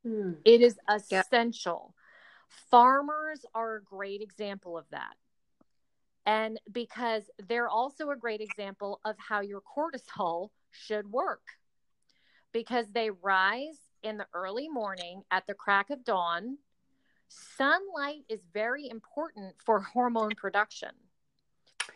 hmm. 0.05 0.33
it 0.45 0.61
is 0.61 0.79
essential 0.89 1.95
farmers 2.71 3.45
are 3.55 3.77
a 3.77 3.83
great 3.83 4.21
example 4.21 4.77
of 4.77 4.85
that 4.91 5.15
and 6.27 6.61
because 6.71 7.25
they're 7.49 7.69
also 7.69 8.11
a 8.11 8.17
great 8.17 8.41
example 8.41 9.01
of 9.05 9.17
how 9.19 9.41
your 9.41 9.61
cortisol 9.61 10.51
should 10.71 11.11
work 11.11 11.43
because 12.53 12.87
they 12.93 13.11
rise 13.11 13.79
in 14.03 14.19
the 14.19 14.27
early 14.35 14.69
morning 14.69 15.23
at 15.31 15.47
the 15.47 15.55
crack 15.55 15.91
of 15.91 16.05
dawn. 16.05 16.59
Sunlight 17.29 18.25
is 18.29 18.41
very 18.53 18.88
important 18.88 19.55
for 19.65 19.81
hormone 19.81 20.35
production. 20.37 20.91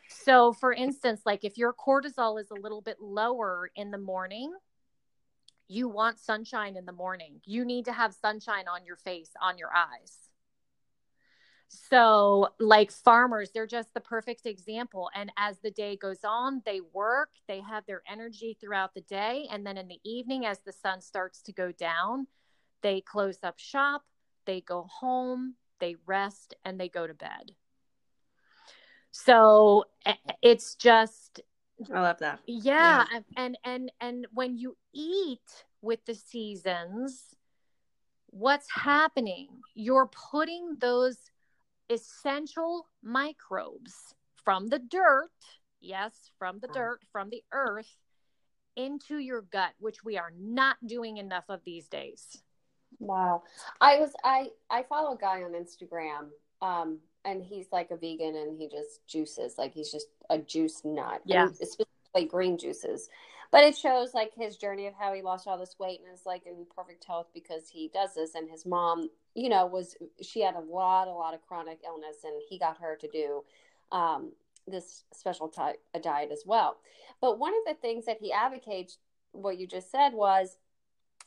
So, 0.08 0.52
for 0.52 0.72
instance, 0.72 1.22
like 1.26 1.44
if 1.44 1.58
your 1.58 1.74
cortisol 1.74 2.40
is 2.40 2.50
a 2.50 2.60
little 2.60 2.80
bit 2.80 2.96
lower 3.00 3.70
in 3.76 3.90
the 3.90 3.98
morning, 3.98 4.52
you 5.68 5.88
want 5.88 6.18
sunshine 6.18 6.76
in 6.76 6.86
the 6.86 6.92
morning. 6.92 7.40
You 7.44 7.64
need 7.64 7.84
to 7.86 7.92
have 7.92 8.14
sunshine 8.14 8.66
on 8.68 8.84
your 8.84 8.96
face, 8.96 9.30
on 9.42 9.58
your 9.58 9.70
eyes. 9.74 10.25
So, 11.68 12.48
like 12.58 12.90
farmers, 12.90 13.50
they're 13.52 13.66
just 13.66 13.92
the 13.92 14.00
perfect 14.00 14.46
example. 14.46 15.10
And 15.14 15.32
as 15.36 15.58
the 15.58 15.70
day 15.70 15.96
goes 15.96 16.24
on, 16.24 16.62
they 16.64 16.80
work, 16.92 17.30
they 17.48 17.60
have 17.60 17.84
their 17.86 18.02
energy 18.10 18.56
throughout 18.60 18.94
the 18.94 19.00
day. 19.02 19.46
And 19.50 19.66
then 19.66 19.76
in 19.76 19.88
the 19.88 20.00
evening, 20.04 20.46
as 20.46 20.60
the 20.60 20.72
sun 20.72 21.00
starts 21.00 21.42
to 21.42 21.52
go 21.52 21.72
down, 21.72 22.28
they 22.82 23.00
close 23.00 23.38
up 23.42 23.58
shop, 23.58 24.04
they 24.46 24.60
go 24.60 24.86
home, 24.88 25.54
they 25.80 25.96
rest, 26.06 26.54
and 26.64 26.78
they 26.78 26.88
go 26.88 27.06
to 27.06 27.14
bed. 27.14 27.52
So 29.10 29.84
it's 30.42 30.74
just 30.74 31.40
I 31.92 32.00
love 32.00 32.18
that. 32.18 32.40
Yeah, 32.46 33.04
yeah. 33.12 33.20
and 33.36 33.58
and 33.64 33.92
and 34.00 34.26
when 34.32 34.56
you 34.56 34.76
eat 34.92 35.64
with 35.82 36.04
the 36.04 36.14
seasons, 36.14 37.34
what's 38.26 38.70
happening? 38.70 39.48
You're 39.74 40.10
putting 40.30 40.76
those 40.80 41.18
essential 41.90 42.88
microbes 43.02 44.14
from 44.44 44.68
the 44.68 44.78
dirt, 44.78 45.30
yes, 45.80 46.30
from 46.38 46.58
the 46.60 46.68
dirt, 46.68 47.00
from 47.12 47.30
the 47.30 47.42
earth, 47.52 47.96
into 48.76 49.18
your 49.18 49.42
gut, 49.42 49.72
which 49.78 50.04
we 50.04 50.18
are 50.18 50.32
not 50.38 50.76
doing 50.86 51.16
enough 51.16 51.44
of 51.48 51.60
these 51.64 51.88
days. 51.88 52.42
Wow. 52.98 53.42
I 53.80 53.98
was 53.98 54.12
I 54.24 54.50
I 54.70 54.84
follow 54.84 55.14
a 55.14 55.18
guy 55.18 55.42
on 55.42 55.52
Instagram 55.52 56.28
um 56.62 56.98
and 57.24 57.42
he's 57.42 57.66
like 57.72 57.90
a 57.90 57.96
vegan 57.96 58.36
and 58.36 58.58
he 58.58 58.68
just 58.68 59.06
juices 59.06 59.56
like 59.58 59.74
he's 59.74 59.90
just 59.90 60.06
a 60.30 60.38
juice 60.38 60.82
nut. 60.84 61.20
Yeah. 61.24 61.48
Especially 61.60 62.28
green 62.28 62.56
juices. 62.56 63.08
But 63.50 63.64
it 63.64 63.76
shows 63.76 64.14
like 64.14 64.32
his 64.34 64.56
journey 64.56 64.86
of 64.86 64.94
how 64.94 65.12
he 65.12 65.22
lost 65.22 65.46
all 65.46 65.58
this 65.58 65.76
weight 65.78 66.00
and 66.04 66.12
is 66.12 66.26
like 66.26 66.46
in 66.46 66.66
perfect 66.74 67.04
health 67.04 67.28
because 67.34 67.68
he 67.68 67.90
does 67.92 68.14
this 68.14 68.34
and 68.34 68.50
his 68.50 68.66
mom 68.66 69.08
you 69.36 69.50
know, 69.50 69.66
was 69.66 69.96
she 70.22 70.40
had 70.40 70.54
a 70.54 70.60
lot, 70.60 71.08
a 71.08 71.12
lot 71.12 71.34
of 71.34 71.46
chronic 71.46 71.80
illness, 71.86 72.24
and 72.24 72.34
he 72.48 72.58
got 72.58 72.78
her 72.78 72.96
to 72.96 73.06
do 73.08 73.44
um, 73.92 74.32
this 74.66 75.04
special 75.12 75.48
type 75.48 75.76
of 75.94 76.02
diet 76.02 76.30
as 76.32 76.42
well. 76.46 76.78
But 77.20 77.38
one 77.38 77.52
of 77.52 77.60
the 77.66 77.80
things 77.80 78.06
that 78.06 78.16
he 78.18 78.32
advocates, 78.32 78.96
what 79.32 79.58
you 79.58 79.66
just 79.66 79.92
said, 79.92 80.14
was 80.14 80.56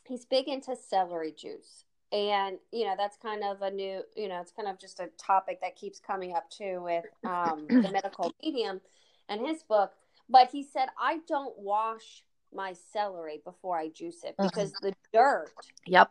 he's 0.04 0.24
big 0.24 0.48
into 0.48 0.74
celery 0.74 1.32
juice. 1.32 1.84
And, 2.12 2.58
you 2.72 2.84
know, 2.84 2.94
that's 2.98 3.16
kind 3.16 3.44
of 3.44 3.62
a 3.62 3.70
new, 3.70 4.02
you 4.16 4.28
know, 4.28 4.40
it's 4.40 4.50
kind 4.50 4.68
of 4.68 4.80
just 4.80 4.98
a 4.98 5.08
topic 5.16 5.60
that 5.60 5.76
keeps 5.76 6.00
coming 6.00 6.34
up 6.34 6.50
too 6.50 6.82
with 6.82 7.04
um, 7.24 7.66
the 7.68 7.90
medical 7.92 8.34
medium 8.42 8.80
and 9.28 9.40
his 9.46 9.62
book. 9.62 9.92
But 10.28 10.50
he 10.50 10.64
said, 10.64 10.88
I 11.00 11.20
don't 11.28 11.56
wash 11.56 12.24
my 12.52 12.74
celery 12.92 13.40
before 13.44 13.78
I 13.78 13.88
juice 13.88 14.24
it 14.24 14.34
because 14.36 14.72
the 14.82 14.92
dirt 15.12 15.52
yep 15.86 16.10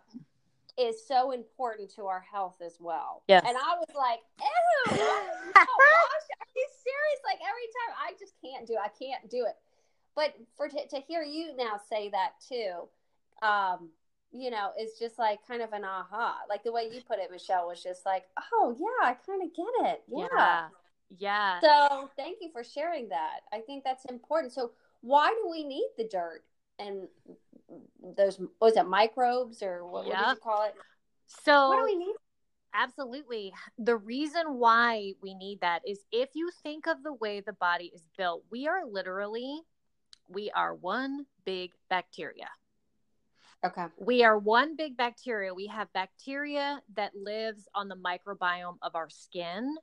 is 0.77 1.05
so 1.05 1.31
important 1.31 1.93
to 1.95 2.05
our 2.05 2.21
health 2.31 2.55
as 2.65 2.77
well. 2.79 3.23
Yes. 3.27 3.43
And 3.47 3.57
I 3.57 3.75
was 3.75 3.95
like, 3.95 4.19
ew, 4.39 4.91
are 4.91 5.67
you 6.55 6.67
serious? 6.83 7.19
Like 7.25 7.39
every 7.41 7.67
time 7.75 7.95
I 7.97 8.13
just 8.19 8.33
can't 8.43 8.67
do 8.67 8.73
it. 8.73 8.79
I 8.83 8.89
can't 8.89 9.29
do 9.29 9.45
it. 9.47 9.55
But 10.15 10.35
for 10.57 10.67
to, 10.67 10.87
to 10.87 10.99
hear 11.07 11.23
you 11.23 11.55
now 11.55 11.79
say 11.89 12.09
that 12.09 12.33
too, 12.47 12.87
um, 13.45 13.89
you 14.31 14.51
know, 14.51 14.71
it's 14.77 14.99
just 14.99 15.17
like 15.17 15.39
kind 15.47 15.61
of 15.61 15.73
an 15.73 15.83
aha. 15.83 16.39
Like 16.49 16.63
the 16.63 16.71
way 16.71 16.89
you 16.91 17.01
put 17.07 17.19
it, 17.19 17.31
Michelle, 17.31 17.67
was 17.67 17.81
just 17.81 18.05
like, 18.05 18.25
oh 18.53 18.75
yeah, 18.79 19.09
I 19.09 19.13
kind 19.13 19.43
of 19.43 19.55
get 19.55 19.91
it. 19.91 20.03
Yeah. 20.07 20.27
yeah. 20.35 20.67
Yeah. 21.17 21.59
So 21.59 22.09
thank 22.15 22.37
you 22.39 22.51
for 22.51 22.63
sharing 22.63 23.09
that. 23.09 23.39
I 23.51 23.61
think 23.61 23.83
that's 23.83 24.05
important. 24.05 24.53
So 24.53 24.71
why 25.01 25.29
do 25.29 25.49
we 25.49 25.63
need 25.63 25.87
the 25.97 26.03
dirt? 26.03 26.43
and 26.79 27.07
those 28.17 28.39
was 28.59 28.75
it 28.77 28.87
microbes 28.87 29.61
or 29.61 29.85
what, 29.85 30.07
yep. 30.07 30.15
what 30.15 30.27
did 30.27 30.35
you 30.35 30.41
call 30.41 30.65
it? 30.65 30.75
So 31.27 31.69
what 31.69 31.77
do 31.77 31.85
we 31.85 31.95
need? 31.95 32.15
Absolutely. 32.73 33.51
The 33.77 33.97
reason 33.97 34.59
why 34.59 35.13
we 35.21 35.33
need 35.33 35.61
that 35.61 35.81
is 35.87 36.05
if 36.11 36.29
you 36.35 36.51
think 36.63 36.87
of 36.87 37.01
the 37.03 37.13
way 37.13 37.39
the 37.41 37.53
body 37.53 37.91
is 37.93 38.03
built, 38.17 38.43
we 38.51 38.67
are 38.67 38.85
literally 38.85 39.61
we 40.27 40.51
are 40.51 40.75
one 40.75 41.25
big 41.45 41.71
bacteria. 41.89 42.49
Okay. 43.65 43.85
We 43.99 44.23
are 44.23 44.37
one 44.37 44.75
big 44.75 44.95
bacteria. 44.95 45.53
We 45.53 45.67
have 45.67 45.91
bacteria 45.91 46.81
that 46.95 47.11
lives 47.15 47.67
on 47.75 47.89
the 47.89 47.95
microbiome 47.95 48.77
of 48.81 48.95
our 48.95 49.09
skin. 49.09 49.75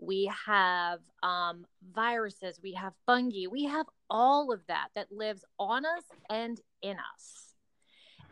we 0.00 0.32
have 0.46 1.00
um, 1.22 1.66
viruses, 1.94 2.58
we 2.62 2.72
have 2.72 2.94
fungi, 3.06 3.46
we 3.50 3.64
have 3.64 3.86
all 4.10 4.52
of 4.52 4.60
that 4.66 4.88
that 4.94 5.12
lives 5.12 5.44
on 5.58 5.84
us 5.86 6.04
and 6.28 6.60
in 6.82 6.96
us. 7.14 7.54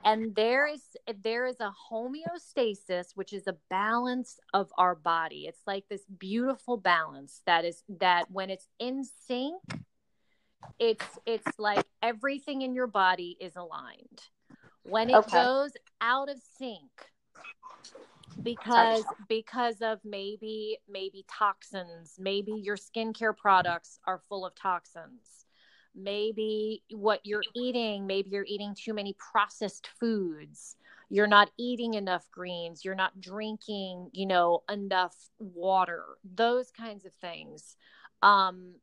And 0.04 0.34
there 0.34 0.66
is 0.66 0.82
there 1.22 1.46
is 1.46 1.56
a 1.60 1.72
homeostasis, 1.90 3.16
which 3.16 3.32
is 3.32 3.46
a 3.46 3.56
balance 3.68 4.38
of 4.54 4.70
our 4.78 4.94
body. 4.94 5.46
It's 5.48 5.62
like 5.66 5.84
this 5.88 6.04
beautiful 6.18 6.76
balance 6.76 7.42
that 7.46 7.64
is 7.64 7.82
that 7.98 8.30
when 8.30 8.48
it's 8.50 8.68
in 8.78 9.04
sync, 9.04 9.60
it's 10.78 11.04
it's 11.26 11.58
like 11.58 11.84
everything 12.02 12.62
in 12.62 12.74
your 12.74 12.86
body 12.86 13.36
is 13.40 13.56
aligned. 13.56 14.22
When 14.84 15.10
it 15.10 15.16
okay. 15.16 15.42
goes 15.42 15.72
out 16.00 16.30
of 16.30 16.38
sync, 16.58 16.90
because 18.42 19.04
because 19.28 19.82
of 19.82 19.98
maybe 20.04 20.78
maybe 20.88 21.24
toxins 21.28 22.14
maybe 22.18 22.52
your 22.52 22.76
skincare 22.76 23.36
products 23.36 23.98
are 24.06 24.22
full 24.28 24.46
of 24.46 24.54
toxins 24.54 25.37
maybe 25.98 26.82
what 26.90 27.20
you're 27.24 27.42
eating 27.54 28.06
maybe 28.06 28.30
you're 28.30 28.44
eating 28.46 28.74
too 28.74 28.94
many 28.94 29.14
processed 29.18 29.88
foods. 29.98 30.76
You're 31.10 31.26
not 31.26 31.50
eating 31.58 31.94
enough 31.94 32.30
greens. 32.30 32.84
You're 32.84 32.94
not 32.94 33.20
drinking 33.20 34.10
you 34.12 34.26
know 34.26 34.62
enough 34.70 35.16
water. 35.38 36.04
Those 36.24 36.70
kinds 36.70 37.04
of 37.04 37.12
things. 37.20 37.76
Um 38.22 38.74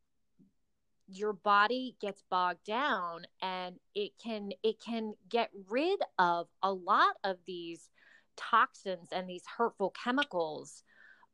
your 1.07 1.33
body 1.33 1.95
gets 2.01 2.23
bogged 2.29 2.63
down 2.65 3.25
and 3.41 3.75
it 3.93 4.11
can 4.23 4.51
it 4.63 4.79
can 4.79 5.13
get 5.29 5.51
rid 5.69 5.99
of 6.17 6.47
a 6.63 6.71
lot 6.71 7.15
of 7.23 7.37
these 7.45 7.89
toxins 8.35 9.09
and 9.11 9.29
these 9.29 9.43
hurtful 9.57 9.91
chemicals. 10.03 10.83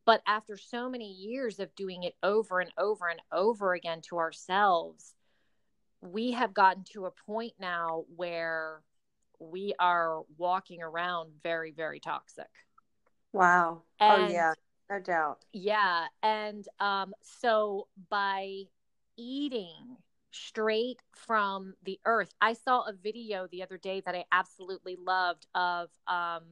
But 0.06 0.22
after 0.28 0.58
so 0.58 0.90
many 0.90 1.12
years 1.12 1.60
of 1.60 1.74
doing 1.76 2.04
it 2.04 2.16
over 2.24 2.60
and 2.60 2.72
over 2.78 3.08
and 3.08 3.22
over 3.32 3.74
again 3.74 4.02
to 4.10 4.18
ourselves, 4.18 5.14
we 6.02 6.32
have 6.32 6.54
gotten 6.54 6.84
to 6.94 7.06
a 7.06 7.12
point 7.12 7.54
now 7.60 8.06
where 8.16 8.82
we 9.40 9.74
are 9.80 10.22
walking 10.38 10.82
around 10.82 11.32
very, 11.44 11.72
very 11.72 12.00
toxic. 12.00 12.50
Wow. 13.34 13.84
Oh, 14.00 14.16
and, 14.16 14.26
oh, 14.26 14.34
yeah, 14.34 14.54
no 14.90 15.00
doubt. 15.00 15.40
Yeah. 15.54 16.08
And 16.22 16.68
um, 16.80 17.14
so 17.22 17.88
by 18.10 18.64
eating 19.18 19.98
straight 20.32 21.02
from 21.14 21.76
the 21.84 22.00
earth, 22.06 22.34
I 22.42 22.54
saw 22.54 22.82
a 22.82 22.94
video 22.94 23.48
the 23.52 23.64
other 23.64 23.78
day 23.78 24.02
that 24.06 24.16
I 24.16 24.26
absolutely 24.32 24.98
loved 24.98 25.48
of 25.56 25.90
um, 26.08 26.44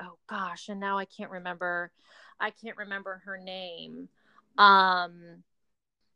oh 0.00 0.18
gosh, 0.28 0.68
and 0.68 0.80
now 0.80 0.98
I 0.98 1.04
can't 1.04 1.30
remember. 1.30 1.92
I 2.40 2.50
can't 2.50 2.76
remember 2.76 3.22
her 3.24 3.38
name. 3.38 4.08
Um, 4.58 5.42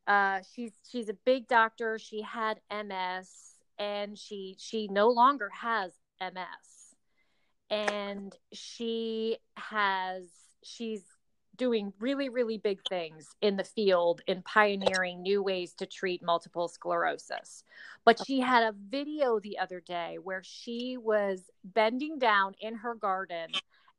uh, 0.06 0.40
she's 0.54 0.72
she's 0.88 1.08
a 1.08 1.14
big 1.24 1.48
doctor. 1.48 1.98
She 1.98 2.22
had 2.22 2.60
MS, 2.70 3.28
and 3.78 4.18
she 4.18 4.56
she 4.58 4.88
no 4.88 5.08
longer 5.08 5.50
has 5.50 5.92
MS, 6.20 6.94
and 7.70 8.34
she 8.52 9.38
has 9.56 10.24
she's 10.62 11.02
doing 11.56 11.92
really 12.00 12.28
really 12.28 12.58
big 12.58 12.80
things 12.88 13.34
in 13.40 13.56
the 13.56 13.64
field 13.64 14.20
in 14.26 14.42
pioneering 14.42 15.22
new 15.22 15.42
ways 15.42 15.72
to 15.74 15.86
treat 15.86 16.22
multiple 16.22 16.68
sclerosis 16.68 17.64
but 18.04 18.24
she 18.24 18.40
had 18.40 18.62
a 18.62 18.74
video 18.90 19.40
the 19.40 19.58
other 19.58 19.80
day 19.80 20.18
where 20.22 20.42
she 20.44 20.96
was 20.98 21.50
bending 21.64 22.18
down 22.18 22.54
in 22.60 22.74
her 22.74 22.94
garden 22.94 23.50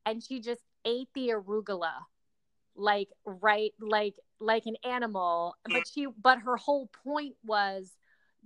and 0.05 0.23
she 0.23 0.39
just 0.39 0.61
ate 0.85 1.09
the 1.15 1.29
arugula 1.29 1.93
like 2.75 3.09
right 3.25 3.73
like 3.79 4.15
like 4.39 4.65
an 4.65 4.75
animal 4.83 5.55
but 5.71 5.87
she 5.87 6.07
but 6.21 6.39
her 6.39 6.57
whole 6.57 6.89
point 7.03 7.35
was 7.43 7.93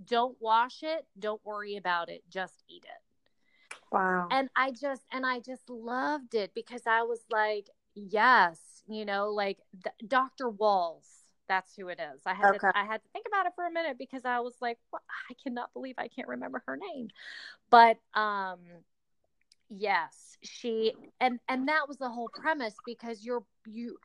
don't 0.06 0.38
wash 0.40 0.84
it 0.84 1.06
don't 1.20 1.42
worry 1.46 1.76
about 1.76 2.10
it 2.10 2.24
just 2.30 2.64
eat 2.70 2.86
it. 2.86 3.78
Wow. 3.92 4.28
And 4.32 4.50
i 4.56 4.72
just 4.72 5.04
and 5.12 5.26
i 5.26 5.40
just 5.40 5.70
loved 5.70 6.34
it 6.34 6.54
because 6.56 6.84
i 6.88 7.04
was 7.04 7.20
like 7.30 7.68
yes 7.94 8.84
you 8.88 9.06
know 9.06 9.30
like 9.30 9.58
dr 10.08 10.50
Wahls 10.50 11.22
that's 11.48 11.76
who 11.76 11.90
it 11.90 12.00
is. 12.00 12.22
I 12.26 12.34
had 12.34 12.52
okay. 12.52 12.60
to, 12.60 12.72
i 12.78 12.86
had 12.86 13.04
to 13.04 13.10
think 13.12 13.26
about 13.28 13.46
it 13.46 13.52
for 13.56 13.66
a 13.66 13.72
minute 13.72 13.98
because 13.98 14.24
i 14.24 14.40
was 14.40 14.56
like 14.62 14.78
well, 14.92 15.02
i 15.30 15.34
cannot 15.44 15.74
believe 15.74 15.96
i 15.98 16.08
can't 16.08 16.30
remember 16.30 16.64
her 16.66 16.78
name. 16.78 17.10
But 17.70 17.98
um 18.14 18.60
yes 19.70 20.38
she 20.44 20.94
and 21.20 21.40
and 21.50 21.68
that 21.68 21.88
was 21.88 21.98
the 21.98 22.10
whole 22.10 22.30
premise 22.34 22.76
because 22.86 23.24
you're 23.24 23.44
you 23.66 23.98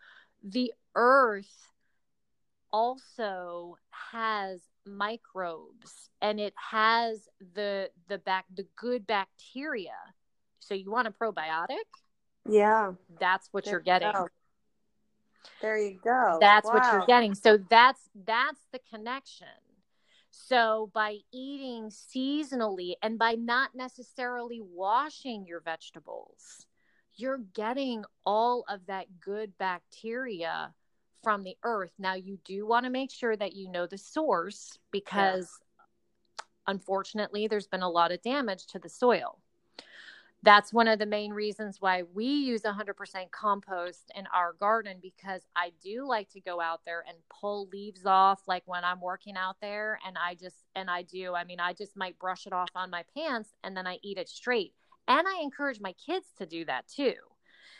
the 0.42 0.72
earth 0.94 1.68
also 2.72 3.76
has 4.12 4.60
microbes 4.84 6.10
and 6.20 6.38
it 6.38 6.54
has 6.56 7.28
the 7.54 7.90
the 8.08 8.18
back 8.18 8.44
the 8.54 8.66
good 8.76 9.06
bacteria. 9.06 9.96
So 10.60 10.74
you 10.74 10.90
want 10.90 11.08
a 11.08 11.10
probiotic? 11.10 11.86
Yeah. 12.48 12.92
That's 13.20 13.48
what 13.52 13.64
there 13.64 13.74
you're 13.74 13.80
getting. 13.80 14.08
you 14.08 14.28
there 15.60 15.78
you 15.78 15.98
go. 16.02 16.38
That's 16.40 16.66
wow. 16.66 16.74
what 16.74 16.92
you're 16.92 17.06
getting. 17.06 17.34
So 17.34 17.58
that's 17.70 18.00
that's 18.24 18.60
the 18.72 18.80
connection. 18.90 19.48
So, 20.30 20.90
by 20.92 21.18
eating 21.32 21.88
seasonally 21.88 22.92
and 23.02 23.18
by 23.18 23.32
not 23.32 23.74
necessarily 23.74 24.60
washing 24.60 25.46
your 25.46 25.60
vegetables, 25.60 26.66
you're 27.14 27.40
getting 27.54 28.04
all 28.26 28.64
of 28.68 28.86
that 28.86 29.06
good 29.18 29.56
bacteria 29.58 30.74
from 31.26 31.42
the 31.42 31.56
earth. 31.64 31.90
Now, 31.98 32.14
you 32.14 32.38
do 32.44 32.68
want 32.68 32.84
to 32.84 32.90
make 32.90 33.10
sure 33.10 33.36
that 33.36 33.56
you 33.56 33.68
know 33.68 33.88
the 33.88 33.98
source 33.98 34.78
because 34.92 35.50
yeah. 36.38 36.44
unfortunately, 36.68 37.48
there's 37.48 37.66
been 37.66 37.82
a 37.82 37.90
lot 37.90 38.12
of 38.12 38.22
damage 38.22 38.68
to 38.68 38.78
the 38.78 38.88
soil 38.88 39.40
that's 40.46 40.72
one 40.72 40.86
of 40.86 41.00
the 41.00 41.06
main 41.06 41.32
reasons 41.32 41.78
why 41.80 42.04
we 42.14 42.24
use 42.26 42.62
100% 42.62 42.94
compost 43.32 44.12
in 44.14 44.28
our 44.32 44.52
garden 44.52 44.98
because 45.02 45.42
I 45.56 45.72
do 45.82 46.06
like 46.06 46.30
to 46.30 46.40
go 46.40 46.60
out 46.60 46.82
there 46.86 47.04
and 47.08 47.16
pull 47.28 47.68
leaves 47.72 48.06
off 48.06 48.42
like 48.46 48.62
when 48.66 48.84
I'm 48.84 49.00
working 49.00 49.36
out 49.36 49.56
there 49.60 49.98
and 50.06 50.16
I 50.16 50.34
just 50.34 50.64
and 50.76 50.88
I 50.88 51.02
do 51.02 51.34
I 51.34 51.42
mean 51.42 51.58
I 51.58 51.72
just 51.72 51.96
might 51.96 52.16
brush 52.20 52.46
it 52.46 52.52
off 52.52 52.68
on 52.76 52.90
my 52.90 53.02
pants 53.16 53.50
and 53.64 53.76
then 53.76 53.88
I 53.88 53.98
eat 54.02 54.18
it 54.18 54.28
straight 54.28 54.72
and 55.08 55.26
I 55.26 55.42
encourage 55.42 55.80
my 55.80 55.94
kids 55.94 56.26
to 56.38 56.46
do 56.46 56.64
that 56.66 56.86
too. 56.86 57.14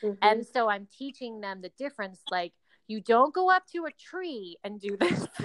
Mm-hmm. 0.02 0.14
And 0.22 0.46
so 0.46 0.68
I'm 0.68 0.88
teaching 0.98 1.40
them 1.40 1.60
the 1.62 1.70
difference 1.78 2.20
like 2.30 2.52
you 2.88 3.00
don't 3.00 3.34
go 3.34 3.50
up 3.50 3.64
to 3.72 3.86
a 3.86 3.90
tree 3.90 4.56
and 4.64 4.80
do 4.80 4.96
this. 4.96 5.26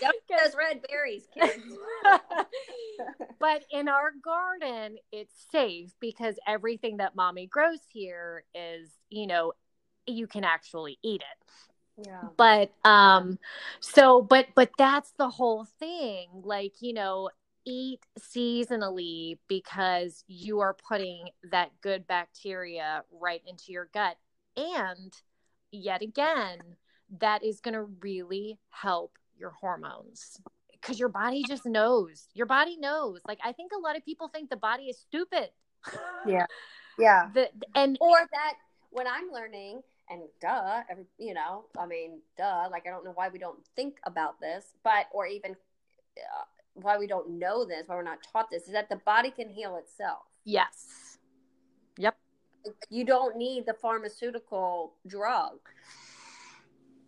Don't 0.00 0.26
get 0.28 0.44
those 0.44 0.56
red 0.56 0.82
berries, 0.88 1.28
kids. 1.32 1.62
but 3.38 3.64
in 3.70 3.88
our 3.88 4.12
garden, 4.22 4.96
it's 5.12 5.34
safe 5.50 5.92
because 6.00 6.36
everything 6.46 6.98
that 6.98 7.14
mommy 7.14 7.46
grows 7.46 7.80
here 7.88 8.44
is, 8.54 8.90
you 9.10 9.26
know, 9.26 9.52
you 10.06 10.26
can 10.26 10.44
actually 10.44 10.98
eat 11.02 11.22
it. 11.22 12.06
Yeah. 12.06 12.28
But 12.36 12.72
um 12.84 13.38
so 13.80 14.22
but 14.22 14.46
but 14.54 14.70
that's 14.78 15.12
the 15.12 15.28
whole 15.28 15.66
thing. 15.78 16.28
Like, 16.42 16.74
you 16.80 16.94
know, 16.94 17.30
eat 17.64 18.00
seasonally 18.18 19.38
because 19.48 20.24
you 20.26 20.60
are 20.60 20.74
putting 20.74 21.28
that 21.50 21.70
good 21.80 22.06
bacteria 22.06 23.04
right 23.12 23.42
into 23.46 23.72
your 23.72 23.88
gut. 23.92 24.16
And 24.56 25.12
yet 25.70 26.02
again, 26.02 26.58
that 27.20 27.42
is 27.42 27.60
going 27.60 27.74
to 27.74 27.84
really 28.00 28.58
help 28.70 29.18
your 29.38 29.50
hormones 29.50 30.40
because 30.72 30.98
your 30.98 31.08
body 31.08 31.42
just 31.46 31.66
knows. 31.66 32.28
Your 32.34 32.46
body 32.46 32.76
knows. 32.76 33.20
Like 33.26 33.38
I 33.44 33.52
think 33.52 33.72
a 33.72 33.80
lot 33.80 33.96
of 33.96 34.04
people 34.04 34.28
think 34.28 34.50
the 34.50 34.56
body 34.56 34.84
is 34.84 34.98
stupid. 34.98 35.50
Yeah. 36.26 36.46
Yeah. 36.98 37.30
The, 37.32 37.48
and 37.74 37.96
or 38.02 38.18
that 38.18 38.54
when 38.90 39.06
I'm 39.06 39.30
learning 39.32 39.80
and 40.10 40.22
duh, 40.40 40.82
every, 40.90 41.04
you 41.18 41.32
know, 41.32 41.64
I 41.78 41.86
mean, 41.86 42.20
duh, 42.36 42.68
like 42.70 42.86
I 42.86 42.90
don't 42.90 43.02
know 43.02 43.12
why 43.14 43.28
we 43.30 43.38
don't 43.38 43.58
think 43.74 43.96
about 44.04 44.38
this, 44.40 44.66
but 44.84 45.06
or 45.12 45.26
even 45.26 45.52
uh, 45.52 46.44
why 46.74 46.98
we 46.98 47.06
don't 47.06 47.38
know 47.38 47.64
this, 47.64 47.84
why 47.86 47.96
we're 47.96 48.02
not 48.02 48.18
taught 48.30 48.50
this 48.50 48.64
is 48.64 48.72
that 48.72 48.88
the 48.88 48.96
body 48.96 49.30
can 49.30 49.48
heal 49.48 49.76
itself. 49.76 50.22
Yes. 50.44 51.18
Yep. 51.96 52.16
You 52.90 53.04
don't 53.04 53.36
need 53.36 53.66
the 53.66 53.74
pharmaceutical 53.74 54.94
drug 55.06 55.58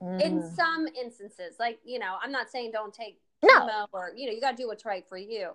mm. 0.03 0.21
in 0.21 0.43
some 0.43 0.87
instances. 0.89 1.57
Like, 1.59 1.79
you 1.85 1.99
know, 1.99 2.17
I'm 2.23 2.33
not 2.33 2.51
saying 2.51 2.71
don't 2.73 2.95
take 2.95 3.19
no. 3.43 3.87
or, 3.93 4.13
you 4.17 4.27
know, 4.27 4.33
you 4.33 4.41
got 4.41 4.53
to 4.53 4.63
do 4.63 4.69
what's 4.69 4.85
right 4.85 5.05
for 5.09 5.19
you. 5.19 5.53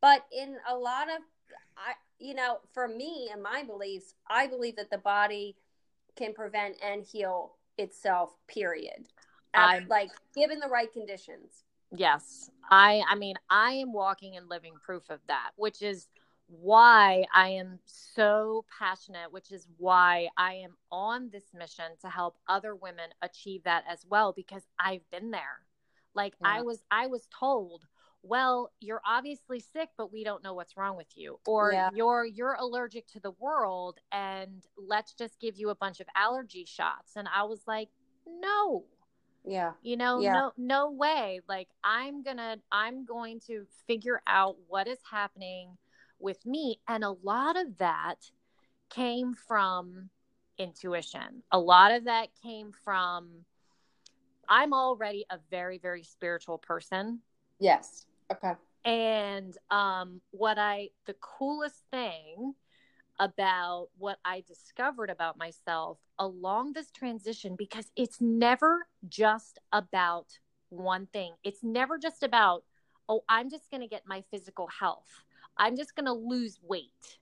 But 0.00 0.24
in 0.36 0.56
a 0.68 0.76
lot 0.76 1.08
of, 1.08 1.22
I, 1.76 1.92
you 2.18 2.34
know, 2.34 2.58
for 2.72 2.88
me 2.88 3.28
and 3.32 3.42
my 3.42 3.62
beliefs, 3.64 4.14
I 4.28 4.46
believe 4.46 4.76
that 4.76 4.90
the 4.90 4.98
body 4.98 5.56
can 6.16 6.32
prevent 6.32 6.76
and 6.84 7.04
heal 7.04 7.56
itself, 7.78 8.30
period. 8.46 9.06
I'm 9.52 9.88
like 9.88 10.10
given 10.34 10.60
the 10.60 10.68
right 10.68 10.92
conditions. 10.92 11.64
Yes. 11.94 12.50
I 12.70 13.02
I 13.08 13.16
mean, 13.16 13.34
I 13.48 13.72
am 13.72 13.92
walking 13.92 14.36
and 14.36 14.48
living 14.48 14.74
proof 14.80 15.10
of 15.10 15.18
that, 15.26 15.50
which 15.56 15.82
is 15.82 16.06
why 16.50 17.24
I 17.34 17.48
am 17.50 17.78
so 17.86 18.64
passionate, 18.76 19.32
which 19.32 19.52
is 19.52 19.68
why 19.78 20.28
I 20.36 20.54
am 20.54 20.76
on 20.90 21.30
this 21.30 21.44
mission 21.54 21.84
to 22.02 22.08
help 22.08 22.36
other 22.48 22.74
women 22.74 23.10
achieve 23.22 23.62
that 23.64 23.84
as 23.88 24.04
well 24.08 24.32
because 24.32 24.62
I've 24.78 25.08
been 25.10 25.30
there. 25.30 25.60
Like 26.14 26.34
yeah. 26.40 26.48
I 26.56 26.62
was 26.62 26.82
I 26.90 27.06
was 27.06 27.28
told, 27.38 27.86
well, 28.22 28.72
you're 28.80 29.00
obviously 29.06 29.60
sick 29.60 29.90
but 29.96 30.12
we 30.12 30.24
don't 30.24 30.42
know 30.42 30.54
what's 30.54 30.76
wrong 30.76 30.96
with 30.96 31.06
you 31.14 31.38
or 31.46 31.72
yeah. 31.72 31.90
you're 31.94 32.24
you're 32.24 32.54
allergic 32.54 33.06
to 33.08 33.20
the 33.20 33.32
world 33.32 33.98
and 34.10 34.64
let's 34.76 35.14
just 35.14 35.38
give 35.40 35.56
you 35.56 35.70
a 35.70 35.74
bunch 35.74 36.00
of 36.00 36.06
allergy 36.16 36.64
shots 36.64 37.12
and 37.16 37.28
I 37.32 37.44
was 37.44 37.60
like, 37.66 37.88
no. 38.26 38.84
Yeah. 39.46 39.72
You 39.82 39.96
know, 39.96 40.20
yeah. 40.20 40.32
no 40.32 40.52
no 40.58 40.90
way. 40.90 41.40
Like 41.48 41.68
I'm 41.84 42.24
to 42.24 42.56
I'm 42.72 43.04
going 43.04 43.40
to 43.46 43.66
figure 43.86 44.20
out 44.26 44.56
what 44.68 44.88
is 44.88 44.98
happening 45.08 45.78
with 46.20 46.44
me. 46.46 46.80
And 46.86 47.04
a 47.04 47.14
lot 47.22 47.56
of 47.56 47.78
that 47.78 48.30
came 48.90 49.34
from 49.34 50.10
intuition. 50.58 51.42
A 51.52 51.58
lot 51.58 51.92
of 51.92 52.04
that 52.04 52.28
came 52.42 52.72
from, 52.84 53.44
I'm 54.48 54.72
already 54.72 55.24
a 55.30 55.38
very, 55.50 55.78
very 55.78 56.02
spiritual 56.02 56.58
person. 56.58 57.20
Yes. 57.58 58.06
Okay. 58.32 58.52
And 58.84 59.56
um, 59.70 60.20
what 60.30 60.58
I, 60.58 60.88
the 61.06 61.14
coolest 61.20 61.82
thing 61.90 62.54
about 63.18 63.88
what 63.98 64.18
I 64.24 64.42
discovered 64.46 65.10
about 65.10 65.36
myself 65.36 65.98
along 66.18 66.72
this 66.72 66.90
transition, 66.90 67.54
because 67.56 67.90
it's 67.94 68.20
never 68.20 68.86
just 69.08 69.58
about 69.72 70.38
one 70.70 71.06
thing. 71.06 71.34
It's 71.44 71.62
never 71.62 71.98
just 71.98 72.22
about, 72.22 72.64
oh, 73.08 73.22
I'm 73.28 73.50
just 73.50 73.70
going 73.70 73.82
to 73.82 73.88
get 73.88 74.02
my 74.06 74.24
physical 74.30 74.68
health. 74.68 75.24
I'm 75.60 75.76
just 75.76 75.94
going 75.94 76.06
to 76.06 76.12
lose 76.12 76.58
weight. 76.62 77.18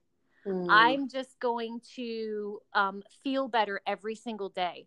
Mm. 0.46 0.68
I'm 0.70 1.08
just 1.08 1.38
going 1.40 1.80
to 1.96 2.60
um, 2.72 3.02
feel 3.24 3.48
better 3.48 3.80
every 3.86 4.14
single 4.14 4.48
day. 4.48 4.86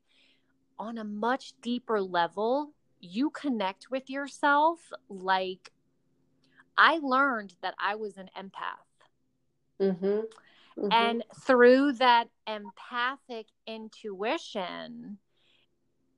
On 0.79 0.97
a 0.97 1.03
much 1.03 1.53
deeper 1.61 2.01
level, 2.01 2.71
you 3.01 3.29
connect 3.29 3.91
with 3.91 4.09
yourself 4.09 4.79
like 5.09 5.71
I 6.77 6.99
learned 7.03 7.53
that 7.61 7.75
I 7.77 7.95
was 7.95 8.17
an 8.17 8.29
empath. 8.35 9.85
Mm-hmm. 9.85 10.05
Mm-hmm. 10.05 10.87
And 10.91 11.23
through 11.41 11.93
that 11.93 12.29
empathic 12.47 13.47
intuition, 13.67 15.17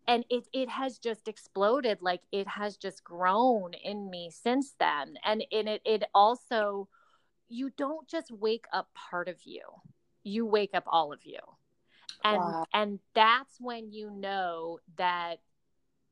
and 0.07 0.23
it, 0.29 0.47
it 0.53 0.69
has 0.69 0.99
just 0.99 1.27
exploded 1.27 1.97
like 2.01 2.21
it 2.31 2.47
has 2.47 2.77
just 2.77 3.03
grown 3.03 3.73
in 3.73 4.09
me 4.09 4.29
since 4.29 4.75
then 4.79 5.15
and, 5.25 5.43
and 5.51 5.69
it, 5.69 5.81
it 5.85 6.03
also 6.13 6.89
you 7.49 7.71
don't 7.77 8.07
just 8.07 8.31
wake 8.31 8.65
up 8.73 8.89
part 8.93 9.27
of 9.27 9.37
you. 9.43 9.61
You 10.23 10.45
wake 10.45 10.71
up 10.73 10.83
all 10.87 11.11
of 11.13 11.19
you. 11.23 11.39
And 12.23 12.37
wow. 12.37 12.65
and 12.73 12.99
that's 13.13 13.59
when 13.59 13.91
you 13.91 14.09
know 14.09 14.79
that 14.97 15.39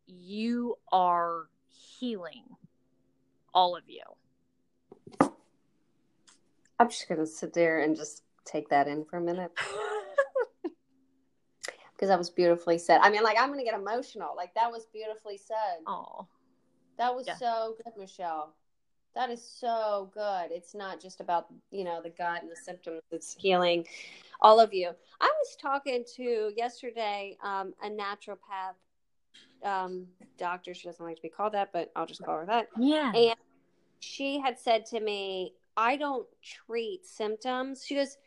you 0.07 0.75
are 0.91 1.47
healing 1.69 2.43
all 3.53 3.75
of 3.75 3.83
you. 3.87 4.03
I'm 6.79 6.89
just 6.89 7.07
gonna 7.07 7.25
sit 7.25 7.53
there 7.53 7.81
and 7.81 7.95
just 7.95 8.23
take 8.43 8.69
that 8.69 8.87
in 8.87 9.05
for 9.05 9.17
a 9.17 9.21
minute. 9.21 9.51
Because 11.93 12.09
that 12.09 12.17
was 12.17 12.31
beautifully 12.31 12.79
said. 12.79 12.99
I 13.03 13.11
mean 13.11 13.21
like 13.21 13.37
i'm 13.39 13.51
gonna 13.51 13.63
get 13.63 13.75
emotional. 13.75 14.33
Like 14.35 14.55
that 14.55 14.71
was 14.71 14.87
beautifully 14.91 15.37
said. 15.37 15.83
Oh 15.85 16.25
that 17.01 17.15
was 17.15 17.25
yeah. 17.27 17.35
so 17.35 17.75
good 17.83 17.93
michelle 17.97 18.53
that 19.15 19.29
is 19.29 19.43
so 19.43 20.09
good. 20.13 20.51
It's 20.51 20.73
not 20.73 21.01
just 21.01 21.19
about, 21.19 21.47
you 21.71 21.83
know, 21.83 22.01
the 22.01 22.09
gut 22.09 22.41
and 22.41 22.51
the 22.51 22.55
symptoms, 22.55 23.01
it's 23.11 23.35
healing 23.37 23.85
all 24.41 24.59
of 24.59 24.73
you. 24.73 24.89
I 25.19 25.31
was 25.39 25.55
talking 25.61 26.03
to 26.15 26.51
yesterday 26.55 27.37
um, 27.43 27.73
a 27.83 27.89
naturopath 27.89 28.75
um, 29.63 30.07
doctor. 30.37 30.73
She 30.73 30.87
doesn't 30.87 31.05
like 31.05 31.17
to 31.17 31.21
be 31.21 31.29
called 31.29 31.53
that, 31.53 31.71
but 31.71 31.91
I'll 31.95 32.05
just 32.05 32.23
call 32.23 32.39
her 32.39 32.45
that. 32.47 32.69
Yeah. 32.77 33.11
And 33.13 33.35
she 33.99 34.39
had 34.39 34.59
said 34.59 34.85
to 34.87 34.99
me, 34.99 35.53
I 35.77 35.95
don't 35.95 36.27
treat 36.41 37.05
symptoms. 37.05 37.85
She 37.85 37.95
goes, 37.95 38.17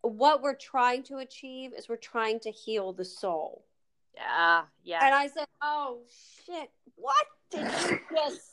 What 0.00 0.42
we're 0.42 0.56
trying 0.56 1.02
to 1.04 1.18
achieve 1.18 1.72
is 1.76 1.88
we're 1.88 1.96
trying 1.96 2.40
to 2.40 2.50
heal 2.50 2.92
the 2.92 3.04
soul. 3.04 3.64
Yeah. 4.16 4.62
Yeah. 4.82 5.04
And 5.04 5.14
I 5.14 5.26
said, 5.26 5.46
Oh, 5.62 6.00
shit. 6.46 6.70
What? 6.96 7.26
did 7.50 7.62
you 7.62 7.98
just 8.14 8.49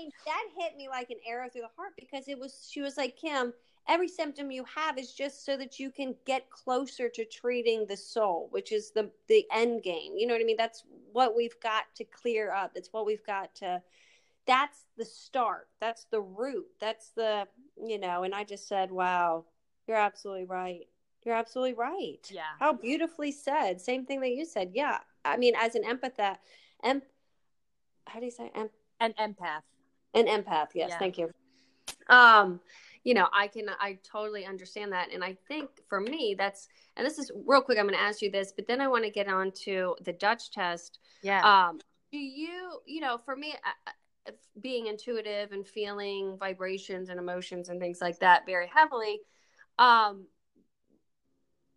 mean, 0.00 0.10
that 0.26 0.44
hit 0.58 0.76
me 0.76 0.88
like 0.88 1.10
an 1.10 1.18
arrow 1.26 1.48
through 1.48 1.62
the 1.62 1.68
heart 1.76 1.92
because 1.98 2.28
it 2.28 2.38
was, 2.38 2.68
she 2.70 2.80
was 2.80 2.96
like, 2.96 3.16
Kim, 3.16 3.52
every 3.88 4.08
symptom 4.08 4.50
you 4.50 4.64
have 4.74 4.98
is 4.98 5.12
just 5.12 5.44
so 5.44 5.56
that 5.56 5.78
you 5.78 5.90
can 5.90 6.14
get 6.26 6.50
closer 6.50 7.08
to 7.08 7.24
treating 7.24 7.86
the 7.86 7.96
soul, 7.96 8.48
which 8.50 8.72
is 8.72 8.90
the, 8.90 9.10
the 9.28 9.46
end 9.52 9.82
game. 9.82 10.12
You 10.16 10.26
know 10.26 10.34
what 10.34 10.42
I 10.42 10.44
mean? 10.44 10.56
That's 10.56 10.84
what 11.12 11.36
we've 11.36 11.58
got 11.62 11.84
to 11.96 12.04
clear 12.04 12.52
up. 12.52 12.74
That's 12.74 12.92
what 12.92 13.06
we've 13.06 13.24
got 13.24 13.54
to, 13.56 13.82
that's 14.46 14.86
the 14.96 15.04
start. 15.04 15.68
That's 15.80 16.04
the 16.10 16.20
root. 16.20 16.66
That's 16.80 17.10
the, 17.10 17.46
you 17.82 17.98
know, 17.98 18.22
and 18.22 18.34
I 18.34 18.44
just 18.44 18.68
said, 18.68 18.90
wow, 18.90 19.44
you're 19.86 19.96
absolutely 19.96 20.44
right. 20.44 20.86
You're 21.24 21.34
absolutely 21.34 21.74
right. 21.74 22.26
Yeah. 22.30 22.42
How 22.58 22.72
beautifully 22.72 23.32
said. 23.32 23.80
Same 23.80 24.06
thing 24.06 24.20
that 24.20 24.30
you 24.30 24.46
said. 24.46 24.70
Yeah. 24.74 24.98
I 25.24 25.36
mean, 25.36 25.54
as 25.58 25.74
an 25.74 25.82
empath, 25.82 26.38
em- 26.82 27.02
how 28.06 28.20
do 28.20 28.24
you 28.24 28.30
say 28.30 28.50
em- 28.54 28.70
an 29.00 29.12
empath 29.20 29.62
an 30.14 30.26
empath 30.26 30.68
yes 30.74 30.90
yeah. 30.90 30.98
thank 30.98 31.18
you. 31.18 31.30
Um 32.08 32.60
you 33.04 33.14
know 33.14 33.28
i 33.32 33.46
can 33.46 33.66
i 33.80 33.98
totally 34.02 34.44
understand 34.44 34.92
that 34.92 35.08
and 35.12 35.24
i 35.24 35.36
think 35.48 35.70
for 35.88 36.00
me 36.00 36.34
that's 36.36 36.68
and 36.96 37.06
this 37.06 37.18
is 37.18 37.30
real 37.46 37.62
quick 37.62 37.78
i'm 37.78 37.86
going 37.86 37.94
to 37.96 38.00
ask 38.00 38.20
you 38.20 38.30
this 38.30 38.52
but 38.52 38.66
then 38.66 38.80
i 38.80 38.86
want 38.86 39.04
to 39.04 39.10
get 39.10 39.26
on 39.28 39.50
to 39.52 39.96
the 40.04 40.12
dutch 40.12 40.50
test. 40.50 40.98
Yeah. 41.22 41.40
Um 41.68 41.80
do 42.12 42.18
you 42.18 42.80
you 42.86 43.00
know 43.00 43.18
for 43.18 43.36
me 43.36 43.54
being 44.60 44.86
intuitive 44.86 45.52
and 45.52 45.66
feeling 45.66 46.36
vibrations 46.38 47.08
and 47.08 47.18
emotions 47.18 47.68
and 47.68 47.80
things 47.80 48.00
like 48.00 48.18
that 48.18 48.44
very 48.44 48.68
heavily 48.72 49.20
um 49.78 50.26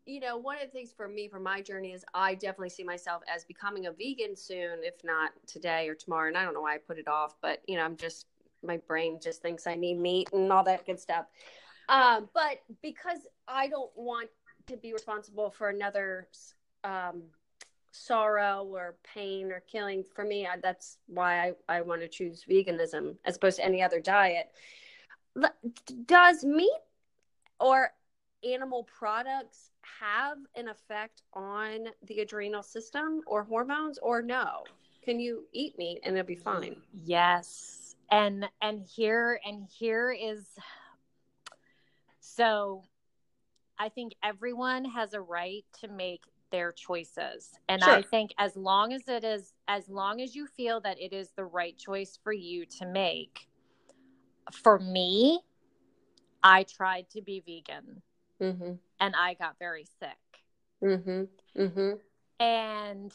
you 0.05 0.19
know, 0.19 0.37
one 0.37 0.57
of 0.57 0.63
the 0.63 0.71
things 0.71 0.91
for 0.95 1.07
me 1.07 1.27
for 1.27 1.39
my 1.39 1.61
journey 1.61 1.93
is 1.93 2.03
I 2.13 2.35
definitely 2.35 2.69
see 2.69 2.83
myself 2.83 3.23
as 3.33 3.45
becoming 3.45 3.85
a 3.85 3.91
vegan 3.91 4.35
soon, 4.35 4.79
if 4.83 5.03
not 5.03 5.31
today 5.47 5.87
or 5.87 5.95
tomorrow. 5.95 6.27
And 6.27 6.37
I 6.37 6.43
don't 6.43 6.53
know 6.53 6.61
why 6.61 6.75
I 6.75 6.77
put 6.77 6.97
it 6.97 7.07
off, 7.07 7.35
but 7.41 7.61
you 7.67 7.77
know, 7.77 7.83
I'm 7.83 7.95
just 7.95 8.27
my 8.61 8.77
brain 8.77 9.19
just 9.21 9.41
thinks 9.41 9.67
I 9.67 9.75
need 9.75 9.99
meat 9.99 10.29
and 10.33 10.51
all 10.51 10.63
that 10.63 10.85
good 10.85 10.99
stuff. 10.99 11.25
Um, 11.89 12.29
but 12.33 12.63
because 12.81 13.19
I 13.47 13.67
don't 13.67 13.91
want 13.95 14.29
to 14.67 14.77
be 14.77 14.93
responsible 14.93 15.49
for 15.49 15.69
another 15.69 16.27
um, 16.83 17.23
sorrow 17.91 18.63
or 18.63 18.95
pain 19.03 19.51
or 19.51 19.61
killing, 19.69 20.03
for 20.15 20.23
me, 20.23 20.47
I, 20.47 20.57
that's 20.61 20.97
why 21.07 21.53
I, 21.67 21.77
I 21.77 21.81
want 21.81 22.01
to 22.01 22.07
choose 22.07 22.45
veganism 22.49 23.17
as 23.25 23.35
opposed 23.35 23.57
to 23.57 23.65
any 23.65 23.83
other 23.83 23.99
diet. 23.99 24.47
Does 26.05 26.45
meat 26.45 26.71
or 27.59 27.91
animal 28.43 28.87
products 28.97 29.71
have 29.99 30.37
an 30.55 30.67
effect 30.67 31.21
on 31.33 31.87
the 32.07 32.19
adrenal 32.19 32.63
system 32.63 33.21
or 33.27 33.43
hormones 33.43 33.99
or 33.99 34.21
no? 34.21 34.63
Can 35.03 35.19
you 35.19 35.45
eat 35.51 35.77
meat 35.77 35.99
and 36.03 36.17
it'll 36.17 36.27
be 36.27 36.35
fine? 36.35 36.77
Yes. 37.03 37.95
And 38.11 38.45
and 38.61 38.85
here 38.85 39.39
and 39.45 39.67
here 39.67 40.11
is 40.11 40.45
so 42.19 42.83
I 43.77 43.89
think 43.89 44.13
everyone 44.23 44.85
has 44.85 45.13
a 45.13 45.21
right 45.21 45.65
to 45.81 45.87
make 45.87 46.21
their 46.51 46.71
choices. 46.71 47.51
And 47.67 47.83
sure. 47.83 47.93
I 47.93 48.01
think 48.01 48.31
as 48.37 48.55
long 48.55 48.93
as 48.93 49.07
it 49.07 49.23
is 49.23 49.53
as 49.67 49.89
long 49.89 50.21
as 50.21 50.35
you 50.35 50.47
feel 50.47 50.79
that 50.81 50.99
it 50.99 51.11
is 51.11 51.31
the 51.35 51.45
right 51.45 51.77
choice 51.77 52.17
for 52.23 52.33
you 52.33 52.65
to 52.77 52.85
make. 52.85 53.49
For 54.51 54.77
me, 54.79 55.41
I 56.43 56.63
tried 56.63 57.09
to 57.11 57.21
be 57.21 57.41
vegan. 57.45 58.01
Mm-hmm 58.41 58.73
and 59.03 59.15
I 59.17 59.33
got 59.33 59.59
very 59.59 59.85
sick. 59.99 60.17
Mm-hmm. 60.81 61.61
Mm-hmm. 61.61 61.91
And 62.39 63.11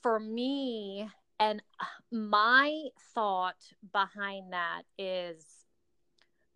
for 0.00 0.18
me, 0.18 1.08
and 1.38 1.62
my 2.10 2.84
thought 3.14 3.62
behind 3.92 4.54
that 4.54 4.82
is 4.98 5.44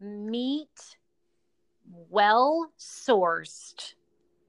meat, 0.00 0.96
well 2.08 2.72
sourced 2.78 3.92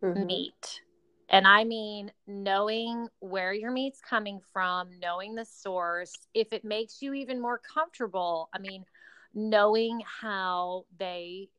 mm-hmm. 0.01 0.25
meat. 0.25 0.81
And 1.27 1.45
I 1.45 1.65
mean, 1.65 2.11
knowing 2.25 3.09
where 3.19 3.51
your 3.51 3.71
meat's 3.71 3.99
coming 3.99 4.39
from, 4.53 4.91
knowing 5.01 5.35
the 5.35 5.45
source, 5.45 6.13
if 6.33 6.53
it 6.53 6.63
makes 6.63 7.01
you 7.01 7.13
even 7.13 7.41
more 7.41 7.59
comfortable, 7.73 8.47
I 8.53 8.59
mean, 8.59 8.85
knowing 9.33 10.01
how 10.21 10.85
they 10.97 11.49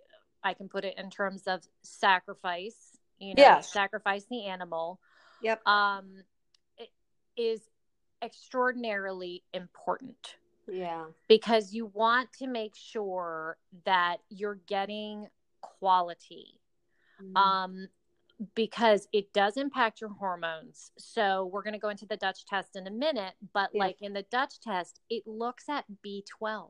I 0.47 0.55
can 0.55 0.69
put 0.69 0.85
it 0.85 0.95
in 0.97 1.11
terms 1.11 1.43
of 1.49 1.61
sacrifice, 1.83 2.97
you 3.19 3.35
know, 3.35 3.43
yes. 3.43 3.73
sacrifice 3.73 4.25
the 4.31 4.47
animal. 4.47 5.01
Yep. 5.43 5.67
Um, 5.67 6.23
it 6.79 6.91
is 7.37 7.61
extraordinarily 8.23 9.43
important. 9.53 10.37
Yeah. 10.69 11.07
Because 11.27 11.75
you 11.75 11.87
want 11.87 12.33
to 12.35 12.47
make 12.47 12.77
sure 12.77 13.57
that 13.87 14.19
you're 14.29 14.61
getting 14.69 15.27
quality. 15.61 16.61
Mm-hmm. 17.21 17.37
Um, 17.37 17.89
because 18.55 19.09
it 19.13 19.33
does 19.33 19.57
impact 19.57 20.01
your 20.01 20.11
hormones. 20.11 20.93
So 20.97 21.51
we're 21.53 21.63
going 21.63 21.73
to 21.73 21.81
go 21.81 21.89
into 21.89 22.07
the 22.07 22.19
Dutch 22.19 22.45
test 22.47 22.77
in 22.77 22.87
a 22.87 22.91
minute, 22.91 23.33
but 23.53 23.71
yeah. 23.73 23.85
like 23.85 24.03
in 24.03 24.13
the 24.13 24.27
Dutch 24.31 24.61
test, 24.61 25.01
it 25.11 25.27
looks 25.27 25.69
at 25.69 25.87
B12. 26.07 26.69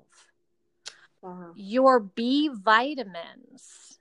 Wow. 1.23 1.53
Your 1.55 2.01
B 2.01 2.51
vitamins, 2.53 3.99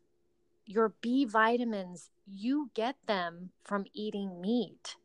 your 0.66 0.93
B 1.01 1.26
vitamins, 1.26 2.09
you 2.28 2.70
get 2.74 2.95
them 3.07 3.51
from 3.63 3.86
eating 3.93 4.41
meat. 4.41 4.95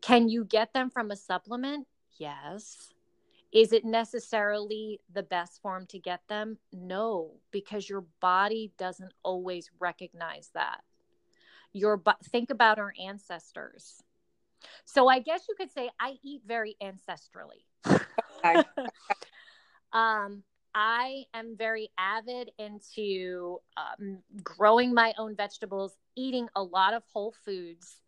Can 0.00 0.28
you 0.28 0.44
get 0.44 0.72
them 0.72 0.90
from 0.90 1.10
a 1.10 1.16
supplement? 1.16 1.86
Yes. 2.18 2.92
Is 3.52 3.72
it 3.72 3.84
necessarily 3.84 5.00
the 5.12 5.22
best 5.22 5.60
form 5.60 5.86
to 5.88 5.98
get 5.98 6.22
them? 6.28 6.58
No, 6.72 7.32
because 7.50 7.88
your 7.88 8.04
body 8.20 8.72
doesn't 8.78 9.12
always 9.22 9.70
recognize 9.78 10.50
that. 10.54 10.80
Your 11.72 12.02
think 12.24 12.50
about 12.50 12.78
our 12.78 12.92
ancestors. 13.00 14.02
So 14.84 15.08
I 15.08 15.18
guess 15.18 15.42
you 15.48 15.54
could 15.56 15.70
say 15.70 15.90
I 16.00 16.16
eat 16.22 16.42
very 16.46 16.76
ancestrally. 16.82 17.64
Um, 19.92 20.42
I 20.74 21.24
am 21.34 21.56
very 21.56 21.90
avid 21.98 22.50
into 22.58 23.58
um, 23.76 24.18
growing 24.42 24.94
my 24.94 25.12
own 25.18 25.36
vegetables, 25.36 25.96
eating 26.16 26.48
a 26.56 26.62
lot 26.62 26.94
of 26.94 27.02
whole 27.12 27.34
foods, 27.44 28.00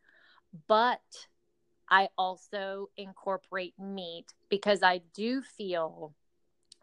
but 0.67 1.01
I 1.91 2.09
also 2.17 2.89
incorporate 2.97 3.75
meat 3.79 4.27
because 4.49 4.83
I 4.83 5.03
do 5.15 5.43
feel 5.43 6.15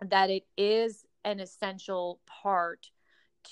that 0.01 0.29
it 0.29 0.43
is 0.57 1.03
an 1.25 1.39
essential 1.39 2.19
part 2.27 2.89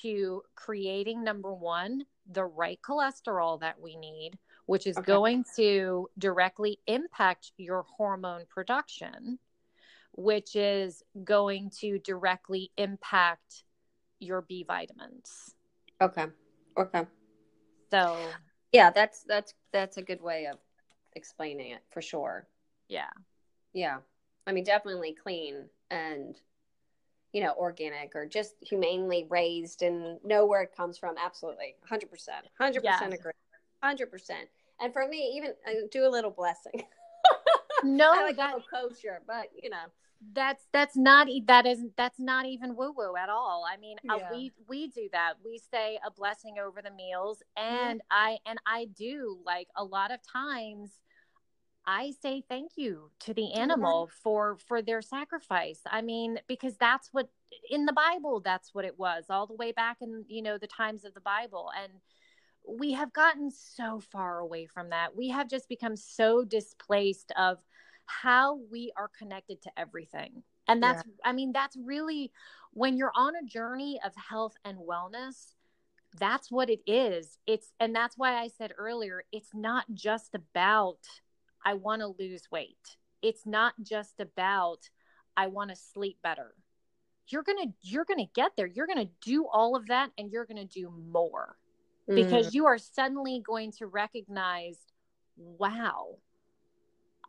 to 0.02 0.44
creating 0.56 1.24
number 1.24 1.54
one, 1.54 2.06
the 2.32 2.46
right 2.46 2.80
cholesterol 2.82 3.60
that 3.62 3.80
we 3.82 3.96
need, 3.96 4.38
which 4.68 4.86
is 4.86 4.98
okay. 4.98 5.06
going 5.06 5.46
to 5.56 6.08
directly 6.20 6.80
impact 6.86 7.54
your 7.58 7.86
hormone 7.98 8.44
production 8.48 9.40
which 10.14 10.56
is 10.56 11.04
going 11.24 11.72
to 11.80 12.00
directly 12.00 12.72
impact 12.78 13.64
your 14.20 14.42
B 14.42 14.66
vitamins. 14.68 15.56
Okay. 16.02 16.26
Okay. 16.78 17.06
So, 17.92 18.18
yeah, 18.72 18.92
that's 18.92 19.24
that's 19.24 19.54
that's 19.72 19.98
a 19.98 20.02
good 20.02 20.22
way 20.22 20.46
of 20.46 20.58
explaining 21.16 21.72
it 21.72 21.82
for 21.92 22.02
sure. 22.02 22.48
Yeah. 22.88 23.10
Yeah. 23.74 23.98
I 24.46 24.52
mean, 24.52 24.64
definitely 24.64 25.14
clean 25.14 25.66
and 25.90 26.40
you 27.32 27.44
know, 27.44 27.54
organic 27.58 28.16
or 28.16 28.26
just 28.26 28.56
humanely 28.62 29.28
raised 29.30 29.84
and 29.84 30.18
know 30.24 30.46
where 30.46 30.64
it 30.64 30.76
comes 30.76 30.98
from. 30.98 31.16
Absolutely. 31.24 31.76
100%. 31.90 32.08
100% 32.60 32.84
yeah. 32.84 33.06
agree. 33.06 33.32
100%. 33.84 34.32
And 34.82 34.94
for 34.94 35.08
me, 35.08 35.34
even 35.36 35.52
uh, 35.68 35.88
do 35.92 36.08
a 36.08 36.10
little 36.10 36.32
blessing. 36.32 36.84
no, 37.84 38.12
I 38.14 38.24
like 38.24 38.38
that 38.38 38.56
kosher, 38.72 39.22
but 39.28 39.48
you 39.62 39.70
know, 39.70 39.86
that's 40.34 40.68
that's 40.74 40.98
not 40.98 41.28
that 41.48 41.66
is 41.66 41.84
that's 41.96 42.20
not 42.20 42.46
even 42.46 42.76
woo 42.76 42.94
woo 42.96 43.16
at 43.16 43.30
all. 43.30 43.66
I 43.70 43.78
mean, 43.78 43.98
uh, 44.10 44.16
yeah. 44.18 44.26
uh, 44.26 44.36
we 44.36 44.52
we 44.68 44.88
do 44.88 45.10
that. 45.12 45.36
We 45.44 45.62
say 45.72 46.00
a 46.06 46.12
blessing 46.12 46.56
over 46.64 46.82
the 46.82 46.92
meals, 46.92 47.42
and 47.56 48.02
I 48.12 48.38
and 48.46 48.60
I 48.66 48.86
do 48.86 49.40
like 49.46 49.68
a 49.76 49.84
lot 49.84 50.12
of 50.12 50.20
times. 50.22 50.92
I 51.86 52.14
say 52.22 52.44
thank 52.48 52.72
you 52.76 53.10
to 53.22 53.34
the 53.34 53.54
animal 53.54 54.10
for 54.22 54.58
for 54.68 54.82
their 54.82 55.02
sacrifice. 55.02 55.80
I 55.86 56.02
mean, 56.02 56.40
because 56.48 56.76
that's 56.78 57.10
what 57.12 57.30
in 57.72 57.86
the 57.86 57.94
Bible 57.94 58.42
that's 58.42 58.76
what 58.76 58.86
it 58.86 59.00
was 59.00 59.26
all 59.30 59.48
the 59.48 59.56
way 59.56 59.72
back 59.72 59.98
in 60.02 60.26
you 60.28 60.42
know 60.42 60.58
the 60.58 60.68
times 60.68 61.04
of 61.04 61.14
the 61.16 61.22
Bible 61.22 61.72
and 61.82 61.94
we 62.68 62.92
have 62.94 63.14
gotten 63.14 63.50
so 63.50 64.00
far 64.00 64.40
away 64.40 64.66
from 64.66 64.90
that. 64.90 65.16
We 65.16 65.30
have 65.30 65.50
just 65.50 65.70
become 65.70 65.96
so 65.96 66.44
displaced 66.44 67.32
of 67.38 67.58
how 68.10 68.60
we 68.72 68.92
are 68.98 69.10
connected 69.18 69.62
to 69.62 69.72
everything. 69.78 70.44
And 70.68 70.84
that's, 70.84 71.04
yeah. 71.06 71.30
I 71.30 71.34
mean, 71.34 71.52
that's 71.52 71.78
really 71.78 72.32
when 72.74 72.98
you're 72.98 73.12
on 73.16 73.36
a 73.36 73.46
journey 73.46 74.00
of 74.06 74.14
health 74.16 74.56
and 74.66 74.78
wellness, 74.78 75.54
that's 76.20 76.52
what 76.52 76.70
it 76.70 76.82
is. 76.88 77.38
It's, 77.48 77.72
and 77.80 77.96
that's 77.96 78.18
why 78.18 78.36
I 78.36 78.48
said 78.48 78.74
earlier, 78.78 79.24
it's 79.32 79.54
not 79.54 79.86
just 79.94 80.36
about, 80.36 81.00
I 81.64 81.76
want 81.76 82.02
to 82.02 82.16
lose 82.20 82.44
weight. 82.52 82.98
It's 83.22 83.46
not 83.46 83.74
just 83.82 84.20
about, 84.20 84.90
I 85.38 85.48
want 85.48 85.70
to 85.70 85.76
sleep 85.76 86.18
better. 86.24 86.54
You're 87.28 87.44
going 87.44 87.68
to, 87.68 87.74
you're 87.82 88.06
going 88.06 88.26
to 88.26 88.32
get 88.34 88.54
there. 88.58 88.66
You're 88.66 88.88
going 88.88 89.06
to 89.06 89.12
do 89.22 89.48
all 89.52 89.76
of 89.76 89.88
that 89.88 90.10
and 90.18 90.32
you're 90.32 90.46
going 90.46 90.68
to 90.68 90.80
do 90.80 90.92
more 91.12 91.58
because 92.08 92.50
mm. 92.50 92.54
you 92.56 92.66
are 92.66 92.80
suddenly 92.80 93.42
going 93.46 93.72
to 93.74 93.86
recognize, 93.86 94.78
wow, 95.38 96.18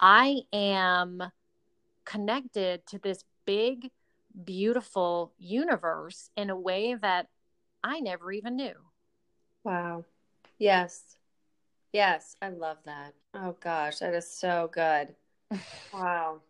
I 0.01 0.43
am 0.53 1.23
connected 2.05 2.87
to 2.87 2.99
this 2.99 3.25
big, 3.45 3.91
beautiful 4.45 5.33
universe 5.39 6.31
in 6.37 6.51
a 6.51 6.57
way 6.57 6.95
that 6.95 7.27
I 7.85 8.01
never 8.01 8.33
even 8.33 8.57
knew. 8.57 8.75
Wow. 9.65 10.05
Yes. 10.59 11.17
Yes. 11.93 12.37
I 12.41 12.49
love 12.49 12.79
that. 12.87 13.15
Oh, 13.35 13.57
gosh. 13.61 13.99
That 13.99 14.15
is 14.15 14.31
so 14.31 14.71
good. 14.73 15.15
wow. 15.93 16.41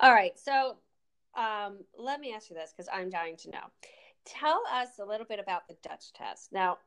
All 0.00 0.12
right. 0.12 0.38
So 0.38 0.76
um, 1.36 1.78
let 1.96 2.20
me 2.20 2.32
ask 2.34 2.50
you 2.50 2.56
this 2.56 2.72
because 2.76 2.88
I'm 2.92 3.10
dying 3.10 3.36
to 3.38 3.50
know. 3.50 3.64
Tell 4.24 4.62
us 4.72 4.98
a 5.00 5.04
little 5.04 5.26
bit 5.26 5.38
about 5.38 5.68
the 5.68 5.76
Dutch 5.82 6.12
test. 6.12 6.52
Now, 6.52 6.78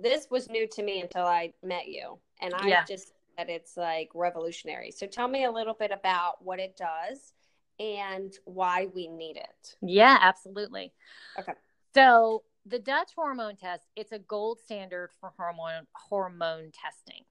this 0.00 0.28
was 0.30 0.48
new 0.50 0.66
to 0.68 0.82
me 0.82 1.00
until 1.00 1.24
I 1.24 1.52
met 1.62 1.88
you, 1.88 2.18
and 2.40 2.52
I 2.54 2.68
yeah. 2.68 2.84
just 2.84 3.12
that 3.36 3.50
it's 3.50 3.76
like 3.76 4.10
revolutionary. 4.14 4.90
So 4.90 5.06
tell 5.06 5.28
me 5.28 5.44
a 5.44 5.50
little 5.50 5.74
bit 5.74 5.90
about 5.90 6.44
what 6.44 6.60
it 6.60 6.76
does 6.76 7.32
and 7.78 8.32
why 8.44 8.86
we 8.94 9.08
need 9.08 9.36
it. 9.36 9.76
Yeah, 9.82 10.18
absolutely. 10.20 10.92
Okay. 11.38 11.52
So 11.94 12.44
the 12.66 12.78
Dutch 12.78 13.12
hormone 13.14 13.56
test, 13.56 13.86
it's 13.96 14.12
a 14.12 14.18
gold 14.18 14.58
standard 14.60 15.10
for 15.20 15.32
hormone 15.36 15.86
hormone 15.92 16.70
testing. 16.72 17.24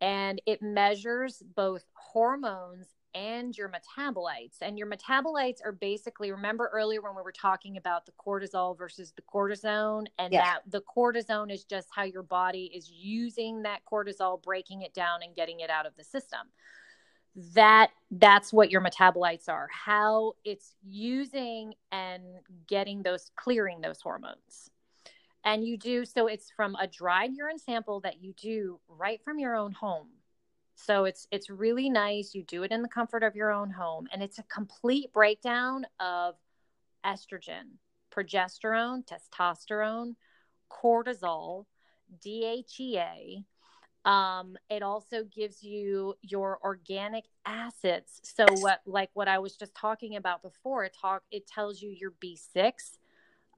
And 0.00 0.42
it 0.46 0.60
measures 0.60 1.42
both 1.54 1.84
hormones 1.94 2.95
and 3.16 3.56
your 3.56 3.70
metabolites. 3.70 4.58
And 4.60 4.78
your 4.78 4.88
metabolites 4.88 5.58
are 5.64 5.72
basically, 5.72 6.30
remember 6.30 6.70
earlier 6.72 7.00
when 7.00 7.16
we 7.16 7.22
were 7.22 7.32
talking 7.32 7.78
about 7.78 8.04
the 8.04 8.12
cortisol 8.12 8.76
versus 8.76 9.12
the 9.16 9.22
cortisone, 9.22 10.04
and 10.18 10.32
yes. 10.32 10.44
that 10.44 10.70
the 10.70 10.82
cortisone 10.82 11.50
is 11.50 11.64
just 11.64 11.88
how 11.90 12.04
your 12.04 12.22
body 12.22 12.70
is 12.74 12.90
using 12.90 13.62
that 13.62 13.80
cortisol, 13.90 14.42
breaking 14.42 14.82
it 14.82 14.92
down 14.92 15.20
and 15.22 15.34
getting 15.34 15.60
it 15.60 15.70
out 15.70 15.86
of 15.86 15.96
the 15.96 16.04
system. 16.04 16.40
That 17.54 17.90
that's 18.10 18.52
what 18.52 18.70
your 18.70 18.82
metabolites 18.82 19.48
are, 19.48 19.68
how 19.70 20.34
it's 20.44 20.74
using 20.86 21.74
and 21.92 22.22
getting 22.66 23.02
those 23.02 23.30
clearing 23.36 23.80
those 23.80 24.00
hormones. 24.00 24.70
And 25.44 25.64
you 25.64 25.76
do 25.76 26.04
so 26.04 26.26
it's 26.26 26.50
from 26.50 26.74
a 26.74 26.86
dried 26.86 27.32
urine 27.34 27.58
sample 27.58 28.00
that 28.00 28.22
you 28.22 28.32
do 28.32 28.80
right 28.88 29.20
from 29.22 29.38
your 29.38 29.54
own 29.54 29.72
home 29.72 30.08
so 30.76 31.06
it's 31.06 31.26
it's 31.30 31.48
really 31.48 31.88
nice. 31.88 32.34
You 32.34 32.42
do 32.44 32.62
it 32.62 32.70
in 32.70 32.82
the 32.82 32.88
comfort 32.88 33.22
of 33.22 33.34
your 33.34 33.50
own 33.50 33.70
home, 33.70 34.06
and 34.12 34.22
it's 34.22 34.38
a 34.38 34.42
complete 34.44 35.12
breakdown 35.12 35.86
of 35.98 36.34
estrogen, 37.04 37.78
progesterone, 38.14 39.02
testosterone, 39.06 40.14
cortisol, 40.70 41.64
DHEA. 42.24 43.44
Um, 44.04 44.56
it 44.70 44.82
also 44.82 45.24
gives 45.24 45.64
you 45.64 46.14
your 46.20 46.60
organic 46.62 47.24
acids. 47.44 48.20
So 48.22 48.44
what, 48.60 48.80
like 48.86 49.10
what 49.14 49.26
I 49.26 49.38
was 49.38 49.56
just 49.56 49.74
talking 49.74 50.14
about 50.14 50.42
before, 50.42 50.84
it 50.84 50.94
talk 51.00 51.22
it 51.30 51.46
tells 51.46 51.80
you 51.80 51.90
your 51.90 52.12
B6. 52.22 52.98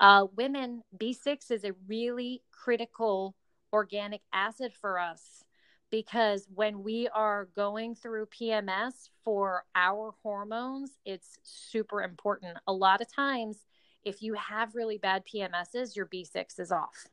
Uh, 0.01 0.29
women, 0.37 0.85
B6 0.97 1.51
is 1.51 1.65
a 1.65 1.73
really 1.89 2.43
critical 2.53 3.35
organic 3.73 4.23
acid 4.33 4.73
for 4.73 5.01
us 5.01 5.43
because 5.91 6.47
when 6.55 6.83
we 6.83 7.09
are 7.09 7.49
going 7.57 7.95
through 7.95 8.27
PMS 8.27 9.09
for 9.25 9.65
our 9.75 10.15
hormones, 10.23 10.93
it's 11.05 11.39
super 11.43 12.03
important. 12.03 12.57
A 12.67 12.73
lot 12.73 13.01
of 13.01 13.13
times, 13.13 13.65
if 14.05 14.23
you 14.23 14.35
have 14.35 14.75
really 14.75 14.99
bad 14.99 15.25
PMSs, 15.27 15.97
your 15.97 16.07
B6 16.07 16.61
is 16.61 16.73
off. 16.73 17.07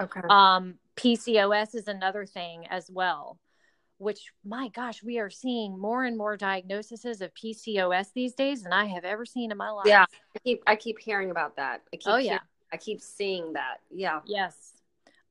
Okay. 0.00 0.20
Um, 0.28 0.74
PCOS 0.96 1.74
is 1.74 1.88
another 1.88 2.26
thing 2.26 2.66
as 2.68 2.90
well, 2.90 3.38
which 3.98 4.32
my 4.44 4.68
gosh, 4.68 5.02
we 5.02 5.18
are 5.18 5.30
seeing 5.30 5.78
more 5.78 6.04
and 6.04 6.16
more 6.16 6.36
diagnoses 6.36 7.20
of 7.20 7.32
PCOS 7.34 8.12
these 8.14 8.34
days 8.34 8.62
than 8.62 8.72
I 8.72 8.86
have 8.86 9.04
ever 9.04 9.24
seen 9.26 9.50
in 9.50 9.56
my 9.56 9.70
life. 9.70 9.86
Yeah, 9.86 10.04
I 10.36 10.38
keep 10.44 10.62
I 10.66 10.76
keep 10.76 10.98
hearing 10.98 11.30
about 11.30 11.56
that. 11.56 11.82
I 11.92 11.96
keep 11.96 12.06
oh 12.06 12.16
yeah, 12.16 12.30
hearing, 12.30 12.40
I 12.72 12.76
keep 12.76 13.00
seeing 13.00 13.52
that. 13.54 13.78
Yeah. 13.90 14.20
Yes. 14.24 14.72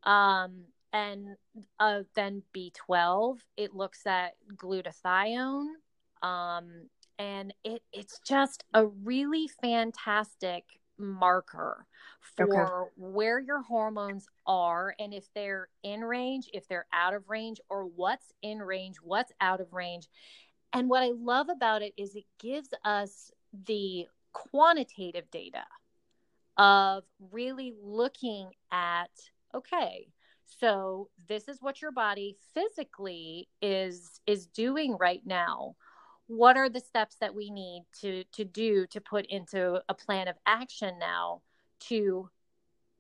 Um, 0.03 0.63
and 0.93 1.35
uh, 1.79 2.01
then 2.15 2.43
B12, 2.55 3.39
it 3.57 3.73
looks 3.73 4.05
at 4.05 4.33
glutathione. 4.55 5.67
Um, 6.21 6.89
and 7.17 7.53
it, 7.63 7.81
it's 7.93 8.19
just 8.25 8.63
a 8.73 8.85
really 8.85 9.49
fantastic 9.61 10.65
marker 10.97 11.85
for 12.35 12.85
okay. 12.85 12.91
where 12.97 13.39
your 13.39 13.61
hormones 13.61 14.27
are 14.45 14.93
and 14.99 15.13
if 15.13 15.25
they're 15.33 15.69
in 15.83 16.01
range, 16.01 16.49
if 16.53 16.67
they're 16.67 16.85
out 16.93 17.13
of 17.13 17.29
range, 17.29 17.59
or 17.69 17.85
what's 17.85 18.31
in 18.41 18.59
range, 18.59 18.97
what's 19.01 19.31
out 19.41 19.61
of 19.61 19.73
range. 19.73 20.07
And 20.73 20.89
what 20.89 21.03
I 21.03 21.11
love 21.17 21.49
about 21.49 21.81
it 21.81 21.93
is 21.97 22.15
it 22.15 22.25
gives 22.39 22.69
us 22.85 23.31
the 23.65 24.07
quantitative 24.33 25.29
data 25.31 25.63
of 26.57 27.03
really 27.31 27.73
looking 27.81 28.51
at 28.71 29.09
okay 29.53 30.07
so 30.59 31.09
this 31.27 31.47
is 31.47 31.61
what 31.61 31.81
your 31.81 31.91
body 31.91 32.35
physically 32.53 33.47
is 33.61 34.19
is 34.27 34.47
doing 34.47 34.97
right 34.99 35.21
now. 35.25 35.75
What 36.27 36.57
are 36.57 36.69
the 36.69 36.79
steps 36.79 37.15
that 37.21 37.33
we 37.33 37.49
need 37.49 37.85
to 38.01 38.23
to 38.33 38.43
do 38.43 38.85
to 38.87 39.01
put 39.01 39.25
into 39.27 39.81
a 39.87 39.93
plan 39.93 40.27
of 40.27 40.35
action 40.45 40.99
now 40.99 41.41
to 41.81 42.29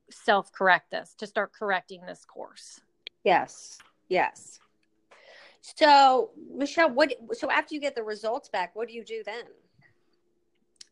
self 0.09 0.51
correct 0.51 0.91
this 0.91 1.13
to 1.15 1.27
start 1.27 1.51
correcting 1.53 2.05
this 2.05 2.25
course? 2.25 2.81
Yes 3.23 3.79
yes. 4.07 4.59
So 5.61 6.31
michelle 6.55 6.89
what 6.89 7.13
so 7.33 7.51
after 7.51 7.75
you 7.75 7.81
get 7.81 7.95
the 7.95 8.03
results 8.03 8.49
back 8.49 8.75
what 8.75 8.87
do 8.87 8.93
you 8.93 9.03
do 9.03 9.23
then 9.25 9.43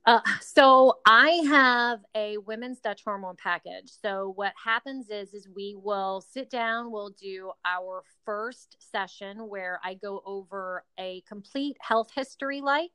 uh, 0.10 0.22
so 0.42 0.96
I 1.06 1.30
have 1.48 2.00
a 2.16 2.40
women's 2.40 2.80
Dutch 2.80 3.04
hormone 3.04 3.36
package. 3.36 3.92
So 4.02 4.34
what 4.36 4.54
happens 4.64 5.12
is, 5.12 5.36
is 5.36 5.48
we 5.56 5.76
will 5.78 6.20
sit 6.22 6.50
down. 6.50 6.92
We'll 6.92 7.12
do 7.12 7.52
our 7.64 8.04
first 8.26 8.76
session 8.80 9.48
where 9.48 9.80
I 9.84 9.94
go 9.94 10.24
over 10.26 10.84
a 11.00 11.22
complete 11.28 11.78
health 11.80 12.10
history, 12.16 12.60
like, 12.60 12.90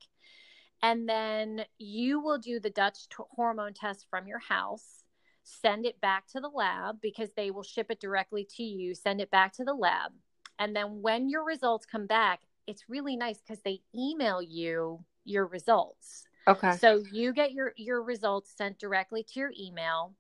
and 0.83 1.09
then 1.09 1.65
you 1.79 2.21
will 2.21 2.39
do 2.39 2.59
the 2.59 2.71
Dutch 2.71 3.09
t- 3.09 3.23
hormone 3.31 3.75
test 3.75 4.07
from 4.11 4.27
your 4.27 4.41
house. 4.41 5.05
Send 5.45 5.87
it 5.87 6.01
back 6.01 6.27
to 6.33 6.41
the 6.41 6.49
lab 6.49 7.01
because 7.01 7.29
they 7.37 7.53
will 7.53 7.63
ship 7.63 7.93
it 7.93 8.01
directly 8.01 8.45
to 8.57 8.65
you. 8.65 8.93
Send 8.93 9.21
it 9.21 9.31
back 9.31 9.53
to 9.53 9.65
the 9.65 9.75
lab, 9.75 10.11
and 10.59 10.75
then 10.75 11.01
when 11.01 11.29
your 11.29 11.45
results 11.45 11.87
come 11.87 12.09
back, 12.09 12.41
it's 12.67 12.89
really 12.89 13.15
nice 13.15 13.39
because 13.39 13.63
they 13.63 13.83
email 13.95 14.43
you 14.43 15.05
your 15.25 15.47
results. 15.47 16.25
Okay. 16.47 16.77
So 16.77 17.03
you 17.13 17.33
get 17.33 17.53
your 17.53 17.73
your 17.77 18.03
results 18.03 18.53
sent 18.57 18.79
directly 18.79 19.23
to 19.33 19.41
your 19.41 19.53
email. 19.59 20.15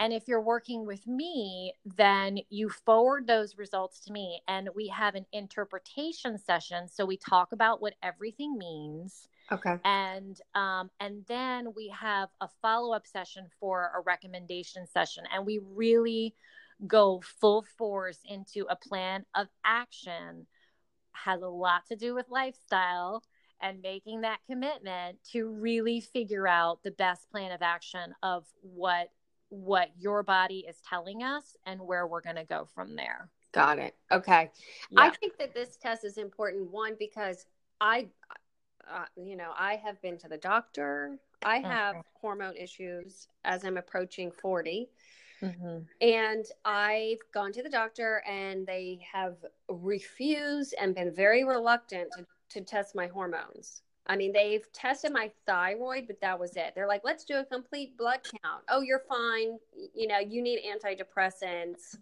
And 0.00 0.14
if 0.14 0.26
you're 0.26 0.40
working 0.40 0.86
with 0.86 1.06
me, 1.06 1.74
then 1.84 2.38
you 2.48 2.70
forward 2.70 3.26
those 3.26 3.58
results 3.58 4.00
to 4.00 4.12
me 4.12 4.40
and 4.48 4.70
we 4.74 4.88
have 4.88 5.14
an 5.14 5.26
interpretation 5.30 6.38
session. 6.38 6.88
So 6.88 7.04
we 7.04 7.18
talk 7.18 7.52
about 7.52 7.82
what 7.82 7.92
everything 8.02 8.56
means. 8.56 9.28
Okay. 9.52 9.76
And 9.84 10.40
um, 10.54 10.90
and 11.00 11.24
then 11.28 11.74
we 11.76 11.88
have 11.88 12.30
a 12.40 12.48
follow-up 12.62 13.06
session 13.06 13.48
for 13.60 13.90
a 13.94 14.00
recommendation 14.00 14.86
session. 14.86 15.24
And 15.34 15.44
we 15.44 15.60
really 15.74 16.34
go 16.86 17.20
full 17.40 17.66
force 17.76 18.20
into 18.24 18.66
a 18.70 18.76
plan 18.76 19.26
of 19.34 19.48
action. 19.66 20.46
Has 21.12 21.42
a 21.42 21.48
lot 21.48 21.82
to 21.88 21.96
do 21.96 22.14
with 22.14 22.24
lifestyle 22.30 23.22
and 23.60 23.80
making 23.82 24.22
that 24.22 24.38
commitment 24.48 25.18
to 25.32 25.48
really 25.48 26.00
figure 26.00 26.46
out 26.46 26.82
the 26.82 26.90
best 26.90 27.30
plan 27.30 27.52
of 27.52 27.62
action 27.62 28.14
of 28.22 28.44
what 28.62 29.08
what 29.48 29.88
your 29.98 30.22
body 30.22 30.64
is 30.68 30.76
telling 30.88 31.24
us 31.24 31.56
and 31.66 31.80
where 31.80 32.06
we're 32.06 32.20
going 32.20 32.36
to 32.36 32.44
go 32.44 32.68
from 32.72 32.94
there. 32.94 33.28
Got 33.52 33.80
it. 33.80 33.96
Okay. 34.12 34.48
Yeah. 34.90 35.02
I 35.02 35.10
think 35.10 35.38
that 35.38 35.54
this 35.54 35.76
test 35.76 36.04
is 36.04 36.18
important 36.18 36.70
one 36.70 36.94
because 36.96 37.46
I 37.80 38.08
uh, 38.90 39.04
you 39.16 39.36
know, 39.36 39.52
I 39.56 39.76
have 39.76 40.00
been 40.02 40.18
to 40.18 40.28
the 40.28 40.36
doctor. 40.36 41.18
I 41.44 41.58
have 41.58 41.96
okay. 41.96 42.04
hormone 42.20 42.56
issues 42.56 43.28
as 43.44 43.64
I'm 43.64 43.76
approaching 43.76 44.30
40. 44.30 44.88
Mm-hmm. 45.42 45.78
And 46.00 46.44
I've 46.64 47.18
gone 47.32 47.52
to 47.52 47.62
the 47.62 47.70
doctor 47.70 48.22
and 48.28 48.66
they 48.66 49.00
have 49.10 49.36
refused 49.68 50.74
and 50.80 50.94
been 50.94 51.14
very 51.14 51.44
reluctant 51.44 52.10
to 52.16 52.26
to 52.50 52.60
test 52.60 52.94
my 52.94 53.06
hormones. 53.06 53.82
I 54.06 54.16
mean, 54.16 54.32
they've 54.32 54.64
tested 54.72 55.12
my 55.12 55.30
thyroid, 55.46 56.06
but 56.06 56.20
that 56.20 56.38
was 56.38 56.56
it. 56.56 56.72
They're 56.74 56.88
like, 56.88 57.02
let's 57.04 57.24
do 57.24 57.36
a 57.36 57.44
complete 57.44 57.96
blood 57.96 58.20
count. 58.42 58.64
Oh, 58.68 58.80
you're 58.80 59.04
fine. 59.08 59.58
You 59.94 60.08
know, 60.08 60.18
you 60.18 60.42
need 60.42 60.60
antidepressants 60.64 61.96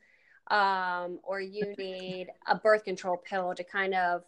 um, 0.50 1.20
or 1.22 1.40
you 1.40 1.74
need 1.78 2.28
a 2.46 2.56
birth 2.56 2.84
control 2.84 3.18
pill 3.18 3.54
to 3.54 3.64
kind 3.64 3.94
of, 3.94 4.22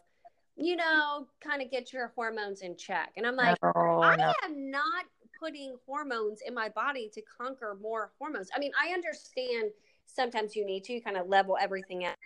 you 0.56 0.76
know, 0.76 1.26
kind 1.40 1.62
of 1.62 1.70
get 1.70 1.92
your 1.92 2.12
hormones 2.14 2.60
in 2.60 2.76
check. 2.76 3.12
And 3.16 3.26
I'm 3.26 3.36
like, 3.36 3.56
oh, 3.62 4.02
I 4.02 4.16
no. 4.16 4.32
am 4.44 4.70
not 4.70 5.06
putting 5.40 5.76
hormones 5.86 6.40
in 6.46 6.52
my 6.52 6.68
body 6.68 7.10
to 7.14 7.22
conquer 7.22 7.78
more 7.80 8.12
hormones. 8.18 8.50
I 8.54 8.58
mean, 8.58 8.72
I 8.78 8.92
understand 8.92 9.70
sometimes 10.04 10.54
you 10.54 10.66
need 10.66 10.84
to 10.84 11.00
kind 11.00 11.16
of 11.16 11.28
level 11.28 11.56
everything 11.58 12.04
out 12.04 12.16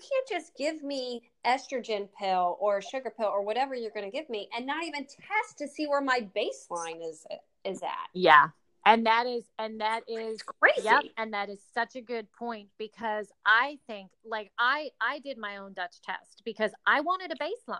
can't 0.00 0.28
just 0.28 0.56
give 0.56 0.82
me 0.82 1.22
estrogen 1.46 2.08
pill 2.18 2.56
or 2.60 2.80
sugar 2.82 3.12
pill 3.16 3.28
or 3.28 3.42
whatever 3.42 3.74
you're 3.74 3.90
going 3.90 4.10
to 4.10 4.16
give 4.16 4.28
me 4.28 4.48
and 4.56 4.66
not 4.66 4.84
even 4.84 5.04
test 5.04 5.58
to 5.58 5.68
see 5.68 5.86
where 5.86 6.00
my 6.00 6.28
baseline 6.36 7.06
is 7.08 7.26
is 7.64 7.82
at. 7.82 8.08
Yeah. 8.14 8.48
And 8.86 9.04
that 9.06 9.26
is 9.26 9.44
and 9.58 9.80
that 9.80 10.02
is 10.08 10.42
crazy. 10.42 10.84
Yep, 10.84 11.02
and 11.18 11.34
that 11.34 11.50
is 11.50 11.60
such 11.74 11.96
a 11.96 12.00
good 12.00 12.32
point 12.32 12.68
because 12.78 13.28
I 13.44 13.78
think 13.86 14.10
like 14.24 14.50
I 14.58 14.88
I 15.00 15.18
did 15.18 15.36
my 15.36 15.58
own 15.58 15.74
Dutch 15.74 16.00
test 16.02 16.42
because 16.44 16.70
I 16.86 17.02
wanted 17.02 17.30
a 17.30 17.34
baseline. 17.34 17.78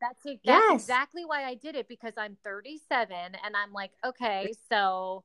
That's, 0.00 0.24
that's 0.24 0.38
yes. 0.42 0.82
exactly 0.82 1.24
why 1.24 1.44
I 1.44 1.54
did 1.54 1.74
it 1.74 1.88
because 1.88 2.12
I'm 2.18 2.36
37 2.44 3.16
and 3.16 3.56
I'm 3.56 3.72
like, 3.72 3.92
okay, 4.04 4.52
so 4.70 5.24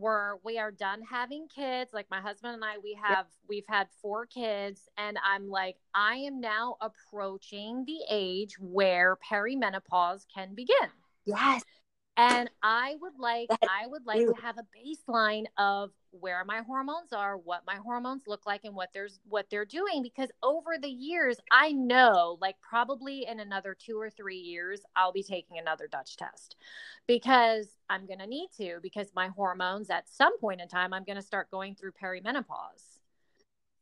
we're 0.00 0.36
we 0.44 0.58
are 0.58 0.70
done 0.70 1.02
having 1.08 1.46
kids. 1.54 1.92
Like 1.92 2.06
my 2.10 2.20
husband 2.20 2.54
and 2.54 2.64
i 2.64 2.78
we 2.82 2.98
have 3.02 3.26
yep. 3.26 3.28
we've 3.48 3.66
had 3.68 3.88
four 4.00 4.26
kids 4.26 4.88
and 4.96 5.18
i'm 5.24 5.48
like 5.48 5.76
i 5.94 6.16
am 6.16 6.40
now 6.40 6.76
approaching 6.80 7.84
the 7.86 7.98
age 8.10 8.56
where 8.58 9.16
perimenopause 9.30 10.24
can 10.34 10.54
begin. 10.54 10.88
Yes. 11.26 11.62
And 12.16 12.50
i 12.62 12.96
would 13.00 13.18
like 13.18 13.48
i 13.62 13.86
would 13.86 14.06
like 14.06 14.20
to 14.20 14.34
have 14.42 14.56
a 14.58 14.66
baseline 14.76 15.44
of 15.58 15.90
where 16.12 16.44
my 16.44 16.60
hormones 16.62 17.12
are 17.12 17.36
what 17.36 17.62
my 17.66 17.76
hormones 17.76 18.22
look 18.26 18.44
like 18.46 18.64
and 18.64 18.74
what 18.74 18.92
there's 18.92 19.20
what 19.28 19.46
they're 19.50 19.64
doing 19.64 20.02
because 20.02 20.30
over 20.42 20.72
the 20.80 20.88
years 20.88 21.38
i 21.52 21.70
know 21.72 22.36
like 22.40 22.56
probably 22.60 23.26
in 23.26 23.40
another 23.40 23.76
two 23.78 23.98
or 23.98 24.10
three 24.10 24.36
years 24.36 24.80
i'll 24.96 25.12
be 25.12 25.22
taking 25.22 25.58
another 25.58 25.86
dutch 25.86 26.16
test 26.16 26.56
because 27.06 27.76
i'm 27.88 28.06
going 28.06 28.18
to 28.18 28.26
need 28.26 28.48
to 28.56 28.78
because 28.82 29.12
my 29.14 29.28
hormones 29.28 29.90
at 29.90 30.08
some 30.08 30.36
point 30.38 30.60
in 30.60 30.68
time 30.68 30.92
i'm 30.92 31.04
going 31.04 31.16
to 31.16 31.22
start 31.22 31.50
going 31.50 31.74
through 31.74 31.92
perimenopause 31.92 32.98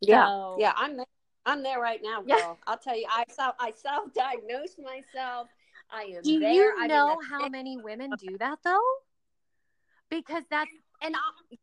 yeah 0.00 0.26
so, 0.26 0.56
yeah 0.58 0.72
i'm 0.76 0.96
there. 0.96 1.06
i'm 1.46 1.62
there 1.62 1.80
right 1.80 2.00
now 2.02 2.18
girl 2.20 2.26
yeah. 2.28 2.54
i'll 2.66 2.78
tell 2.78 2.96
you 2.96 3.06
i 3.10 3.24
self 3.30 3.54
i 3.58 3.72
self-diagnosed 3.74 4.78
myself 4.78 5.48
i 5.90 6.02
am 6.02 6.22
do 6.22 6.38
there. 6.40 6.76
you 6.76 6.88
know 6.88 7.18
how 7.28 7.48
many 7.48 7.78
women 7.78 8.10
do 8.18 8.36
that 8.36 8.58
though 8.62 8.80
because 10.10 10.44
that's 10.50 10.70
and 11.00 11.14
I, 11.14 11.56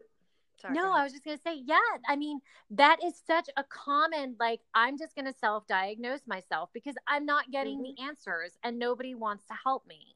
Sorry, 0.62 0.74
no, 0.74 0.94
I 0.94 1.04
was 1.04 1.12
just 1.12 1.24
going 1.24 1.38
to 1.38 1.44
say, 1.44 1.62
yeah. 1.66 1.78
I 2.08 2.16
mean, 2.16 2.40
that 2.72 2.98
is 3.04 3.14
such 3.28 3.50
a 3.58 3.64
common, 3.64 4.36
like, 4.40 4.62
I'm 4.74 4.98
just 4.98 5.16
going 5.16 5.26
to 5.26 5.38
self 5.38 5.68
diagnose 5.68 6.22
myself 6.28 6.70
because 6.74 6.96
I'm 7.08 7.26
not 7.26 7.52
getting 7.52 7.80
mm-hmm. 7.80 7.96
the 7.96 8.04
answers 8.04 8.54
and 8.64 8.80
nobody 8.80 9.16
wants 9.16 9.46
to 9.48 9.54
help 9.64 9.86
me. 9.88 10.16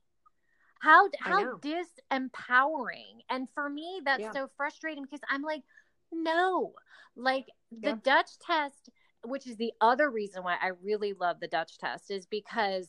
How, 0.81 1.09
how 1.19 1.57
disempowering. 1.57 3.19
And 3.29 3.49
for 3.53 3.69
me, 3.69 4.01
that's 4.05 4.21
yeah. 4.21 4.31
so 4.31 4.49
frustrating 4.55 5.03
because 5.03 5.19
I'm 5.29 5.41
like, 5.41 5.63
no, 6.11 6.73
like 7.17 7.47
the 7.71 7.89
yeah. 7.89 7.95
Dutch 8.01 8.39
test, 8.39 8.89
which 9.25 9.45
is 9.45 9.57
the 9.57 9.73
other 9.81 10.09
reason 10.09 10.43
why 10.43 10.55
I 10.61 10.69
really 10.81 11.13
love 11.13 11.41
the 11.41 11.49
Dutch 11.49 11.77
test, 11.77 12.11
is 12.11 12.25
because 12.25 12.87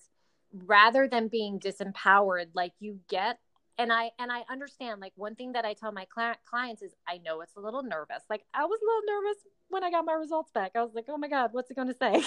rather 0.53 1.09
than 1.09 1.29
being 1.29 1.59
disempowered, 1.59 2.47
like 2.55 2.73
you 2.79 3.01
get 3.09 3.39
and 3.81 3.93
I 3.93 4.11
and 4.19 4.31
I 4.31 4.45
understand 4.51 5.01
like 5.01 5.13
one 5.17 5.35
thing 5.35 5.53
that 5.53 5.65
I 5.65 5.73
tell 5.73 5.91
my 5.91 6.07
cl- 6.15 6.37
clients 6.45 6.83
is 6.83 6.93
I 7.09 7.19
know 7.19 7.41
it's 7.41 7.57
a 7.57 7.61
little 7.61 7.83
nervous. 7.83 8.23
Like 8.29 8.45
I 8.53 8.65
was 8.67 8.79
a 8.81 8.85
little 8.85 9.23
nervous 9.23 9.43
when 9.69 9.83
I 9.83 9.91
got 9.91 10.05
my 10.05 10.13
results 10.13 10.51
back. 10.53 10.73
I 10.75 10.83
was 10.83 10.95
like, 10.95 11.07
"Oh 11.09 11.17
my 11.17 11.29
god, 11.29 11.51
what's 11.53 11.71
it 11.71 11.77
going 11.77 11.89
to 11.89 11.95
say?" 11.95 12.23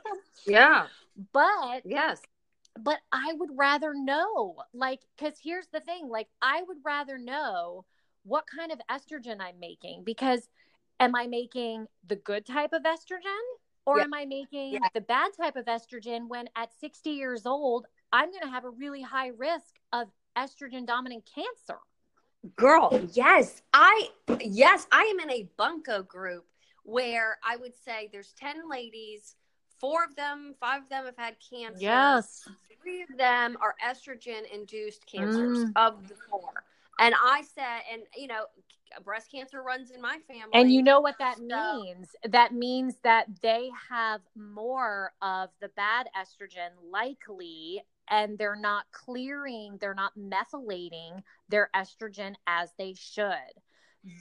yeah. 0.46 0.86
But 1.32 1.82
yes. 1.84 2.20
But 2.78 2.98
I 3.10 3.32
would 3.32 3.50
rather 3.56 3.94
know. 3.94 4.56
Like 4.74 5.00
cuz 5.18 5.38
here's 5.42 5.68
the 5.68 5.80
thing, 5.80 6.08
like 6.08 6.28
I 6.42 6.62
would 6.62 6.78
rather 6.84 7.16
know 7.16 7.86
what 8.24 8.44
kind 8.46 8.70
of 8.70 8.80
estrogen 8.90 9.40
I'm 9.40 9.58
making 9.58 10.04
because 10.04 10.50
am 11.00 11.14
I 11.14 11.26
making 11.26 11.86
the 12.06 12.16
good 12.16 12.44
type 12.44 12.74
of 12.74 12.82
estrogen 12.82 13.44
or 13.86 13.98
yeah. 13.98 14.04
am 14.04 14.12
I 14.12 14.26
making 14.26 14.74
yeah. 14.74 14.88
the 14.92 15.00
bad 15.00 15.30
type 15.40 15.56
of 15.56 15.64
estrogen 15.64 16.28
when 16.28 16.50
at 16.54 16.78
60 16.78 17.08
years 17.08 17.46
old 17.46 17.86
I'm 18.12 18.30
going 18.30 18.42
to 18.42 18.50
have 18.50 18.64
a 18.64 18.70
really 18.70 19.02
high 19.02 19.28
risk 19.28 19.76
of 19.92 20.08
estrogen 20.38 20.86
dominant 20.86 21.28
cancer. 21.34 21.78
Girl, 22.56 23.00
yes. 23.12 23.62
I 23.72 24.08
yes, 24.40 24.86
I 24.92 25.02
am 25.02 25.20
in 25.20 25.30
a 25.30 25.48
bunko 25.56 26.02
group 26.02 26.46
where 26.84 27.38
I 27.46 27.56
would 27.56 27.74
say 27.76 28.08
there's 28.12 28.32
10 28.38 28.68
ladies, 28.70 29.34
four 29.78 30.04
of 30.04 30.14
them, 30.16 30.54
five 30.60 30.82
of 30.82 30.88
them 30.88 31.04
have 31.04 31.16
had 31.16 31.36
cancer. 31.38 31.80
Yes. 31.80 32.48
Three 32.80 33.02
of 33.02 33.18
them 33.18 33.56
are 33.60 33.74
estrogen 33.84 34.42
induced 34.52 35.04
cancers 35.06 35.58
mm. 35.58 35.72
of 35.76 36.08
the 36.08 36.14
four. 36.30 36.64
And 37.00 37.14
I 37.22 37.42
said, 37.54 37.82
and 37.92 38.02
you 38.16 38.28
know, 38.28 38.44
breast 39.04 39.30
cancer 39.30 39.62
runs 39.62 39.90
in 39.90 40.00
my 40.00 40.18
family. 40.26 40.50
And 40.54 40.72
you 40.72 40.82
know 40.82 41.00
what 41.00 41.16
that 41.18 41.36
so, 41.36 41.82
means? 41.82 42.08
That 42.28 42.52
means 42.52 42.96
that 43.02 43.26
they 43.42 43.70
have 43.90 44.20
more 44.36 45.12
of 45.22 45.50
the 45.60 45.68
bad 45.68 46.08
estrogen, 46.18 46.70
likely, 46.90 47.82
and 48.10 48.38
they're 48.38 48.56
not 48.56 48.84
clearing, 48.92 49.78
they're 49.80 49.94
not 49.94 50.12
methylating 50.18 51.22
their 51.48 51.70
estrogen 51.74 52.34
as 52.46 52.72
they 52.78 52.94
should. 52.94 53.32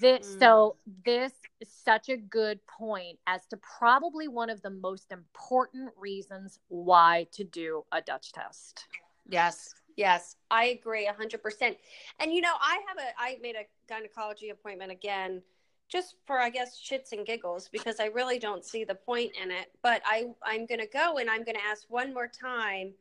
This, 0.01 0.27
mm. 0.27 0.39
So, 0.39 0.75
this 1.05 1.33
is 1.61 1.69
such 1.69 2.09
a 2.09 2.17
good 2.17 2.59
point 2.67 3.19
as 3.27 3.45
to 3.47 3.57
probably 3.57 4.27
one 4.27 4.49
of 4.49 4.61
the 4.61 4.69
most 4.69 5.11
important 5.11 5.91
reasons 5.97 6.59
why 6.67 7.27
to 7.33 7.43
do 7.43 7.83
a 7.91 8.01
Dutch 8.01 8.31
test. 8.31 8.85
Yes, 9.27 9.75
yes, 9.95 10.35
I 10.49 10.65
agree 10.65 11.07
100%. 11.07 11.75
And, 12.19 12.33
you 12.33 12.41
know, 12.41 12.55
I 12.59 12.79
have 12.88 12.97
a, 12.97 13.21
I 13.21 13.38
made 13.41 13.55
a 13.55 13.65
gynecology 13.88 14.49
appointment 14.49 14.91
again 14.91 15.41
just 15.89 16.15
for 16.25 16.39
I 16.39 16.49
guess 16.49 16.79
shits 16.79 17.13
and 17.13 17.25
giggles 17.25 17.69
because 17.69 17.99
I 17.99 18.05
really 18.05 18.39
don't 18.39 18.65
see 18.65 18.83
the 18.83 18.95
point 18.95 19.31
in 19.41 19.51
it. 19.51 19.71
But 19.81 20.01
I 20.05 20.27
I'm 20.43 20.65
gonna 20.65 20.88
go 20.88 21.17
and 21.17 21.29
I'm 21.29 21.43
gonna 21.43 21.59
ask 21.65 21.85
one 21.89 22.13
more 22.13 22.27
time 22.27 22.93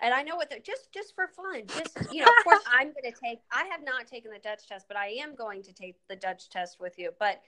and 0.00 0.12
I 0.12 0.22
know 0.22 0.36
what 0.36 0.50
they're 0.50 0.58
just 0.58 0.92
just 0.92 1.14
for 1.14 1.28
fun. 1.28 1.62
Just 1.66 2.12
you 2.12 2.20
know, 2.20 2.26
of 2.26 2.44
course, 2.44 2.62
I'm 2.72 2.88
going 2.88 3.12
to 3.12 3.20
take. 3.20 3.40
I 3.52 3.64
have 3.64 3.84
not 3.84 4.06
taken 4.06 4.30
the 4.30 4.38
Dutch 4.38 4.66
test, 4.68 4.86
but 4.88 4.96
I 4.96 5.08
am 5.08 5.34
going 5.34 5.62
to 5.62 5.72
take 5.72 5.96
the 6.08 6.16
Dutch 6.16 6.48
test 6.50 6.78
with 6.80 6.98
you. 6.98 7.10
But 7.18 7.40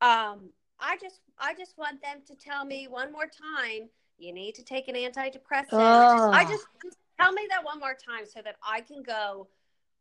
um, 0.00 0.50
I 0.80 0.96
just 1.00 1.20
I 1.38 1.54
just 1.54 1.78
want 1.78 2.02
them 2.02 2.18
to 2.26 2.34
tell 2.34 2.64
me 2.64 2.88
one 2.88 3.12
more 3.12 3.26
time. 3.26 3.88
You 4.18 4.32
need 4.32 4.54
to 4.56 4.62
take 4.62 4.88
an 4.88 4.94
antidepressant. 4.94 5.68
Oh. 5.72 6.30
I 6.30 6.44
just 6.44 6.66
tell 7.20 7.32
me 7.32 7.42
that 7.50 7.64
one 7.64 7.78
more 7.78 7.94
time 7.94 8.26
so 8.26 8.40
that 8.42 8.56
I 8.66 8.80
can 8.80 9.02
go 9.02 9.48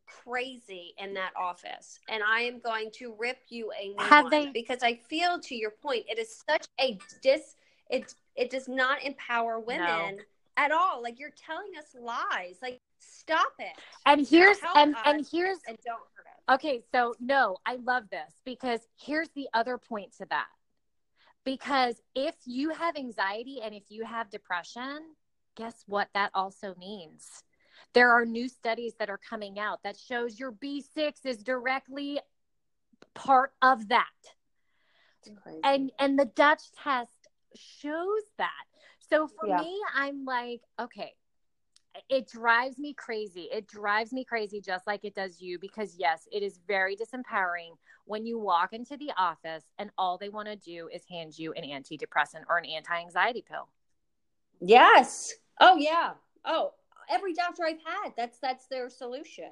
crazy 0.07 0.93
in 0.97 1.13
that 1.13 1.31
office 1.39 1.99
and 2.09 2.21
I 2.21 2.41
am 2.41 2.59
going 2.59 2.91
to 2.95 3.15
rip 3.17 3.37
you 3.49 3.71
a 3.71 3.89
new 3.89 4.03
Have 4.03 4.25
one 4.25 4.31
they... 4.31 4.51
because 4.51 4.83
I 4.83 4.95
feel 4.95 5.39
to 5.39 5.55
your 5.55 5.71
point 5.71 6.03
it 6.09 6.19
is 6.19 6.43
such 6.49 6.65
a 6.81 6.97
dis 7.21 7.55
it 7.89 8.13
it 8.35 8.49
does 8.49 8.67
not 8.67 9.03
empower 9.03 9.59
women 9.59 10.17
no 10.17 10.23
at 10.57 10.71
all. 10.71 11.01
Like 11.01 11.19
you're 11.19 11.33
telling 11.45 11.71
us 11.77 11.85
lies. 11.99 12.57
Like 12.61 12.81
stop 12.99 13.53
it. 13.59 13.73
And 14.05 14.27
here's 14.27 14.57
and 14.75 14.95
and 15.05 15.25
here's 15.31 15.59
and 15.67 15.77
don't 15.85 15.99
hurt 16.15 16.25
us. 16.27 16.55
Okay, 16.55 16.81
so 16.91 17.15
no, 17.19 17.57
I 17.65 17.75
love 17.75 18.09
this 18.09 18.33
because 18.45 18.81
here's 18.99 19.29
the 19.29 19.47
other 19.53 19.77
point 19.77 20.17
to 20.17 20.25
that. 20.29 20.47
Because 21.43 21.95
if 22.13 22.35
you 22.45 22.69
have 22.69 22.95
anxiety 22.95 23.61
and 23.63 23.73
if 23.73 23.83
you 23.89 24.05
have 24.05 24.29
depression, 24.29 24.99
guess 25.55 25.83
what 25.87 26.07
that 26.13 26.31
also 26.35 26.75
means? 26.77 27.43
There 27.93 28.11
are 28.11 28.25
new 28.25 28.47
studies 28.47 28.93
that 28.99 29.09
are 29.09 29.17
coming 29.17 29.59
out 29.59 29.79
that 29.83 29.97
shows 29.97 30.39
your 30.39 30.51
B6 30.51 31.25
is 31.25 31.37
directly 31.37 32.19
part 33.15 33.53
of 33.61 33.89
that. 33.89 34.05
And 35.63 35.91
and 35.99 36.17
the 36.17 36.25
Dutch 36.25 36.71
test 36.83 37.27
shows 37.55 38.23
that. 38.37 38.51
So 39.11 39.27
for 39.27 39.47
yeah. 39.47 39.59
me, 39.59 39.77
I'm 39.93 40.23
like, 40.23 40.61
okay, 40.79 41.13
it 42.09 42.29
drives 42.29 42.79
me 42.79 42.93
crazy. 42.93 43.49
It 43.51 43.67
drives 43.67 44.13
me 44.13 44.23
crazy 44.23 44.61
just 44.61 44.87
like 44.87 45.03
it 45.03 45.13
does 45.13 45.41
you 45.41 45.59
because, 45.59 45.95
yes, 45.99 46.27
it 46.31 46.43
is 46.43 46.59
very 46.65 46.95
disempowering 46.95 47.75
when 48.05 48.25
you 48.25 48.39
walk 48.39 48.71
into 48.71 48.95
the 48.95 49.11
office 49.17 49.65
and 49.77 49.91
all 49.97 50.17
they 50.17 50.29
want 50.29 50.47
to 50.47 50.55
do 50.55 50.89
is 50.93 51.03
hand 51.09 51.37
you 51.37 51.51
an 51.53 51.63
antidepressant 51.63 52.43
or 52.49 52.57
an 52.57 52.65
anti 52.65 52.97
anxiety 52.99 53.43
pill. 53.47 53.67
Yes. 54.61 55.33
Oh, 55.59 55.75
yeah. 55.75 56.11
Oh, 56.45 56.73
every 57.09 57.33
doctor 57.33 57.63
I've 57.65 57.83
had, 57.85 58.13
that's 58.15 58.39
that's 58.39 58.67
their 58.67 58.89
solution, 58.89 59.51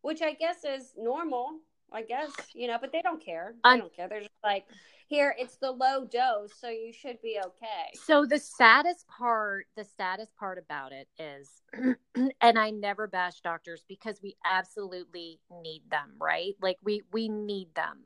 which 0.00 0.22
I 0.22 0.32
guess 0.32 0.64
is 0.64 0.92
normal. 0.98 1.60
I 1.92 2.02
guess 2.02 2.30
you 2.54 2.68
know, 2.68 2.78
but 2.80 2.92
they 2.92 3.02
don't 3.02 3.24
care. 3.24 3.54
They 3.64 3.78
don't 3.78 3.94
care. 3.94 4.08
They're 4.08 4.20
just 4.20 4.30
like, 4.42 4.64
here 5.12 5.34
it's 5.38 5.56
the 5.56 5.70
low 5.70 6.06
dose 6.06 6.52
so 6.58 6.70
you 6.70 6.90
should 6.90 7.20
be 7.20 7.38
okay 7.44 7.90
so 7.94 8.24
the 8.24 8.38
saddest 8.38 9.06
part 9.06 9.66
the 9.76 9.84
saddest 9.84 10.34
part 10.36 10.56
about 10.56 10.90
it 10.90 11.06
is 11.18 11.60
and 12.40 12.58
i 12.58 12.70
never 12.70 13.06
bash 13.06 13.40
doctors 13.42 13.84
because 13.86 14.20
we 14.22 14.34
absolutely 14.42 15.38
need 15.62 15.82
them 15.90 16.12
right 16.18 16.54
like 16.62 16.78
we 16.82 17.02
we 17.12 17.28
need 17.28 17.68
them 17.74 17.98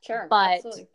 sure 0.00 0.28
but 0.30 0.58
absolutely. 0.58 0.88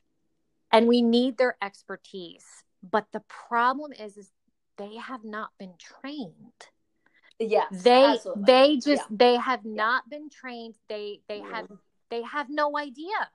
and 0.71 0.87
we 0.87 1.01
need 1.01 1.37
their 1.37 1.57
expertise 1.61 2.45
but 2.89 3.05
the 3.11 3.21
problem 3.27 3.91
is 3.91 4.15
is 4.15 4.31
they 4.77 4.95
have 4.95 5.25
not 5.25 5.49
been 5.59 5.73
trained 5.77 6.67
yeah 7.37 7.65
they 7.69 8.05
absolutely. 8.05 8.43
they 8.45 8.75
just 8.75 9.03
yeah. 9.09 9.17
they 9.17 9.35
have 9.35 9.65
not 9.65 10.09
been 10.09 10.29
trained 10.29 10.75
they 10.87 11.19
they 11.27 11.39
mm. 11.39 11.51
have 11.51 11.67
they 12.13 12.21
have 12.21 12.47
no 12.49 12.77
idea 12.77 13.29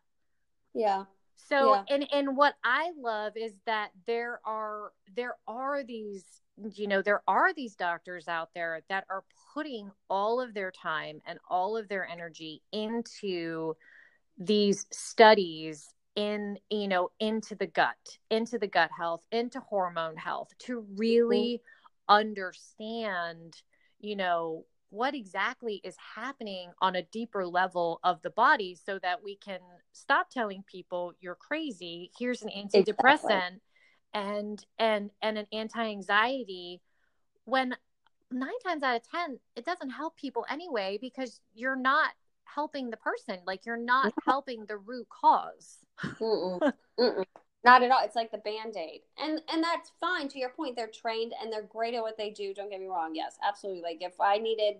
yeah 0.74 1.04
so 1.36 1.74
yeah. 1.74 1.82
and 1.88 2.06
and 2.12 2.36
what 2.36 2.54
I 2.64 2.90
love 2.98 3.32
is 3.36 3.52
that 3.66 3.90
there 4.06 4.40
are 4.44 4.92
there 5.16 5.36
are 5.46 5.82
these 5.82 6.24
you 6.74 6.86
know 6.86 7.02
there 7.02 7.22
are 7.26 7.54
these 7.54 7.74
doctors 7.74 8.28
out 8.28 8.50
there 8.54 8.82
that 8.88 9.04
are 9.08 9.24
putting 9.54 9.90
all 10.10 10.40
of 10.40 10.54
their 10.54 10.70
time 10.70 11.20
and 11.26 11.38
all 11.48 11.76
of 11.76 11.88
their 11.88 12.06
energy 12.06 12.62
into 12.72 13.74
these 14.36 14.86
studies 14.90 15.94
in 16.16 16.58
you 16.70 16.88
know 16.88 17.10
into 17.20 17.54
the 17.54 17.66
gut 17.66 18.18
into 18.30 18.58
the 18.58 18.66
gut 18.66 18.90
health 18.96 19.24
into 19.30 19.60
hormone 19.60 20.16
health 20.16 20.48
to 20.58 20.84
really 20.96 21.60
mm-hmm. 21.62 22.14
understand 22.14 23.54
you 24.00 24.16
know 24.16 24.64
what 24.90 25.14
exactly 25.14 25.80
is 25.84 25.96
happening 26.14 26.70
on 26.80 26.96
a 26.96 27.02
deeper 27.02 27.46
level 27.46 28.00
of 28.02 28.22
the 28.22 28.30
body 28.30 28.74
so 28.74 28.98
that 28.98 29.22
we 29.22 29.36
can 29.36 29.60
stop 29.92 30.30
telling 30.30 30.62
people 30.66 31.12
you're 31.20 31.34
crazy 31.34 32.10
here's 32.18 32.42
an 32.42 32.48
antidepressant 32.56 32.88
exactly. 32.88 33.60
and 34.14 34.64
and 34.78 35.10
and 35.20 35.38
an 35.38 35.46
anti-anxiety 35.52 36.80
when 37.44 37.74
nine 38.30 38.58
times 38.64 38.82
out 38.82 38.96
of 38.96 39.02
ten 39.10 39.38
it 39.56 39.64
doesn't 39.64 39.90
help 39.90 40.16
people 40.16 40.44
anyway 40.50 40.98
because 41.00 41.40
you're 41.54 41.76
not 41.76 42.10
helping 42.44 42.90
the 42.90 42.96
person 42.96 43.38
like 43.46 43.66
you're 43.66 43.76
not 43.76 44.12
helping 44.24 44.64
the 44.66 44.76
root 44.76 45.06
because. 45.10 45.78
Not 47.64 47.82
at 47.82 47.90
all. 47.90 48.00
It's 48.04 48.16
like 48.16 48.30
the 48.30 48.38
band 48.38 48.76
aid, 48.76 49.00
and 49.20 49.40
and 49.52 49.62
that's 49.62 49.90
fine. 50.00 50.28
To 50.28 50.38
your 50.38 50.50
point, 50.50 50.76
they're 50.76 50.86
trained 50.86 51.32
and 51.42 51.52
they're 51.52 51.62
great 51.62 51.94
at 51.94 52.02
what 52.02 52.16
they 52.16 52.30
do. 52.30 52.54
Don't 52.54 52.70
get 52.70 52.80
me 52.80 52.86
wrong. 52.86 53.14
Yes, 53.14 53.36
absolutely. 53.46 53.82
Like 53.82 53.98
if 54.00 54.20
I 54.20 54.38
needed 54.38 54.76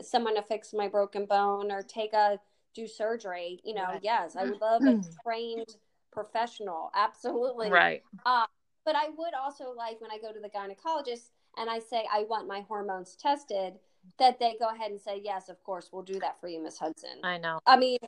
someone 0.00 0.36
to 0.36 0.42
fix 0.42 0.72
my 0.72 0.88
broken 0.88 1.24
bone 1.24 1.72
or 1.72 1.82
take 1.82 2.12
a 2.12 2.38
do 2.74 2.86
surgery, 2.86 3.60
you 3.64 3.74
know, 3.74 3.84
right. 3.84 4.00
yes, 4.02 4.36
I 4.36 4.44
would 4.44 4.60
love 4.60 4.82
a 4.82 5.02
trained 5.24 5.76
professional. 6.12 6.90
Absolutely. 6.94 7.70
Right. 7.70 8.02
Uh, 8.26 8.46
but 8.84 8.94
I 8.94 9.08
would 9.16 9.34
also 9.34 9.72
like 9.76 10.00
when 10.00 10.10
I 10.10 10.18
go 10.18 10.32
to 10.32 10.40
the 10.40 10.48
gynecologist 10.48 11.30
and 11.56 11.70
I 11.70 11.78
say 11.78 12.06
I 12.12 12.24
want 12.28 12.46
my 12.46 12.60
hormones 12.60 13.16
tested, 13.16 13.74
that 14.18 14.38
they 14.38 14.56
go 14.58 14.68
ahead 14.68 14.90
and 14.90 15.00
say 15.00 15.20
yes, 15.22 15.48
of 15.48 15.62
course, 15.62 15.90
we'll 15.92 16.02
do 16.02 16.18
that 16.20 16.40
for 16.40 16.48
you, 16.48 16.62
Miss 16.62 16.78
Hudson. 16.78 17.20
I 17.22 17.38
know. 17.38 17.60
I 17.66 17.76
mean, 17.76 17.98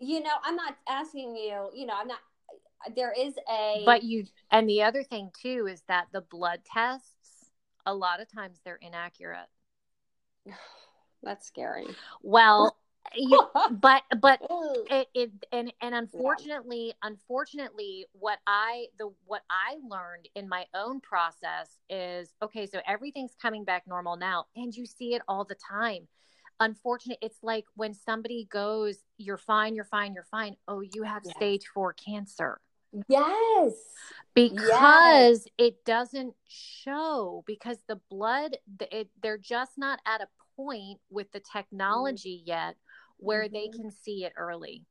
you 0.00 0.20
know, 0.20 0.34
I'm 0.42 0.56
not 0.56 0.76
asking 0.88 1.36
you. 1.36 1.70
You 1.74 1.86
know, 1.86 1.94
I'm 1.96 2.08
not 2.08 2.18
there 2.94 3.12
is 3.16 3.34
a 3.50 3.82
but 3.84 4.02
you 4.02 4.24
and 4.50 4.68
the 4.68 4.82
other 4.82 5.02
thing 5.02 5.30
too 5.40 5.66
is 5.70 5.82
that 5.88 6.06
the 6.12 6.20
blood 6.20 6.60
tests 6.64 7.50
a 7.86 7.94
lot 7.94 8.20
of 8.20 8.30
times 8.30 8.60
they're 8.64 8.78
inaccurate. 8.80 9.48
That's 11.22 11.46
scary. 11.46 11.86
Well 12.22 12.76
you, 13.14 13.40
but 13.70 14.02
but 14.20 14.40
it, 14.90 15.08
it 15.14 15.30
and 15.52 15.72
and 15.80 15.94
unfortunately 15.94 16.88
yeah. 16.88 17.08
unfortunately 17.08 18.06
what 18.12 18.38
i 18.46 18.86
the 18.98 19.10
what 19.26 19.42
i 19.50 19.76
learned 19.88 20.28
in 20.34 20.48
my 20.48 20.64
own 20.74 21.00
process 21.00 21.78
is 21.90 22.34
okay 22.42 22.66
so 22.66 22.80
everything's 22.86 23.34
coming 23.40 23.64
back 23.64 23.86
normal 23.86 24.16
now 24.16 24.46
and 24.56 24.74
you 24.74 24.86
see 24.86 25.14
it 25.14 25.22
all 25.28 25.44
the 25.44 25.56
time. 25.56 26.08
Unfortunate 26.60 27.18
it's 27.20 27.38
like 27.42 27.64
when 27.74 27.94
somebody 27.94 28.46
goes 28.50 28.98
you're 29.18 29.36
fine 29.36 29.74
you're 29.74 29.84
fine 29.84 30.14
you're 30.14 30.24
fine. 30.24 30.56
Oh 30.68 30.80
you 30.80 31.02
have 31.02 31.24
stage 31.24 31.66
4 31.74 31.92
cancer 31.94 32.60
Yes. 33.08 33.72
Because 34.34 35.46
yes. 35.46 35.48
it 35.58 35.84
doesn't 35.84 36.34
show 36.48 37.44
because 37.46 37.78
the 37.86 38.00
blood 38.10 38.56
it, 38.90 39.08
they're 39.22 39.38
just 39.38 39.78
not 39.78 40.00
at 40.06 40.20
a 40.20 40.28
point 40.56 40.98
with 41.10 41.30
the 41.32 41.40
technology 41.40 42.42
mm. 42.44 42.48
yet 42.48 42.76
where 43.18 43.44
mm-hmm. 43.44 43.54
they 43.54 43.68
can 43.68 43.90
see 43.90 44.24
it 44.24 44.32
early. 44.36 44.84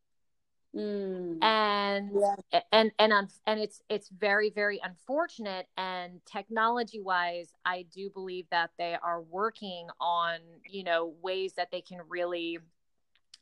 Mm. 0.75 1.43
And 1.43 2.09
yeah. 2.19 2.61
and 2.71 2.91
and 2.97 3.13
and 3.13 3.29
and 3.45 3.59
it's 3.59 3.81
it's 3.89 4.09
very 4.09 4.49
very 4.49 4.81
unfortunate 4.83 5.67
and 5.77 6.19
technology 6.25 6.99
wise 6.99 7.53
I 7.63 7.85
do 7.93 8.09
believe 8.09 8.45
that 8.49 8.71
they 8.79 8.97
are 9.03 9.21
working 9.21 9.87
on 10.01 10.39
you 10.67 10.83
know 10.83 11.13
ways 11.21 11.53
that 11.57 11.69
they 11.71 11.81
can 11.81 11.99
really 12.09 12.57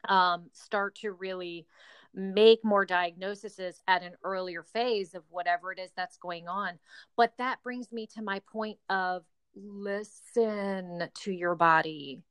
um 0.10 0.50
start 0.52 0.96
to 0.96 1.12
really 1.14 1.66
make 2.14 2.64
more 2.64 2.86
diagnoses 2.86 3.82
at 3.88 4.04
an 4.04 4.14
earlier 4.24 4.64
phase 4.64 5.14
of 5.14 5.24
whatever 5.30 5.72
it 5.72 5.80
is 5.80 5.92
that's 5.96 6.18
going 6.18 6.48
on. 6.48 6.80
But 7.16 7.34
that 7.38 7.64
brings 7.64 7.92
me 7.92 8.08
to 8.16 8.22
my 8.22 8.40
point 8.52 8.78
of 8.90 9.24
listen 9.56 11.10
to 11.24 11.32
your 11.32 11.56
body. 11.56 12.24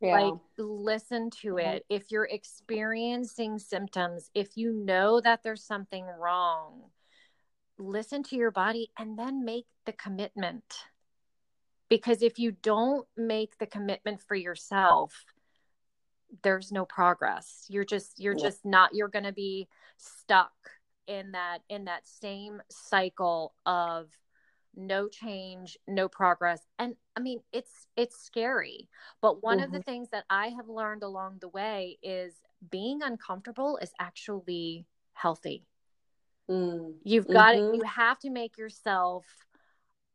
Yeah. 0.00 0.20
Like, 0.20 0.34
listen 0.58 1.30
to 1.42 1.54
mm-hmm. 1.54 1.76
it. 1.76 1.86
If 1.88 2.10
you're 2.10 2.28
experiencing 2.30 3.58
symptoms, 3.58 4.30
if 4.34 4.56
you 4.56 4.72
know 4.72 5.20
that 5.20 5.42
there's 5.42 5.64
something 5.64 6.04
wrong, 6.04 6.82
listen 7.78 8.22
to 8.24 8.36
your 8.36 8.50
body 8.50 8.90
and 8.98 9.18
then 9.18 9.44
make 9.44 9.66
the 9.86 9.92
commitment. 9.92 10.64
Because 11.88 12.22
if 12.22 12.38
you 12.38 12.50
don't 12.50 13.06
make 13.16 13.58
the 13.58 13.66
commitment 13.66 14.20
for 14.20 14.34
yourself, 14.34 15.24
there's 16.42 16.72
no 16.72 16.84
progress. 16.84 17.66
You're 17.68 17.84
just 17.84 18.18
you're 18.18 18.36
yeah. 18.36 18.44
just 18.44 18.64
not 18.64 18.94
you're 18.94 19.08
going 19.08 19.24
to 19.24 19.32
be 19.32 19.68
stuck 19.96 20.52
in 21.06 21.32
that 21.32 21.58
in 21.68 21.84
that 21.84 22.06
same 22.06 22.60
cycle 22.70 23.54
of 23.64 24.08
no 24.76 25.08
change 25.08 25.78
no 25.88 26.06
progress 26.06 26.60
and 26.78 26.94
i 27.16 27.20
mean 27.20 27.40
it's 27.52 27.86
it's 27.96 28.20
scary 28.22 28.88
but 29.22 29.42
one 29.42 29.56
mm-hmm. 29.56 29.64
of 29.64 29.72
the 29.72 29.78
mm-hmm. 29.78 29.90
things 29.90 30.08
that 30.10 30.24
i 30.28 30.48
have 30.48 30.68
learned 30.68 31.02
along 31.02 31.38
the 31.40 31.48
way 31.48 31.96
is 32.02 32.34
being 32.70 33.00
uncomfortable 33.02 33.78
is 33.80 33.92
actually 33.98 34.84
healthy 35.14 35.64
mm. 36.50 36.92
you've 37.04 37.26
got 37.26 37.54
mm-hmm. 37.54 37.74
you 37.74 37.82
have 37.84 38.18
to 38.18 38.28
make 38.28 38.58
yourself 38.58 39.24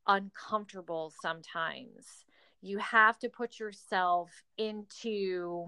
uncomfortable 0.05 1.11
sometimes 1.21 2.25
you 2.61 2.77
have 2.77 3.17
to 3.17 3.29
put 3.29 3.59
yourself 3.59 4.29
into 4.57 5.67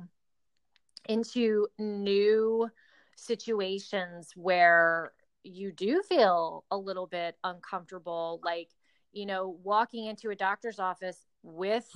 into 1.07 1.67
new 1.77 2.69
situations 3.15 4.31
where 4.35 5.11
you 5.43 5.71
do 5.71 6.01
feel 6.03 6.63
a 6.71 6.77
little 6.77 7.07
bit 7.07 7.35
uncomfortable 7.43 8.39
like 8.43 8.69
you 9.11 9.25
know 9.25 9.57
walking 9.63 10.05
into 10.05 10.29
a 10.29 10.35
doctor's 10.35 10.79
office 10.79 11.19
with 11.43 11.87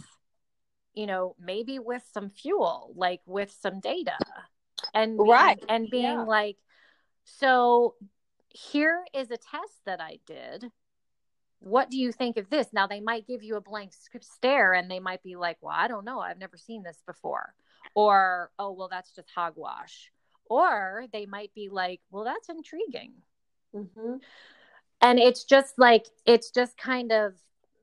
you 0.93 1.05
know 1.05 1.35
maybe 1.39 1.79
with 1.79 2.03
some 2.13 2.29
fuel 2.29 2.91
like 2.95 3.21
with 3.25 3.55
some 3.61 3.79
data 3.79 4.17
and 4.93 5.17
right. 5.17 5.63
and 5.69 5.89
being 5.89 6.03
yeah. 6.03 6.23
like 6.23 6.57
so 7.23 7.95
here 8.49 9.03
is 9.13 9.29
a 9.31 9.37
test 9.37 9.81
that 9.85 10.01
i 10.01 10.19
did. 10.25 10.65
What 11.59 11.89
do 11.89 11.97
you 11.97 12.11
think 12.11 12.37
of 12.37 12.51
this? 12.51 12.67
Now 12.71 12.85
they 12.85 12.99
might 12.99 13.25
give 13.25 13.41
you 13.41 13.55
a 13.55 13.61
blank 13.61 13.91
stare 14.21 14.73
and 14.73 14.91
they 14.91 14.99
might 14.99 15.23
be 15.23 15.35
like 15.35 15.57
well 15.61 15.75
i 15.75 15.87
don't 15.87 16.05
know. 16.05 16.19
I've 16.19 16.39
never 16.39 16.57
seen 16.57 16.83
this 16.83 17.01
before 17.05 17.53
or 17.97 18.51
oh 18.59 18.71
well 18.73 18.87
that's 18.87 19.11
just 19.11 19.27
hogwash. 19.33 20.11
Or 20.45 21.05
they 21.11 21.25
might 21.25 21.51
be 21.55 21.67
like 21.69 21.99
well 22.11 22.23
that's 22.23 22.47
intriguing. 22.47 23.13
Mm-hmm. 23.75 24.15
and 25.01 25.19
it's 25.19 25.43
just 25.43 25.77
like 25.77 26.05
it's 26.25 26.51
just 26.51 26.77
kind 26.77 27.11
of 27.11 27.33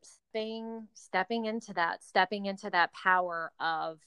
stepping 0.02 0.88
stepping 0.94 1.44
into 1.44 1.74
that 1.74 2.02
stepping 2.02 2.46
into 2.46 2.70
that 2.70 2.92
power 2.94 3.52
of 3.60 3.98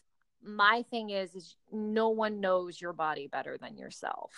my 0.42 0.84
thing 0.90 1.10
is 1.10 1.36
is 1.36 1.56
no 1.72 2.10
one 2.10 2.40
knows 2.40 2.80
your 2.82 2.94
body 2.94 3.28
better 3.28 3.58
than 3.62 3.78
yourself. 3.78 4.32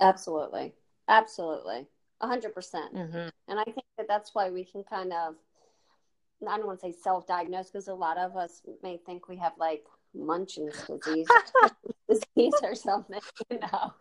Absolutely. 0.00 0.72
Absolutely. 1.06 1.86
100%. 2.22 2.52
Mm-hmm. 2.52 3.28
and 3.48 3.60
i 3.60 3.64
think 3.64 3.86
that 3.98 4.08
that's 4.08 4.34
why 4.34 4.50
we 4.50 4.64
can 4.64 4.82
kind 4.84 5.12
of 5.12 5.34
i 6.48 6.56
don't 6.56 6.66
want 6.66 6.80
to 6.80 6.86
say 6.86 6.96
self-diagnose 7.02 7.70
because 7.70 7.88
a 7.88 7.94
lot 7.94 8.18
of 8.18 8.36
us 8.36 8.62
may 8.82 8.98
think 9.06 9.28
we 9.28 9.36
have 9.36 9.52
like 9.58 9.84
Munchausen's 10.14 10.76
disease, 10.86 11.28
disease 12.08 12.54
or 12.62 12.74
something, 12.74 13.20
you 13.50 13.58
know, 13.58 13.92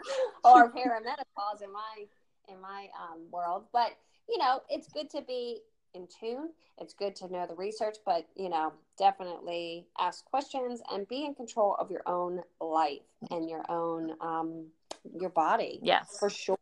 or 0.43 0.71
perimenopause 0.71 1.61
in 1.63 1.71
my 1.71 2.05
in 2.49 2.61
my 2.61 2.87
um, 2.99 3.19
world. 3.31 3.65
But 3.71 3.91
you 4.27 4.37
know, 4.37 4.61
it's 4.69 4.87
good 4.87 5.09
to 5.11 5.21
be 5.21 5.61
in 5.93 6.07
tune. 6.19 6.49
It's 6.77 6.93
good 6.93 7.15
to 7.17 7.31
know 7.31 7.45
the 7.47 7.55
research, 7.55 7.97
but 8.05 8.27
you 8.35 8.49
know, 8.49 8.73
definitely 8.97 9.87
ask 9.99 10.23
questions 10.25 10.81
and 10.91 11.07
be 11.07 11.25
in 11.25 11.35
control 11.35 11.75
of 11.79 11.91
your 11.91 12.03
own 12.05 12.41
life 12.61 13.01
and 13.31 13.49
your 13.49 13.63
own 13.69 14.13
um, 14.21 14.67
your 15.19 15.29
body. 15.29 15.79
Yes, 15.81 16.17
for 16.19 16.29
sure. 16.29 16.57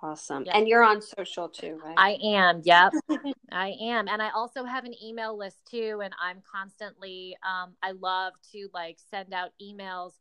Awesome. 0.05 0.45
Yep. 0.45 0.55
And 0.55 0.67
you're 0.67 0.83
on 0.83 1.01
social 1.01 1.49
too, 1.49 1.79
right? 1.83 1.95
I 1.97 2.17
am. 2.23 2.61
Yep. 2.63 2.93
I 3.51 3.73
am. 3.81 4.07
And 4.07 4.21
I 4.21 4.29
also 4.29 4.63
have 4.63 4.85
an 4.85 4.93
email 5.03 5.35
list 5.35 5.57
too. 5.69 6.01
And 6.03 6.13
I'm 6.21 6.43
constantly, 6.49 7.35
um, 7.43 7.73
I 7.81 7.93
love 7.93 8.33
to 8.51 8.69
like 8.71 8.97
send 9.09 9.33
out 9.33 9.49
emails. 9.59 10.11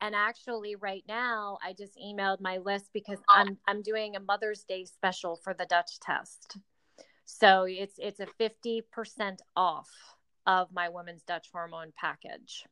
And 0.00 0.14
actually 0.14 0.76
right 0.76 1.02
now 1.08 1.58
I 1.64 1.72
just 1.72 1.98
emailed 1.98 2.40
my 2.40 2.58
list 2.58 2.90
because 2.94 3.18
I'm, 3.28 3.58
I'm 3.66 3.82
doing 3.82 4.14
a 4.14 4.20
Mother's 4.20 4.62
Day 4.62 4.84
special 4.84 5.34
for 5.34 5.54
the 5.54 5.66
Dutch 5.66 5.98
test. 5.98 6.58
So 7.24 7.64
it's, 7.68 7.98
it's 7.98 8.20
a 8.20 8.26
50% 8.40 9.38
off 9.56 9.90
of 10.46 10.72
my 10.72 10.88
women's 10.88 11.22
Dutch 11.22 11.48
hormone 11.52 11.92
package. 11.98 12.64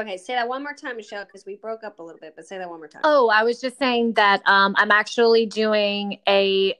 Okay, 0.00 0.16
say 0.16 0.34
that 0.34 0.46
one 0.46 0.62
more 0.62 0.74
time, 0.74 0.96
Michelle, 0.96 1.24
because 1.24 1.44
we 1.46 1.56
broke 1.56 1.84
up 1.84 1.98
a 1.98 2.02
little 2.02 2.20
bit, 2.20 2.34
but 2.36 2.46
say 2.46 2.58
that 2.58 2.68
one 2.68 2.78
more 2.78 2.88
time. 2.88 3.02
Oh, 3.04 3.28
I 3.28 3.44
was 3.44 3.60
just 3.60 3.78
saying 3.78 4.14
that 4.14 4.42
um, 4.46 4.74
I'm 4.78 4.90
actually 4.90 5.46
doing 5.46 6.18
a 6.28 6.74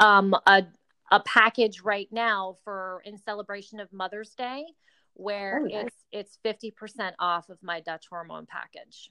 um, 0.00 0.34
a 0.46 0.64
a 1.10 1.20
package 1.20 1.80
right 1.82 2.08
now 2.10 2.56
for 2.64 3.02
in 3.04 3.18
celebration 3.18 3.80
of 3.80 3.92
Mother's 3.92 4.30
Day, 4.30 4.64
where 5.14 5.62
oh, 5.62 5.66
nice. 5.66 5.86
it's 5.86 5.96
it's 6.12 6.38
fifty 6.42 6.70
percent 6.70 7.16
off 7.18 7.48
of 7.48 7.58
my 7.62 7.80
Dutch 7.80 8.06
hormone 8.08 8.46
package. 8.46 9.10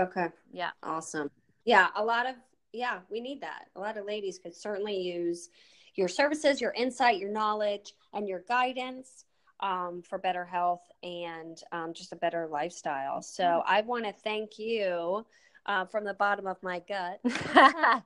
Okay. 0.00 0.26
Yeah. 0.52 0.70
Awesome. 0.82 1.30
Yeah, 1.64 1.88
a 1.96 2.04
lot 2.04 2.26
of 2.26 2.34
yeah, 2.72 3.00
we 3.10 3.20
need 3.20 3.40
that. 3.42 3.66
A 3.76 3.80
lot 3.80 3.96
of 3.96 4.04
ladies 4.04 4.38
could 4.38 4.54
certainly 4.54 4.96
use 4.96 5.48
your 5.94 6.08
services, 6.08 6.60
your 6.60 6.72
insight, 6.72 7.18
your 7.18 7.30
knowledge, 7.30 7.94
and 8.12 8.28
your 8.28 8.42
guidance 8.48 9.24
um, 9.60 10.02
for 10.02 10.18
better 10.18 10.44
health 10.44 10.82
and 11.02 11.62
um, 11.72 11.92
just 11.94 12.12
a 12.12 12.16
better 12.16 12.46
lifestyle. 12.50 13.22
So 13.22 13.44
mm-hmm. 13.44 13.72
I 13.72 13.80
want 13.82 14.04
to 14.04 14.12
thank 14.12 14.58
you 14.58 15.24
uh, 15.66 15.84
from 15.86 16.04
the 16.04 16.14
bottom 16.14 16.46
of 16.46 16.62
my 16.62 16.80
gut. 16.80 17.20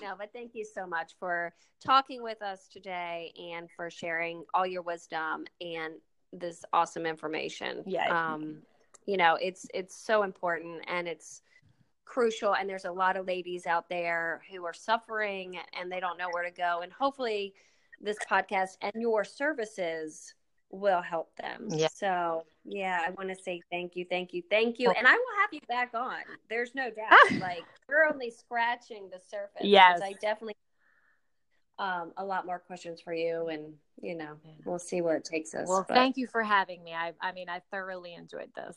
no, 0.00 0.14
but 0.18 0.32
thank 0.32 0.54
you 0.54 0.64
so 0.64 0.86
much 0.86 1.12
for 1.18 1.52
talking 1.84 2.22
with 2.22 2.42
us 2.42 2.68
today 2.68 3.32
and 3.52 3.68
for 3.70 3.90
sharing 3.90 4.44
all 4.54 4.66
your 4.66 4.82
wisdom 4.82 5.44
and 5.60 5.94
this 6.32 6.64
awesome 6.72 7.06
information. 7.06 7.82
Yeah. 7.86 8.08
Um, 8.34 8.58
you 9.06 9.16
know, 9.16 9.38
it's 9.40 9.66
it's 9.72 9.96
so 9.96 10.22
important 10.22 10.82
and 10.88 11.06
it's 11.06 11.42
crucial 12.04 12.54
and 12.54 12.68
there's 12.68 12.84
a 12.84 12.92
lot 12.92 13.16
of 13.16 13.26
ladies 13.26 13.66
out 13.66 13.88
there 13.88 14.40
who 14.50 14.64
are 14.64 14.72
suffering 14.72 15.58
and 15.78 15.90
they 15.90 16.00
don't 16.00 16.18
know 16.18 16.28
where 16.30 16.44
to 16.44 16.52
go 16.52 16.80
and 16.82 16.92
hopefully 16.92 17.52
this 18.00 18.18
podcast 18.30 18.76
and 18.82 18.92
your 18.96 19.24
services 19.24 20.34
will 20.70 21.02
help 21.02 21.34
them. 21.36 21.68
Yeah. 21.70 21.88
So, 21.94 22.44
yeah, 22.64 23.00
I 23.06 23.10
want 23.10 23.28
to 23.28 23.36
say 23.36 23.60
thank 23.70 23.96
you, 23.96 24.04
thank 24.08 24.32
you, 24.32 24.42
thank 24.50 24.78
you. 24.78 24.90
And 24.90 25.06
I 25.06 25.12
will 25.12 25.40
have 25.40 25.50
you 25.52 25.60
back 25.68 25.92
on. 25.94 26.20
There's 26.50 26.74
no 26.74 26.90
doubt. 26.90 27.40
like, 27.40 27.64
we're 27.88 28.04
only 28.12 28.30
scratching 28.30 29.08
the 29.10 29.20
surface. 29.30 29.62
Yes. 29.62 30.00
I 30.02 30.12
definitely 30.20 30.56
um, 31.78 32.12
a 32.16 32.24
lot 32.24 32.46
more 32.46 32.58
questions 32.58 33.00
for 33.00 33.12
you 33.12 33.48
and 33.48 33.74
you 34.00 34.14
know 34.14 34.36
we'll 34.64 34.78
see 34.78 35.02
where 35.02 35.16
it 35.16 35.24
takes 35.24 35.54
us 35.54 35.68
well 35.68 35.84
but... 35.86 35.94
thank 35.94 36.16
you 36.16 36.26
for 36.26 36.42
having 36.42 36.82
me 36.82 36.92
i 36.92 37.12
i 37.20 37.32
mean 37.32 37.48
i 37.48 37.60
thoroughly 37.70 38.14
enjoyed 38.14 38.50
this 38.54 38.76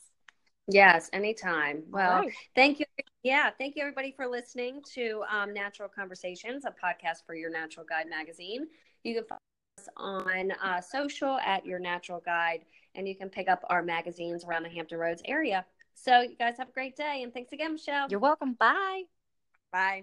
yes 0.67 1.09
anytime 1.13 1.83
well 1.89 2.19
right. 2.19 2.33
thank 2.55 2.79
you 2.79 2.85
yeah 3.23 3.49
thank 3.57 3.75
you 3.75 3.81
everybody 3.81 4.11
for 4.11 4.27
listening 4.27 4.81
to 4.93 5.23
um, 5.31 5.53
natural 5.53 5.89
conversations 5.89 6.65
a 6.65 6.69
podcast 6.69 7.25
for 7.25 7.35
your 7.35 7.49
natural 7.49 7.85
guide 7.87 8.09
magazine 8.09 8.67
you 9.03 9.15
can 9.15 9.23
find 9.25 9.39
us 9.77 9.89
on 9.97 10.51
uh, 10.63 10.81
social 10.81 11.37
at 11.39 11.65
Your 11.65 11.79
Natural 11.79 12.21
Guide, 12.25 12.65
and 12.95 13.07
you 13.07 13.15
can 13.15 13.29
pick 13.29 13.49
up 13.49 13.63
our 13.69 13.81
magazines 13.81 14.43
around 14.45 14.63
the 14.63 14.69
Hampton 14.69 14.97
Roads 14.97 15.21
area. 15.25 15.65
So, 15.95 16.21
you 16.21 16.35
guys 16.37 16.57
have 16.57 16.69
a 16.69 16.71
great 16.71 16.95
day, 16.95 17.23
and 17.23 17.33
thanks 17.33 17.51
again, 17.51 17.73
Michelle. 17.73 18.07
You're 18.09 18.19
welcome. 18.19 18.53
Bye. 18.53 19.03
Bye. 19.71 19.97